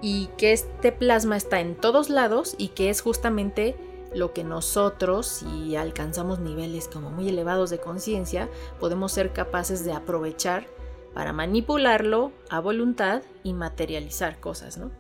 y 0.01 0.29
que 0.39 0.53
este 0.53 0.93
plasma 0.93 1.37
está 1.37 1.61
en 1.61 1.75
todos 1.75 2.09
lados 2.09 2.55
y 2.57 2.69
que 2.69 2.89
es 2.89 3.03
justamente 3.03 3.77
lo 4.17 4.33
que 4.33 4.45
nosotros, 4.45 5.27
si 5.27 5.77
alcanzamos 5.77 6.39
niveles 6.39 6.89
como 6.89 7.11
muy 7.11 7.29
elevados 7.29 7.69
de 7.69 7.79
conciencia, 7.79 8.49
podemos 8.81 9.13
ser 9.13 9.35
capaces 9.35 9.85
de 9.85 9.93
aprovechar 9.93 10.67
para 11.13 11.35
manipularlo 11.35 12.33
a 12.49 12.61
voluntad 12.61 13.23
y 13.43 13.53
materializar 13.53 14.41
cosas, 14.41 14.79
¿no? 14.79 14.91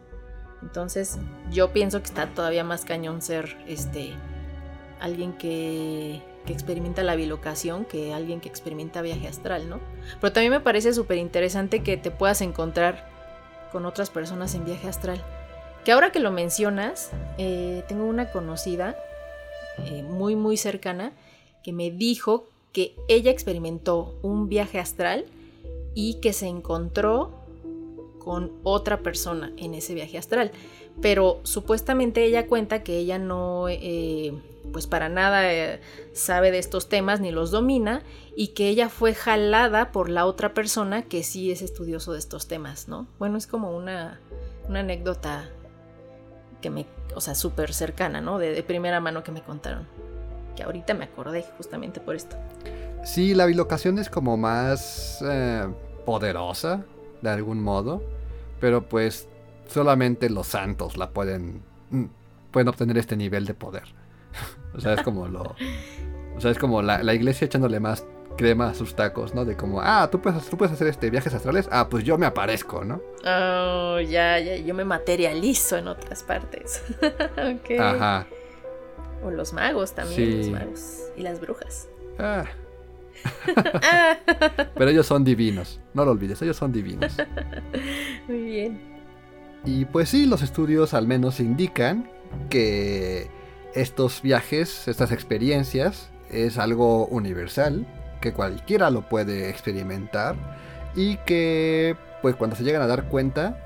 Entonces, 0.60 1.18
yo 1.50 1.72
pienso 1.72 2.00
que 2.00 2.06
está 2.06 2.26
todavía 2.34 2.62
más 2.62 2.84
cañón 2.84 3.22
ser 3.22 3.56
este 3.66 4.12
alguien 5.00 5.32
que, 5.34 6.22
que 6.46 6.52
experimenta 6.52 7.02
la 7.02 7.16
bilocación 7.16 7.84
que 7.84 8.12
alguien 8.14 8.40
que 8.40 8.48
experimenta 8.48 9.00
viaje 9.00 9.28
astral, 9.28 9.68
¿no? 9.68 9.80
Pero 10.20 10.32
también 10.32 10.52
me 10.52 10.60
parece 10.60 10.92
súper 10.92 11.16
interesante 11.18 11.82
que 11.82 11.96
te 11.96 12.10
puedas 12.10 12.42
encontrar 12.42 13.08
con 13.72 13.86
otras 13.86 14.10
personas 14.10 14.54
en 14.54 14.64
viaje 14.64 14.88
astral. 14.88 15.24
Que 15.86 15.92
ahora 15.92 16.10
que 16.10 16.18
lo 16.18 16.32
mencionas, 16.32 17.12
eh, 17.38 17.84
tengo 17.86 18.06
una 18.06 18.32
conocida 18.32 18.96
eh, 19.84 20.02
muy 20.02 20.34
muy 20.34 20.56
cercana 20.56 21.12
que 21.62 21.72
me 21.72 21.92
dijo 21.92 22.48
que 22.72 22.96
ella 23.06 23.30
experimentó 23.30 24.18
un 24.20 24.48
viaje 24.48 24.80
astral 24.80 25.26
y 25.94 26.14
que 26.14 26.32
se 26.32 26.48
encontró 26.48 27.30
con 28.18 28.50
otra 28.64 28.98
persona 28.98 29.52
en 29.58 29.74
ese 29.74 29.94
viaje 29.94 30.18
astral. 30.18 30.50
Pero 31.00 31.38
supuestamente 31.44 32.24
ella 32.24 32.48
cuenta 32.48 32.82
que 32.82 32.98
ella 32.98 33.20
no, 33.20 33.68
eh, 33.68 34.34
pues 34.72 34.88
para 34.88 35.08
nada 35.08 35.78
sabe 36.12 36.50
de 36.50 36.58
estos 36.58 36.88
temas 36.88 37.20
ni 37.20 37.30
los 37.30 37.52
domina 37.52 38.02
y 38.34 38.48
que 38.48 38.70
ella 38.70 38.88
fue 38.88 39.14
jalada 39.14 39.92
por 39.92 40.08
la 40.08 40.26
otra 40.26 40.52
persona 40.52 41.02
que 41.02 41.22
sí 41.22 41.52
es 41.52 41.62
estudioso 41.62 42.12
de 42.12 42.18
estos 42.18 42.48
temas, 42.48 42.88
¿no? 42.88 43.06
Bueno, 43.20 43.38
es 43.38 43.46
como 43.46 43.70
una, 43.76 44.18
una 44.68 44.80
anécdota 44.80 45.48
que 46.60 46.70
me, 46.70 46.86
o 47.14 47.20
sea, 47.20 47.34
súper 47.34 47.72
cercana, 47.72 48.20
¿no? 48.20 48.38
De, 48.38 48.62
primera 48.62 49.00
mano 49.00 49.22
que 49.22 49.32
me 49.32 49.42
contaron. 49.42 49.86
Que 50.54 50.62
ahorita 50.62 50.94
me 50.94 51.04
acordé 51.04 51.44
justamente 51.56 52.00
por 52.00 52.16
esto. 52.16 52.36
Sí, 53.04 53.34
la 53.34 53.46
bilocación 53.46 53.98
es 53.98 54.08
como 54.08 54.36
más 54.36 55.22
eh, 55.28 55.66
poderosa, 56.04 56.84
de 57.22 57.30
algún 57.30 57.62
modo, 57.62 58.02
pero 58.60 58.88
pues 58.88 59.28
solamente 59.68 60.30
los 60.30 60.48
santos 60.48 60.96
la 60.96 61.10
pueden, 61.10 61.62
mm, 61.90 62.04
pueden 62.50 62.68
obtener 62.68 62.98
este 62.98 63.16
nivel 63.16 63.44
de 63.46 63.54
poder. 63.54 63.84
o 64.74 64.80
sea, 64.80 64.94
es 64.94 65.02
como 65.02 65.28
lo... 65.28 65.54
O 66.36 66.40
sea, 66.40 66.50
es 66.50 66.58
como 66.58 66.82
la, 66.82 67.02
la, 67.02 67.14
iglesia 67.14 67.46
echándole 67.46 67.80
más 67.80 68.04
crema 68.36 68.68
a 68.68 68.74
sus 68.74 68.94
tacos, 68.94 69.34
¿no? 69.34 69.44
De 69.44 69.56
como, 69.56 69.80
ah, 69.80 70.08
¿tú 70.10 70.20
puedes, 70.20 70.48
tú 70.48 70.56
puedes 70.56 70.72
hacer 70.72 70.88
este 70.88 71.10
viajes 71.10 71.32
astrales, 71.34 71.68
ah, 71.70 71.88
pues 71.88 72.04
yo 72.04 72.18
me 72.18 72.26
aparezco, 72.26 72.84
¿no? 72.84 73.00
Oh, 73.24 74.00
ya, 74.00 74.38
ya, 74.38 74.56
yo 74.56 74.74
me 74.74 74.84
materializo 74.84 75.76
en 75.76 75.88
otras 75.88 76.22
partes. 76.22 76.82
okay. 77.60 77.78
Ajá. 77.78 78.26
O 79.24 79.30
los 79.30 79.52
magos 79.52 79.92
también, 79.92 80.16
sí. 80.16 80.36
los 80.38 80.48
magos. 80.48 81.02
Y 81.16 81.22
las 81.22 81.40
brujas. 81.40 81.88
Ah. 82.18 82.44
Pero 84.74 84.90
ellos 84.90 85.06
son 85.06 85.24
divinos, 85.24 85.80
no 85.94 86.04
lo 86.04 86.12
olvides, 86.12 86.40
ellos 86.42 86.56
son 86.56 86.72
divinos. 86.72 87.16
Muy 88.28 88.42
bien. 88.42 88.96
Y 89.64 89.84
pues 89.86 90.10
sí, 90.10 90.26
los 90.26 90.42
estudios 90.42 90.94
al 90.94 91.06
menos 91.08 91.40
indican 91.40 92.08
que 92.50 93.28
estos 93.74 94.22
viajes, 94.22 94.88
estas 94.88 95.12
experiencias, 95.12 96.10
es 96.30 96.58
algo 96.58 97.06
universal, 97.06 97.86
que 98.26 98.32
cualquiera 98.32 98.90
lo 98.90 99.02
puede 99.02 99.48
experimentar 99.48 100.34
y 100.96 101.16
que 101.18 101.94
pues 102.22 102.34
cuando 102.34 102.56
se 102.56 102.64
llegan 102.64 102.82
a 102.82 102.88
dar 102.88 103.08
cuenta 103.08 103.56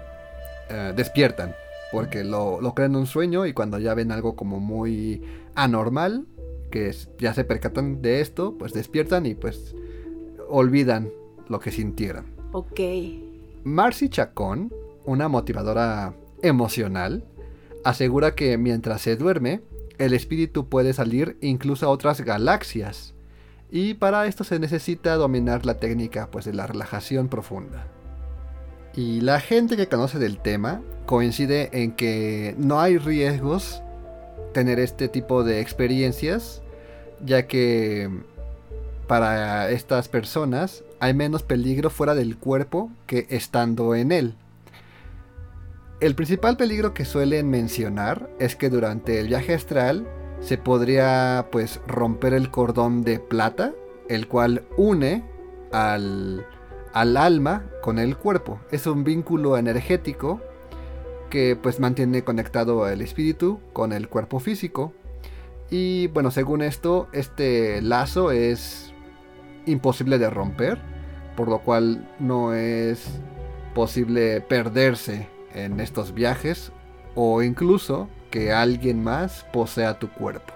eh, 0.68 0.92
despiertan, 0.94 1.54
porque 1.92 2.24
lo, 2.24 2.60
lo 2.60 2.74
creen 2.74 2.94
un 2.94 3.06
sueño 3.06 3.46
y 3.46 3.54
cuando 3.54 3.78
ya 3.78 3.94
ven 3.94 4.12
algo 4.12 4.36
como 4.36 4.60
muy 4.60 5.22
anormal, 5.54 6.26
que 6.70 6.94
ya 7.18 7.32
se 7.32 7.44
percatan 7.44 8.02
de 8.02 8.20
esto, 8.20 8.58
pues 8.58 8.74
despiertan 8.74 9.24
y 9.24 9.34
pues 9.34 9.74
olvidan 10.50 11.10
lo 11.48 11.58
que 11.58 11.70
sintieran. 11.70 12.26
Ok. 12.52 12.80
Marcy 13.64 14.10
Chacón, 14.10 14.74
una 15.06 15.28
motivadora 15.28 16.12
emocional, 16.42 17.24
asegura 17.82 18.34
que 18.34 18.58
mientras 18.58 19.00
se 19.00 19.16
duerme, 19.16 19.62
el 19.96 20.12
espíritu 20.12 20.68
puede 20.68 20.92
salir 20.92 21.38
incluso 21.40 21.86
a 21.86 21.88
otras 21.88 22.20
galaxias. 22.20 23.14
Y 23.70 23.94
para 23.94 24.26
esto 24.26 24.44
se 24.44 24.58
necesita 24.58 25.14
dominar 25.14 25.64
la 25.64 25.74
técnica 25.74 26.28
pues, 26.30 26.44
de 26.44 26.52
la 26.52 26.66
relajación 26.66 27.28
profunda. 27.28 27.86
Y 28.94 29.20
la 29.20 29.40
gente 29.40 29.76
que 29.76 29.88
conoce 29.88 30.18
del 30.18 30.38
tema 30.38 30.82
coincide 31.06 31.70
en 31.72 31.92
que 31.92 32.54
no 32.58 32.80
hay 32.80 32.98
riesgos 32.98 33.82
tener 34.52 34.80
este 34.80 35.08
tipo 35.08 35.44
de 35.44 35.60
experiencias, 35.60 36.62
ya 37.24 37.46
que 37.46 38.10
para 39.06 39.70
estas 39.70 40.08
personas 40.08 40.82
hay 40.98 41.14
menos 41.14 41.42
peligro 41.42 41.90
fuera 41.90 42.14
del 42.14 42.36
cuerpo 42.36 42.90
que 43.06 43.26
estando 43.30 43.94
en 43.94 44.10
él. 44.10 44.34
El 46.00 46.14
principal 46.14 46.56
peligro 46.56 46.94
que 46.94 47.04
suelen 47.04 47.50
mencionar 47.50 48.30
es 48.38 48.56
que 48.56 48.70
durante 48.70 49.20
el 49.20 49.28
viaje 49.28 49.54
astral 49.54 50.06
se 50.40 50.58
podría 50.58 51.48
pues 51.52 51.80
romper 51.86 52.34
el 52.34 52.50
cordón 52.50 53.02
de 53.02 53.18
plata, 53.18 53.72
el 54.08 54.26
cual 54.26 54.64
une 54.76 55.24
al, 55.72 56.46
al 56.92 57.16
alma 57.16 57.66
con 57.82 57.98
el 57.98 58.16
cuerpo. 58.16 58.60
Es 58.70 58.86
un 58.86 59.04
vínculo 59.04 59.56
energético 59.56 60.40
que 61.28 61.56
pues 61.56 61.78
mantiene 61.78 62.24
conectado 62.24 62.88
el 62.88 63.02
espíritu 63.02 63.60
con 63.72 63.92
el 63.92 64.08
cuerpo 64.08 64.40
físico. 64.40 64.92
Y 65.70 66.08
bueno, 66.08 66.30
según 66.30 66.62
esto, 66.62 67.08
este 67.12 67.80
lazo 67.80 68.32
es 68.32 68.92
imposible 69.66 70.18
de 70.18 70.28
romper, 70.28 70.78
por 71.36 71.48
lo 71.48 71.60
cual 71.60 72.10
no 72.18 72.54
es 72.54 73.20
posible 73.74 74.40
perderse 74.40 75.28
en 75.54 75.78
estos 75.78 76.12
viajes 76.12 76.72
o 77.14 77.42
incluso 77.42 78.08
que 78.30 78.52
alguien 78.52 79.02
más 79.02 79.44
posea 79.52 79.98
tu 79.98 80.10
cuerpo. 80.10 80.52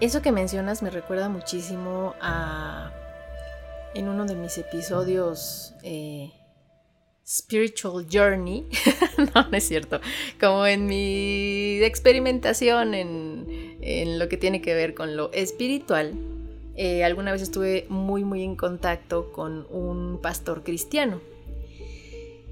Eso 0.00 0.22
que 0.22 0.32
mencionas 0.32 0.82
me 0.82 0.90
recuerda 0.90 1.28
muchísimo 1.28 2.14
a 2.20 2.92
en 3.94 4.08
uno 4.08 4.26
de 4.26 4.34
mis 4.34 4.58
episodios 4.58 5.74
eh, 5.82 6.30
Spiritual 7.26 8.06
Journey, 8.10 8.68
no, 9.34 9.48
no 9.48 9.56
es 9.56 9.66
cierto, 9.66 10.00
como 10.38 10.66
en 10.66 10.86
mi 10.86 11.82
experimentación 11.82 12.94
en, 12.94 13.78
en 13.80 14.18
lo 14.18 14.28
que 14.28 14.36
tiene 14.36 14.60
que 14.60 14.74
ver 14.74 14.94
con 14.94 15.16
lo 15.16 15.32
espiritual, 15.32 16.12
eh, 16.76 17.04
alguna 17.04 17.32
vez 17.32 17.40
estuve 17.40 17.86
muy 17.88 18.22
muy 18.22 18.42
en 18.42 18.54
contacto 18.54 19.32
con 19.32 19.66
un 19.70 20.20
pastor 20.20 20.62
cristiano. 20.62 21.20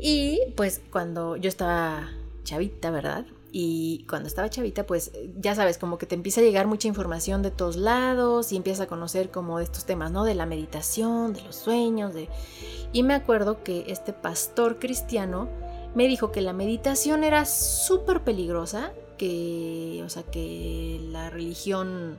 Y 0.00 0.40
pues 0.56 0.80
cuando 0.90 1.36
yo 1.36 1.48
estaba 1.48 2.10
chavita, 2.42 2.90
¿verdad? 2.90 3.26
Y 3.56 4.04
cuando 4.08 4.26
estaba 4.26 4.50
chavita, 4.50 4.84
pues 4.84 5.12
ya 5.36 5.54
sabes, 5.54 5.78
como 5.78 5.96
que 5.96 6.06
te 6.06 6.16
empieza 6.16 6.40
a 6.40 6.42
llegar 6.42 6.66
mucha 6.66 6.88
información 6.88 7.40
de 7.40 7.52
todos 7.52 7.76
lados 7.76 8.50
y 8.50 8.56
empiezas 8.56 8.86
a 8.86 8.88
conocer 8.88 9.30
como 9.30 9.60
estos 9.60 9.84
temas, 9.84 10.10
¿no? 10.10 10.24
De 10.24 10.34
la 10.34 10.44
meditación, 10.44 11.34
de 11.34 11.42
los 11.42 11.54
sueños, 11.54 12.12
de... 12.12 12.28
Y 12.92 13.04
me 13.04 13.14
acuerdo 13.14 13.62
que 13.62 13.84
este 13.86 14.12
pastor 14.12 14.80
cristiano 14.80 15.48
me 15.94 16.08
dijo 16.08 16.32
que 16.32 16.40
la 16.40 16.52
meditación 16.52 17.22
era 17.22 17.44
súper 17.44 18.24
peligrosa, 18.24 18.92
que, 19.18 20.02
o 20.04 20.08
sea, 20.08 20.24
que 20.24 20.98
la 21.12 21.30
religión 21.30 22.18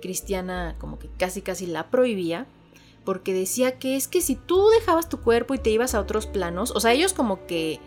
cristiana 0.00 0.74
como 0.80 0.98
que 0.98 1.08
casi 1.16 1.42
casi 1.42 1.66
la 1.66 1.90
prohibía, 1.90 2.48
porque 3.04 3.32
decía 3.32 3.78
que 3.78 3.94
es 3.94 4.08
que 4.08 4.20
si 4.20 4.34
tú 4.34 4.68
dejabas 4.80 5.08
tu 5.08 5.20
cuerpo 5.20 5.54
y 5.54 5.58
te 5.58 5.70
ibas 5.70 5.94
a 5.94 6.00
otros 6.00 6.26
planos, 6.26 6.72
o 6.72 6.80
sea, 6.80 6.92
ellos 6.92 7.12
como 7.12 7.46
que 7.46 7.78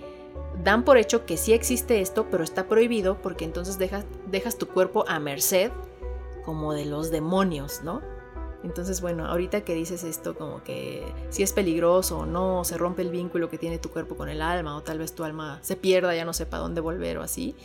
dan 0.66 0.84
por 0.84 0.98
hecho 0.98 1.26
que 1.28 1.38
sí 1.38 1.54
existe 1.54 2.02
esto, 2.02 2.26
pero 2.32 2.44
está 2.44 2.68
prohibido 2.68 3.22
porque 3.22 3.46
entonces 3.46 3.78
dejas, 3.78 4.04
dejas 4.26 4.58
tu 4.58 4.68
cuerpo 4.68 5.06
a 5.08 5.20
merced 5.20 5.72
como 6.44 6.74
de 6.74 6.86
los 6.86 7.12
demonios, 7.12 7.82
¿no? 7.84 8.02
Entonces, 8.64 9.00
bueno, 9.00 9.28
ahorita 9.28 9.62
que 9.62 9.76
dices 9.76 10.04
esto, 10.04 10.36
como 10.36 10.64
que 10.64 11.06
si 11.30 11.44
es 11.44 11.54
peligroso 11.54 12.18
o 12.20 12.26
no, 12.26 12.64
se 12.64 12.80
rompe 12.80 13.04
el 13.04 13.12
vínculo 13.12 13.48
que 13.48 13.60
tiene 13.60 13.78
tu 13.78 13.92
cuerpo 13.92 14.16
con 14.16 14.28
el 14.28 14.42
alma, 14.42 14.76
o 14.76 14.82
tal 14.82 14.98
vez 14.98 15.14
tu 15.14 15.24
alma 15.24 15.60
se 15.62 15.76
pierda, 15.76 16.16
ya 16.16 16.26
no 16.26 16.34
sepa 16.34 16.58
dónde 16.58 16.82
volver 16.82 17.20
o 17.20 17.22
así, 17.22 17.56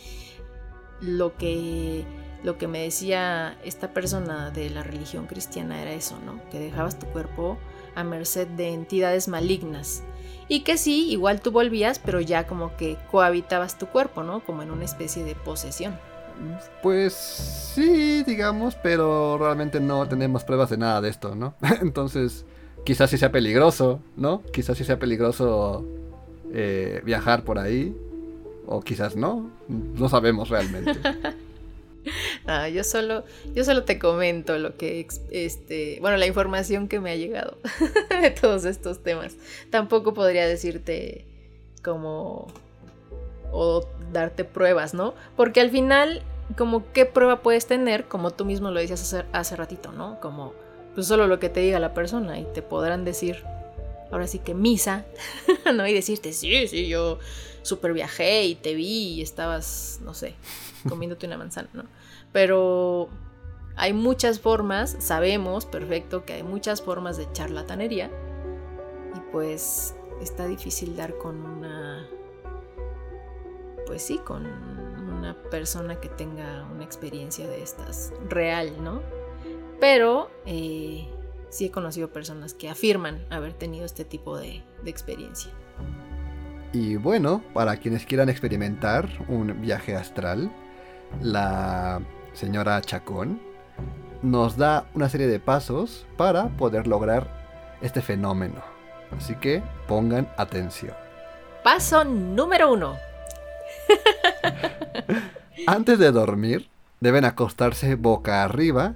lo 1.01 1.35
que, 1.37 2.05
lo 2.43 2.59
que 2.59 2.67
me 2.67 2.83
decía 2.83 3.59
esta 3.63 3.93
persona 3.93 4.51
de 4.51 4.69
la 4.69 4.83
religión 4.83 5.25
cristiana 5.25 5.81
era 5.81 5.91
eso, 5.91 6.19
¿no? 6.23 6.39
Que 6.51 6.59
dejabas 6.59 6.99
tu 6.99 7.07
cuerpo 7.07 7.57
a 7.95 8.03
merced 8.03 8.47
de 8.47 8.69
entidades 8.69 9.27
malignas. 9.27 10.03
Y 10.47 10.61
que 10.61 10.77
sí, 10.77 11.09
igual 11.09 11.41
tú 11.41 11.51
volvías, 11.51 11.99
pero 11.99 12.19
ya 12.19 12.45
como 12.45 12.75
que 12.75 12.97
cohabitabas 13.09 13.77
tu 13.77 13.87
cuerpo, 13.87 14.23
¿no? 14.23 14.41
Como 14.41 14.61
en 14.61 14.71
una 14.71 14.85
especie 14.85 15.23
de 15.23 15.35
posesión. 15.35 15.97
Pues 16.81 17.13
sí, 17.13 18.23
digamos, 18.23 18.75
pero 18.75 19.37
realmente 19.37 19.79
no 19.79 20.07
tenemos 20.07 20.43
pruebas 20.43 20.69
de 20.69 20.77
nada 20.77 21.01
de 21.01 21.09
esto, 21.09 21.35
¿no? 21.35 21.53
Entonces, 21.81 22.45
quizás 22.83 23.09
sí 23.09 23.17
sea 23.17 23.31
peligroso, 23.31 24.01
¿no? 24.15 24.41
Quizás 24.51 24.77
sí 24.77 24.83
sea 24.83 24.99
peligroso 24.99 25.85
eh, 26.53 27.01
viajar 27.05 27.43
por 27.43 27.59
ahí, 27.59 27.95
o 28.65 28.81
quizás 28.81 29.15
no, 29.15 29.49
no 29.67 30.09
sabemos 30.09 30.49
realmente. 30.49 30.99
Yo 32.73 32.83
solo, 32.83 33.23
yo 33.53 33.63
solo 33.63 33.83
te 33.83 33.99
comento 33.99 34.57
lo 34.57 34.75
que, 34.77 35.07
este, 35.31 35.97
bueno, 36.01 36.17
la 36.17 36.25
información 36.25 36.87
que 36.87 36.99
me 36.99 37.11
ha 37.11 37.15
llegado 37.15 37.57
de 38.21 38.31
todos 38.31 38.65
estos 38.65 39.03
temas. 39.03 39.35
Tampoco 39.69 40.13
podría 40.13 40.47
decirte 40.47 41.25
como 41.83 42.47
o 43.51 43.85
darte 44.11 44.43
pruebas, 44.43 44.93
¿no? 44.93 45.13
Porque 45.35 45.61
al 45.61 45.69
final, 45.69 46.23
como 46.57 46.91
qué 46.93 47.05
prueba 47.05 47.41
puedes 47.41 47.67
tener, 47.67 48.05
como 48.05 48.31
tú 48.31 48.45
mismo 48.45 48.71
lo 48.71 48.79
decías 48.79 49.01
hace, 49.01 49.25
hace 49.31 49.55
ratito, 49.55 49.91
¿no? 49.91 50.19
Como 50.19 50.53
pues 50.95 51.07
solo 51.07 51.27
lo 51.27 51.39
que 51.39 51.49
te 51.49 51.61
diga 51.61 51.79
la 51.79 51.93
persona 51.93 52.39
y 52.39 52.45
te 52.53 52.61
podrán 52.61 53.05
decir, 53.05 53.43
ahora 54.11 54.27
sí 54.27 54.39
que 54.39 54.53
misa, 54.53 55.05
¿no? 55.73 55.87
Y 55.87 55.93
decirte, 55.93 56.33
sí, 56.33 56.67
sí, 56.67 56.87
yo 56.87 57.19
super 57.61 57.93
viajé 57.93 58.45
y 58.45 58.55
te 58.55 58.73
vi 58.73 59.13
y 59.15 59.21
estabas, 59.21 59.99
no 60.03 60.13
sé, 60.13 60.35
comiéndote 60.89 61.27
una 61.27 61.37
manzana, 61.37 61.69
¿no? 61.73 61.83
Pero 62.31 63.09
hay 63.75 63.93
muchas 63.93 64.39
formas, 64.39 64.95
sabemos 64.99 65.65
perfecto 65.65 66.25
que 66.25 66.33
hay 66.33 66.43
muchas 66.43 66.81
formas 66.81 67.17
de 67.17 67.31
charlatanería 67.31 68.09
y 69.15 69.19
pues 69.31 69.95
está 70.21 70.47
difícil 70.47 70.95
dar 70.95 71.17
con 71.17 71.45
una, 71.45 72.07
pues 73.85 74.03
sí, 74.03 74.17
con 74.19 74.45
una 74.45 75.35
persona 75.49 75.99
que 75.99 76.09
tenga 76.09 76.65
una 76.71 76.83
experiencia 76.83 77.47
de 77.47 77.61
estas 77.61 78.13
real, 78.29 78.83
¿no? 78.83 79.01
Pero 79.79 80.29
eh, 80.45 81.07
sí 81.49 81.65
he 81.65 81.71
conocido 81.71 82.09
personas 82.09 82.53
que 82.53 82.69
afirman 82.69 83.25
haber 83.29 83.53
tenido 83.53 83.85
este 83.85 84.05
tipo 84.05 84.37
de, 84.37 84.63
de 84.83 84.89
experiencia. 84.89 85.51
Y 86.73 86.95
bueno, 86.95 87.41
para 87.53 87.77
quienes 87.77 88.05
quieran 88.05 88.29
experimentar 88.29 89.09
un 89.27 89.59
viaje 89.61 89.95
astral, 89.95 90.49
la 91.19 92.01
señora 92.33 92.79
Chacón 92.81 93.41
nos 94.21 94.55
da 94.55 94.85
una 94.93 95.09
serie 95.09 95.27
de 95.27 95.39
pasos 95.39 96.05
para 96.15 96.47
poder 96.49 96.87
lograr 96.87 97.27
este 97.81 98.01
fenómeno. 98.01 98.61
Así 99.17 99.35
que 99.35 99.61
pongan 99.87 100.29
atención. 100.37 100.93
Paso 101.63 102.05
número 102.05 102.71
uno. 102.71 102.95
Antes 105.67 105.99
de 105.99 106.11
dormir, 106.11 106.69
deben 107.01 107.25
acostarse 107.25 107.95
boca 107.95 108.43
arriba 108.43 108.93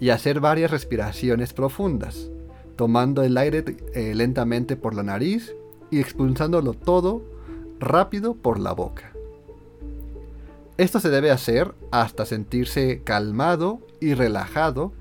y 0.00 0.10
hacer 0.10 0.40
varias 0.40 0.72
respiraciones 0.72 1.52
profundas, 1.52 2.28
tomando 2.74 3.22
el 3.22 3.38
aire 3.38 3.64
eh, 3.94 4.12
lentamente 4.16 4.76
por 4.76 4.94
la 4.94 5.04
nariz 5.04 5.54
y 5.92 6.00
expulsándolo 6.00 6.72
todo 6.72 7.22
rápido 7.78 8.34
por 8.34 8.58
la 8.58 8.72
boca. 8.72 9.12
Esto 10.78 10.98
se 10.98 11.10
debe 11.10 11.30
hacer 11.30 11.74
hasta 11.92 12.24
sentirse 12.24 13.02
calmado 13.04 13.80
y 14.00 14.14
relajado 14.14 14.92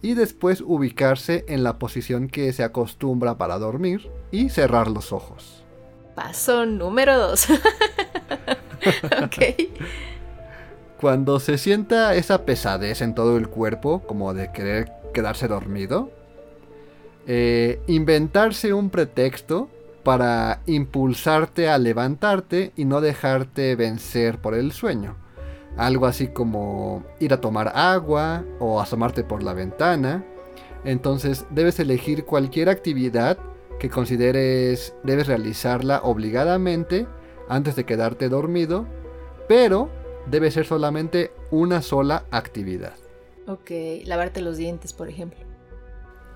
y 0.00 0.14
después 0.14 0.62
ubicarse 0.62 1.44
en 1.48 1.62
la 1.62 1.78
posición 1.78 2.28
que 2.28 2.52
se 2.52 2.64
acostumbra 2.64 3.36
para 3.36 3.58
dormir 3.58 4.10
y 4.30 4.48
cerrar 4.48 4.88
los 4.88 5.12
ojos. 5.12 5.62
Paso 6.14 6.64
número 6.64 7.18
2. 7.18 7.46
ok. 9.22 9.36
Cuando 10.98 11.38
se 11.40 11.58
sienta 11.58 12.14
esa 12.14 12.44
pesadez 12.44 13.02
en 13.02 13.14
todo 13.14 13.36
el 13.36 13.48
cuerpo, 13.48 14.00
como 14.06 14.34
de 14.34 14.50
querer 14.50 14.90
quedarse 15.12 15.46
dormido, 15.46 16.10
eh, 17.26 17.80
inventarse 17.86 18.72
un 18.72 18.88
pretexto 18.90 19.68
para 20.04 20.62
impulsarte 20.66 21.68
a 21.68 21.78
levantarte 21.78 22.72
y 22.76 22.84
no 22.84 23.00
dejarte 23.00 23.76
vencer 23.76 24.38
por 24.38 24.54
el 24.54 24.72
sueño. 24.72 25.16
Algo 25.76 26.06
así 26.06 26.28
como 26.28 27.04
ir 27.20 27.32
a 27.32 27.40
tomar 27.40 27.72
agua 27.74 28.44
o 28.58 28.80
asomarte 28.80 29.22
por 29.22 29.42
la 29.42 29.52
ventana. 29.52 30.24
Entonces 30.84 31.46
debes 31.50 31.78
elegir 31.78 32.24
cualquier 32.24 32.68
actividad 32.68 33.38
que 33.78 33.90
consideres 33.90 34.94
debes 35.04 35.26
realizarla 35.26 36.00
obligadamente 36.02 37.06
antes 37.48 37.76
de 37.76 37.84
quedarte 37.84 38.28
dormido, 38.28 38.86
pero 39.46 39.88
debe 40.26 40.50
ser 40.50 40.66
solamente 40.66 41.32
una 41.50 41.82
sola 41.82 42.24
actividad. 42.30 42.94
Ok, 43.46 43.70
lavarte 44.04 44.42
los 44.42 44.56
dientes, 44.56 44.92
por 44.92 45.08
ejemplo. 45.08 45.38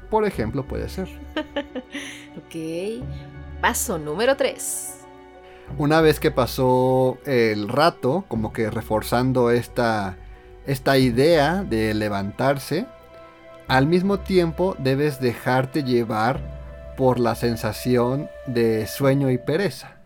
Por 0.09 0.25
ejemplo, 0.25 0.67
puede 0.67 0.89
ser. 0.89 1.09
ok. 2.37 3.03
Paso 3.63 3.97
número 3.97 4.37
3. 4.37 5.05
Una 5.79 6.01
vez 6.01 6.19
que 6.19 6.33
pasó 6.33 7.19
el 7.27 7.69
rato, 7.69 8.25
como 8.27 8.53
que 8.53 8.69
reforzando 8.69 9.53
esta, 9.53 10.17
esta 10.67 10.99
idea 10.99 11.63
de 11.63 11.95
levantarse, 11.95 12.87
al 13.69 13.87
mismo 13.87 14.19
tiempo 14.19 14.75
debes 14.81 15.21
dejarte 15.21 15.85
llevar 15.85 16.95
por 16.97 17.21
la 17.21 17.37
sensación 17.37 18.29
de 18.49 18.89
sueño 18.89 19.31
y 19.31 19.39
pereza. 19.39 19.97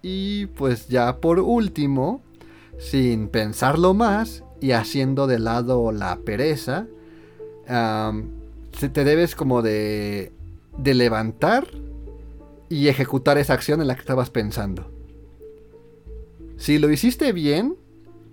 Y 0.00 0.46
pues 0.46 0.86
ya 0.86 1.16
por 1.16 1.40
último, 1.40 2.22
sin 2.78 3.26
pensarlo 3.26 3.92
más 3.92 4.44
y 4.60 4.70
haciendo 4.70 5.26
de 5.26 5.40
lado 5.40 5.90
la 5.90 6.14
pereza, 6.24 6.86
te 7.66 9.04
debes 9.04 9.34
como 9.34 9.62
de, 9.62 10.32
de 10.78 10.94
levantar 10.94 11.66
y 12.74 12.88
ejecutar 12.88 13.38
esa 13.38 13.54
acción 13.54 13.80
en 13.80 13.86
la 13.86 13.94
que 13.94 14.00
estabas 14.00 14.30
pensando. 14.30 14.90
Si 16.56 16.78
lo 16.78 16.90
hiciste 16.90 17.32
bien, 17.32 17.76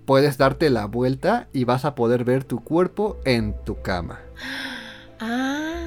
puedes 0.04 0.36
darte 0.36 0.68
la 0.68 0.86
vuelta 0.86 1.48
y 1.52 1.62
vas 1.62 1.84
a 1.84 1.94
poder 1.94 2.24
ver 2.24 2.42
tu 2.42 2.58
cuerpo 2.62 3.18
en 3.24 3.54
tu 3.64 3.80
cama. 3.82 4.20
Ah. 5.24 5.86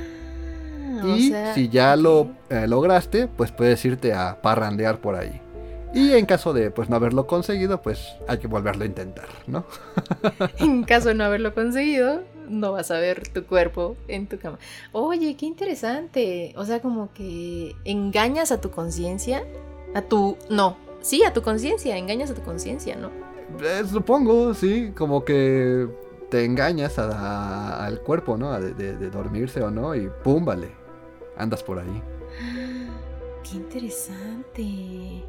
Y 1.06 1.34
si 1.54 1.68
ya 1.68 1.98
lo 1.98 2.30
eh, 2.50 2.68
lograste, 2.70 3.28
pues 3.28 3.52
puedes 3.52 3.84
irte 3.84 4.14
a 4.14 4.42
parrandear 4.42 5.02
por 5.02 5.16
ahí. 5.16 5.42
Y 5.94 6.14
en 6.14 6.26
caso 6.26 6.54
de 6.54 6.72
pues 6.72 6.90
no 6.90 6.96
haberlo 6.96 7.28
conseguido, 7.28 7.82
pues 7.82 8.00
hay 8.30 8.38
que 8.38 8.48
volverlo 8.48 8.84
a 8.84 8.88
intentar, 8.88 9.28
¿no? 9.46 9.66
en 10.60 10.84
caso 10.84 11.10
de 11.10 11.16
no 11.16 11.26
haberlo 11.26 11.54
conseguido, 11.54 12.24
no 12.50 12.72
vas 12.72 12.92
a 12.92 13.00
ver 13.00 13.28
tu 13.28 13.46
cuerpo 13.46 13.96
en 14.08 14.28
tu 14.28 14.38
cama. 14.40 14.60
Oye, 14.92 15.36
qué 15.36 15.46
interesante. 15.46 16.54
O 16.58 16.66
sea, 16.66 16.82
como 16.82 17.14
que 17.14 17.76
engañas 17.86 18.52
a 18.52 18.62
tu 18.62 18.72
conciencia, 18.72 19.44
a 19.94 20.02
tu... 20.02 20.38
No, 20.50 20.78
sí, 21.02 21.24
a 21.24 21.34
tu 21.34 21.42
conciencia, 21.42 21.98
engañas 21.98 22.32
a 22.32 22.34
tu 22.34 22.42
conciencia, 22.42 22.96
¿no? 22.96 23.12
Eh, 23.64 23.84
supongo, 23.90 24.54
sí, 24.54 24.92
como 24.96 25.24
que 25.24 25.88
te 26.30 26.44
engañas 26.44 26.98
al 27.00 28.02
cuerpo, 28.02 28.38
¿no? 28.38 28.60
De, 28.60 28.74
de, 28.74 29.10
dormirse 29.10 29.62
o 29.62 29.72
no, 29.72 29.96
y 29.96 30.10
pum, 30.24 30.44
vale, 30.44 30.70
andas 31.38 31.64
por 31.64 31.80
ahí. 31.80 32.02
Qué 33.44 33.58
interesante. 33.58 35.24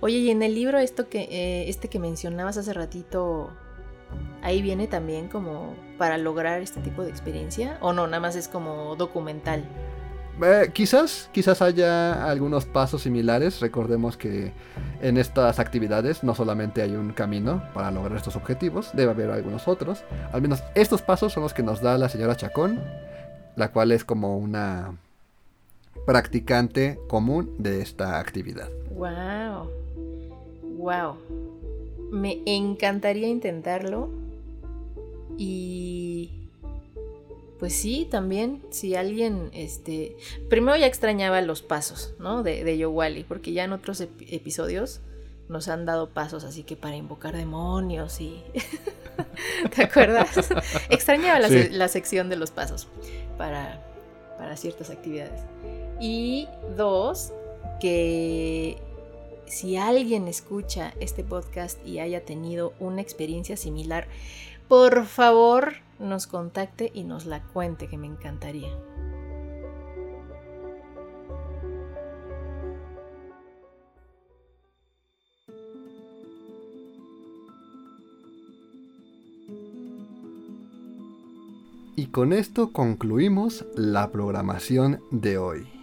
Oye, 0.00 0.16
y 0.16 0.30
en 0.30 0.42
el 0.42 0.54
libro 0.54 0.78
esto 0.78 1.08
que, 1.08 1.28
eh, 1.30 1.68
este 1.68 1.88
que 1.88 1.98
mencionabas 1.98 2.56
hace 2.56 2.72
ratito, 2.72 3.50
ahí 4.42 4.62
viene 4.62 4.86
también 4.86 5.28
como 5.28 5.74
para 5.98 6.18
lograr 6.18 6.60
este 6.60 6.80
tipo 6.80 7.02
de 7.02 7.10
experiencia 7.10 7.78
o 7.80 7.92
no, 7.92 8.06
nada 8.06 8.20
más 8.20 8.36
es 8.36 8.48
como 8.48 8.96
documental. 8.96 9.64
Eh, 10.40 10.70
quizás, 10.72 11.28
quizás 11.32 11.62
haya 11.62 12.28
algunos 12.28 12.64
pasos 12.64 13.02
similares. 13.02 13.60
Recordemos 13.60 14.16
que 14.16 14.52
en 15.02 15.16
estas 15.16 15.58
actividades 15.58 16.22
no 16.22 16.34
solamente 16.34 16.82
hay 16.82 16.94
un 16.94 17.12
camino 17.12 17.62
para 17.74 17.90
lograr 17.90 18.16
estos 18.16 18.36
objetivos, 18.36 18.90
debe 18.94 19.10
haber 19.10 19.30
algunos 19.30 19.66
otros. 19.66 20.04
Al 20.32 20.42
menos 20.42 20.62
estos 20.74 21.02
pasos 21.02 21.32
son 21.32 21.42
los 21.42 21.54
que 21.54 21.62
nos 21.62 21.80
da 21.80 21.98
la 21.98 22.08
señora 22.08 22.36
Chacón, 22.36 22.80
la 23.56 23.72
cual 23.72 23.90
es 23.90 24.04
como 24.04 24.38
una 24.38 24.96
practicante 26.06 26.98
común 27.08 27.56
de 27.58 27.82
esta 27.82 28.20
actividad. 28.20 28.68
Wow. 28.90 29.70
Wow. 30.76 31.47
Me 32.10 32.42
encantaría 32.46 33.28
intentarlo. 33.28 34.10
Y 35.36 36.38
pues 37.58 37.74
sí, 37.74 38.06
también, 38.08 38.62
si 38.70 38.94
alguien, 38.94 39.50
este, 39.52 40.16
primero 40.48 40.76
ya 40.76 40.86
extrañaba 40.86 41.40
los 41.40 41.62
pasos, 41.62 42.14
¿no? 42.18 42.42
De, 42.42 42.62
de 42.62 42.78
Yowali, 42.78 43.24
porque 43.24 43.52
ya 43.52 43.64
en 43.64 43.72
otros 43.72 44.00
episodios 44.00 45.00
nos 45.48 45.68
han 45.68 45.86
dado 45.86 46.10
pasos 46.10 46.44
así 46.44 46.62
que 46.62 46.76
para 46.76 46.96
invocar 46.96 47.36
demonios 47.36 48.20
y... 48.20 48.42
¿Te 49.74 49.82
acuerdas? 49.82 50.50
extrañaba 50.90 51.40
la, 51.40 51.48
la, 51.48 51.88
sección 51.88 52.28
de 52.28 52.36
los 52.36 52.52
pasos 52.52 52.86
para, 53.36 53.84
para 54.38 54.56
ciertas 54.56 54.90
actividades. 54.90 55.40
Y 56.00 56.46
dos, 56.76 57.32
que 57.80 58.78
si 59.48 59.76
alguien 59.76 60.28
escucha 60.28 60.94
este 61.00 61.24
podcast 61.24 61.84
y 61.86 61.98
haya 61.98 62.24
tenido 62.24 62.74
una 62.80 63.00
experiencia 63.00 63.56
similar, 63.56 64.06
por 64.68 65.06
favor 65.06 65.74
nos 65.98 66.26
contacte 66.26 66.90
y 66.94 67.04
nos 67.04 67.26
la 67.26 67.42
cuente, 67.42 67.88
que 67.88 67.98
me 67.98 68.06
encantaría. 68.06 68.70
Y 81.96 82.06
con 82.06 82.32
esto 82.32 82.72
concluimos 82.72 83.66
la 83.74 84.12
programación 84.12 85.00
de 85.10 85.36
hoy. 85.36 85.77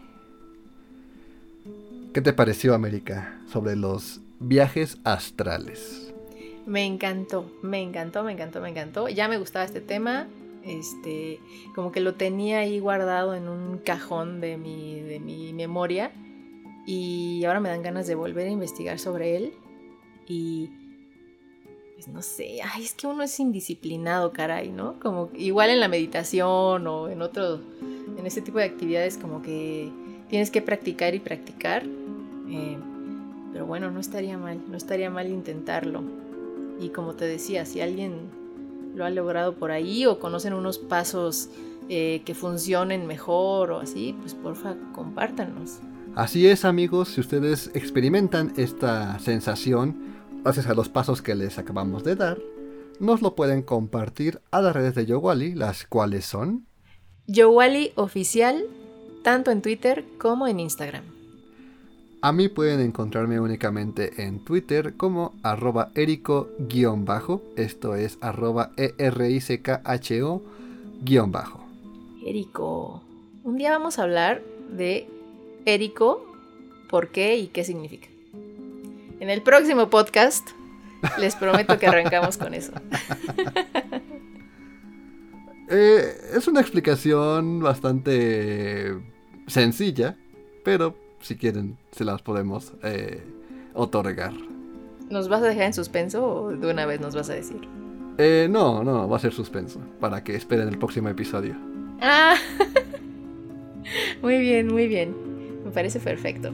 ¿Qué 2.15 2.21
te 2.21 2.31
pareció, 2.31 2.73
América, 2.73 3.41
sobre 3.51 3.75
los 3.75 4.21
viajes 4.39 4.99
astrales? 5.03 6.13
Me 6.65 6.85
encantó, 6.85 7.51
me 7.61 7.81
encantó, 7.81 8.23
me 8.23 8.31
encantó, 8.31 8.61
me 8.61 8.69
encantó. 8.69 9.09
Ya 9.09 9.27
me 9.27 9.37
gustaba 9.37 9.65
este 9.65 9.81
tema. 9.81 10.25
Este, 10.63 11.41
como 11.75 11.91
que 11.91 11.99
lo 11.99 12.13
tenía 12.13 12.59
ahí 12.59 12.79
guardado 12.79 13.35
en 13.35 13.49
un 13.49 13.79
cajón 13.79 14.39
de 14.39 14.55
mi, 14.55 15.01
de 15.01 15.19
mi 15.19 15.51
memoria. 15.51 16.13
Y 16.87 17.43
ahora 17.43 17.59
me 17.59 17.67
dan 17.67 17.83
ganas 17.83 18.07
de 18.07 18.15
volver 18.15 18.47
a 18.47 18.51
investigar 18.51 18.97
sobre 18.97 19.35
él. 19.35 19.53
Y 20.25 20.69
pues 21.95 22.07
no 22.07 22.21
sé, 22.21 22.59
ay, 22.63 22.85
es 22.85 22.93
que 22.93 23.07
uno 23.07 23.23
es 23.23 23.37
indisciplinado, 23.41 24.31
caray, 24.31 24.71
¿no? 24.71 25.01
Como 25.01 25.31
igual 25.33 25.69
en 25.69 25.81
la 25.81 25.89
meditación 25.89 26.87
o 26.87 27.09
en 27.09 27.21
otro, 27.21 27.59
en 28.17 28.25
ese 28.25 28.41
tipo 28.41 28.59
de 28.59 28.63
actividades 28.63 29.17
como 29.17 29.41
que 29.41 29.91
tienes 30.35 30.51
que 30.51 30.61
practicar 30.61 31.15
y 31.15 31.19
practicar. 31.19 31.83
Eh, 32.49 32.77
pero 33.53 33.65
bueno, 33.65 33.89
no 33.89 34.01
estaría 34.01 34.37
mal, 34.37 34.59
no 34.69 34.75
estaría 34.75 35.09
mal 35.09 35.29
intentarlo. 35.29 36.03
Y 36.77 36.89
como 36.89 37.13
te 37.13 37.23
decía, 37.23 37.65
si 37.65 37.79
alguien 37.79 38.17
lo 38.95 39.05
ha 39.05 39.09
logrado 39.11 39.53
por 39.53 39.71
ahí 39.71 40.05
o 40.05 40.19
conocen 40.19 40.51
unos 40.51 40.77
pasos 40.77 41.47
eh, 41.87 42.21
que 42.25 42.35
funcionen 42.35 43.07
mejor 43.07 43.71
o 43.71 43.79
así, 43.79 44.13
pues 44.19 44.33
porfa, 44.33 44.75
compártanos. 44.93 45.79
Así 46.15 46.47
es 46.47 46.65
amigos, 46.65 47.07
si 47.07 47.21
ustedes 47.21 47.71
experimentan 47.73 48.51
esta 48.57 49.17
sensación, 49.19 49.95
gracias 50.43 50.67
a 50.67 50.73
los 50.73 50.89
pasos 50.89 51.21
que 51.21 51.33
les 51.33 51.57
acabamos 51.59 52.03
de 52.03 52.17
dar, 52.17 52.39
nos 52.99 53.21
lo 53.21 53.35
pueden 53.35 53.61
compartir 53.61 54.41
a 54.51 54.61
las 54.61 54.75
redes 54.75 54.95
de 54.95 55.05
Yowali, 55.05 55.55
las 55.55 55.85
cuales 55.85 56.25
son 56.25 56.65
Yowali 57.25 57.93
Oficial, 57.95 58.65
tanto 59.25 59.49
en 59.49 59.63
Twitter 59.63 60.05
como 60.19 60.47
en 60.47 60.59
Instagram. 60.59 61.03
A 62.21 62.31
mí 62.31 62.47
pueden 62.47 62.79
encontrarme 62.79 63.39
únicamente 63.39 64.23
en 64.23 64.37
Twitter 64.37 64.93
como 64.97 65.33
arroba 65.41 65.89
erico-bajo, 65.95 67.41
esto 67.55 67.95
es 67.95 68.19
arroba 68.21 68.69
E-R-I-C-K-H-O 68.77 70.43
bajo. 71.27 71.65
Erico. 72.23 73.01
Un 73.43 73.57
día 73.57 73.71
vamos 73.71 73.97
a 73.97 74.03
hablar 74.03 74.43
de 74.69 75.07
Erico, 75.65 76.23
por 76.87 77.07
qué 77.09 77.35
y 77.37 77.47
qué 77.47 77.63
significa. 77.63 78.07
En 79.19 79.31
el 79.31 79.41
próximo 79.41 79.89
podcast 79.89 80.47
les 81.17 81.35
prometo 81.35 81.79
que 81.79 81.87
arrancamos 81.87 82.37
con 82.37 82.53
eso. 82.53 82.73
Eh, 85.67 86.15
es 86.35 86.47
una 86.47 86.61
explicación 86.61 87.59
bastante 87.59 88.93
sencilla, 89.47 90.17
pero 90.63 90.95
si 91.21 91.35
quieren 91.35 91.77
se 91.91 92.03
las 92.03 92.21
podemos 92.21 92.73
eh, 92.83 93.23
otorgar. 93.73 94.33
¿Nos 95.09 95.29
vas 95.29 95.43
a 95.43 95.47
dejar 95.47 95.63
en 95.63 95.73
suspenso 95.73 96.25
o 96.25 96.51
de 96.51 96.71
una 96.71 96.85
vez 96.85 96.99
nos 96.99 97.15
vas 97.15 97.29
a 97.29 97.33
decir? 97.33 97.61
Eh, 98.17 98.47
no, 98.49 98.83
no, 98.83 99.07
va 99.07 99.17
a 99.17 99.19
ser 99.19 99.33
suspenso, 99.33 99.79
para 99.99 100.23
que 100.23 100.35
esperen 100.35 100.67
el 100.67 100.77
próximo 100.77 101.09
episodio. 101.09 101.55
Ah, 102.01 102.35
muy 104.21 104.39
bien, 104.39 104.67
muy 104.67 104.87
bien. 104.87 105.13
Me 105.65 105.71
parece 105.71 105.99
perfecto. 105.99 106.51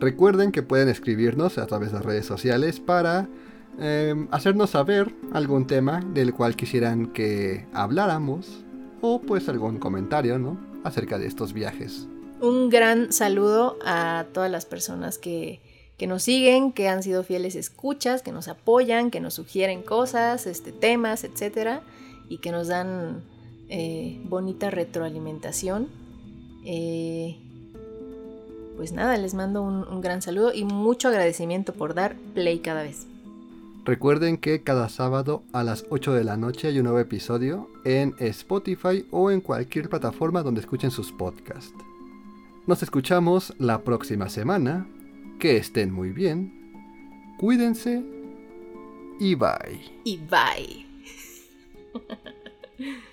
Recuerden 0.00 0.52
que 0.52 0.62
pueden 0.62 0.88
escribirnos 0.88 1.58
a 1.58 1.66
través 1.66 1.90
de 1.90 1.96
las 1.96 2.04
redes 2.04 2.24
sociales 2.24 2.80
para 2.80 3.28
em, 3.78 4.28
hacernos 4.30 4.70
saber 4.70 5.12
algún 5.32 5.66
tema 5.66 6.00
del 6.14 6.32
cual 6.32 6.54
quisieran 6.56 7.08
que 7.08 7.66
habláramos 7.72 8.64
o 9.00 9.20
pues 9.20 9.48
algún 9.48 9.78
comentario, 9.78 10.38
¿no? 10.38 10.67
Acerca 10.88 11.18
de 11.18 11.26
estos 11.26 11.52
viajes. 11.52 12.08
Un 12.40 12.70
gran 12.70 13.12
saludo 13.12 13.76
a 13.84 14.24
todas 14.32 14.50
las 14.50 14.64
personas 14.64 15.18
que, 15.18 15.60
nos 16.00 16.22
siguen, 16.22 16.72
que 16.72 16.88
han 16.88 17.02
sido 17.02 17.24
fieles 17.24 17.56
escuchas, 17.56 18.22
que 18.22 18.32
nos 18.32 18.48
apoyan, 18.48 19.10
que 19.10 19.20
nos 19.20 19.34
sugieren 19.34 19.82
cosas, 19.82 20.46
este, 20.46 20.72
temas, 20.72 21.24
etcétera, 21.24 21.82
y 22.30 22.38
que 22.38 22.52
nos 22.52 22.68
dan 22.68 23.22
eh, 23.68 24.18
bonita 24.24 24.70
retroalimentación. 24.70 25.88
Eh, 26.64 27.36
pues 28.78 28.92
nada, 28.92 29.18
les 29.18 29.34
mando 29.34 29.60
un, 29.62 30.00
gran 30.00 30.22
saludo 30.22 30.54
y 30.54 30.64
mucho 30.64 31.08
agradecimiento 31.08 31.74
por 31.74 31.92
dar 31.92 32.16
play 32.32 32.60
cada 32.60 32.82
vez. 32.82 33.06
Recuerden 33.88 34.36
que 34.36 34.62
cada 34.62 34.90
sábado 34.90 35.44
a 35.54 35.64
las 35.64 35.86
8 35.88 36.12
de 36.12 36.22
la 36.22 36.36
noche 36.36 36.68
hay 36.68 36.76
un 36.76 36.84
nuevo 36.84 36.98
episodio 36.98 37.70
en 37.86 38.14
Spotify 38.18 39.06
o 39.10 39.30
en 39.30 39.40
cualquier 39.40 39.88
plataforma 39.88 40.42
donde 40.42 40.60
escuchen 40.60 40.90
sus 40.90 41.10
podcasts. 41.10 41.72
Nos 42.66 42.82
escuchamos 42.82 43.54
la 43.56 43.84
próxima 43.84 44.28
semana. 44.28 44.86
Que 45.38 45.56
estén 45.56 45.90
muy 45.90 46.10
bien. 46.10 47.34
Cuídense. 47.38 48.04
Y 49.20 49.34
bye. 49.36 49.80
Y 50.04 50.18
bye. 50.18 50.86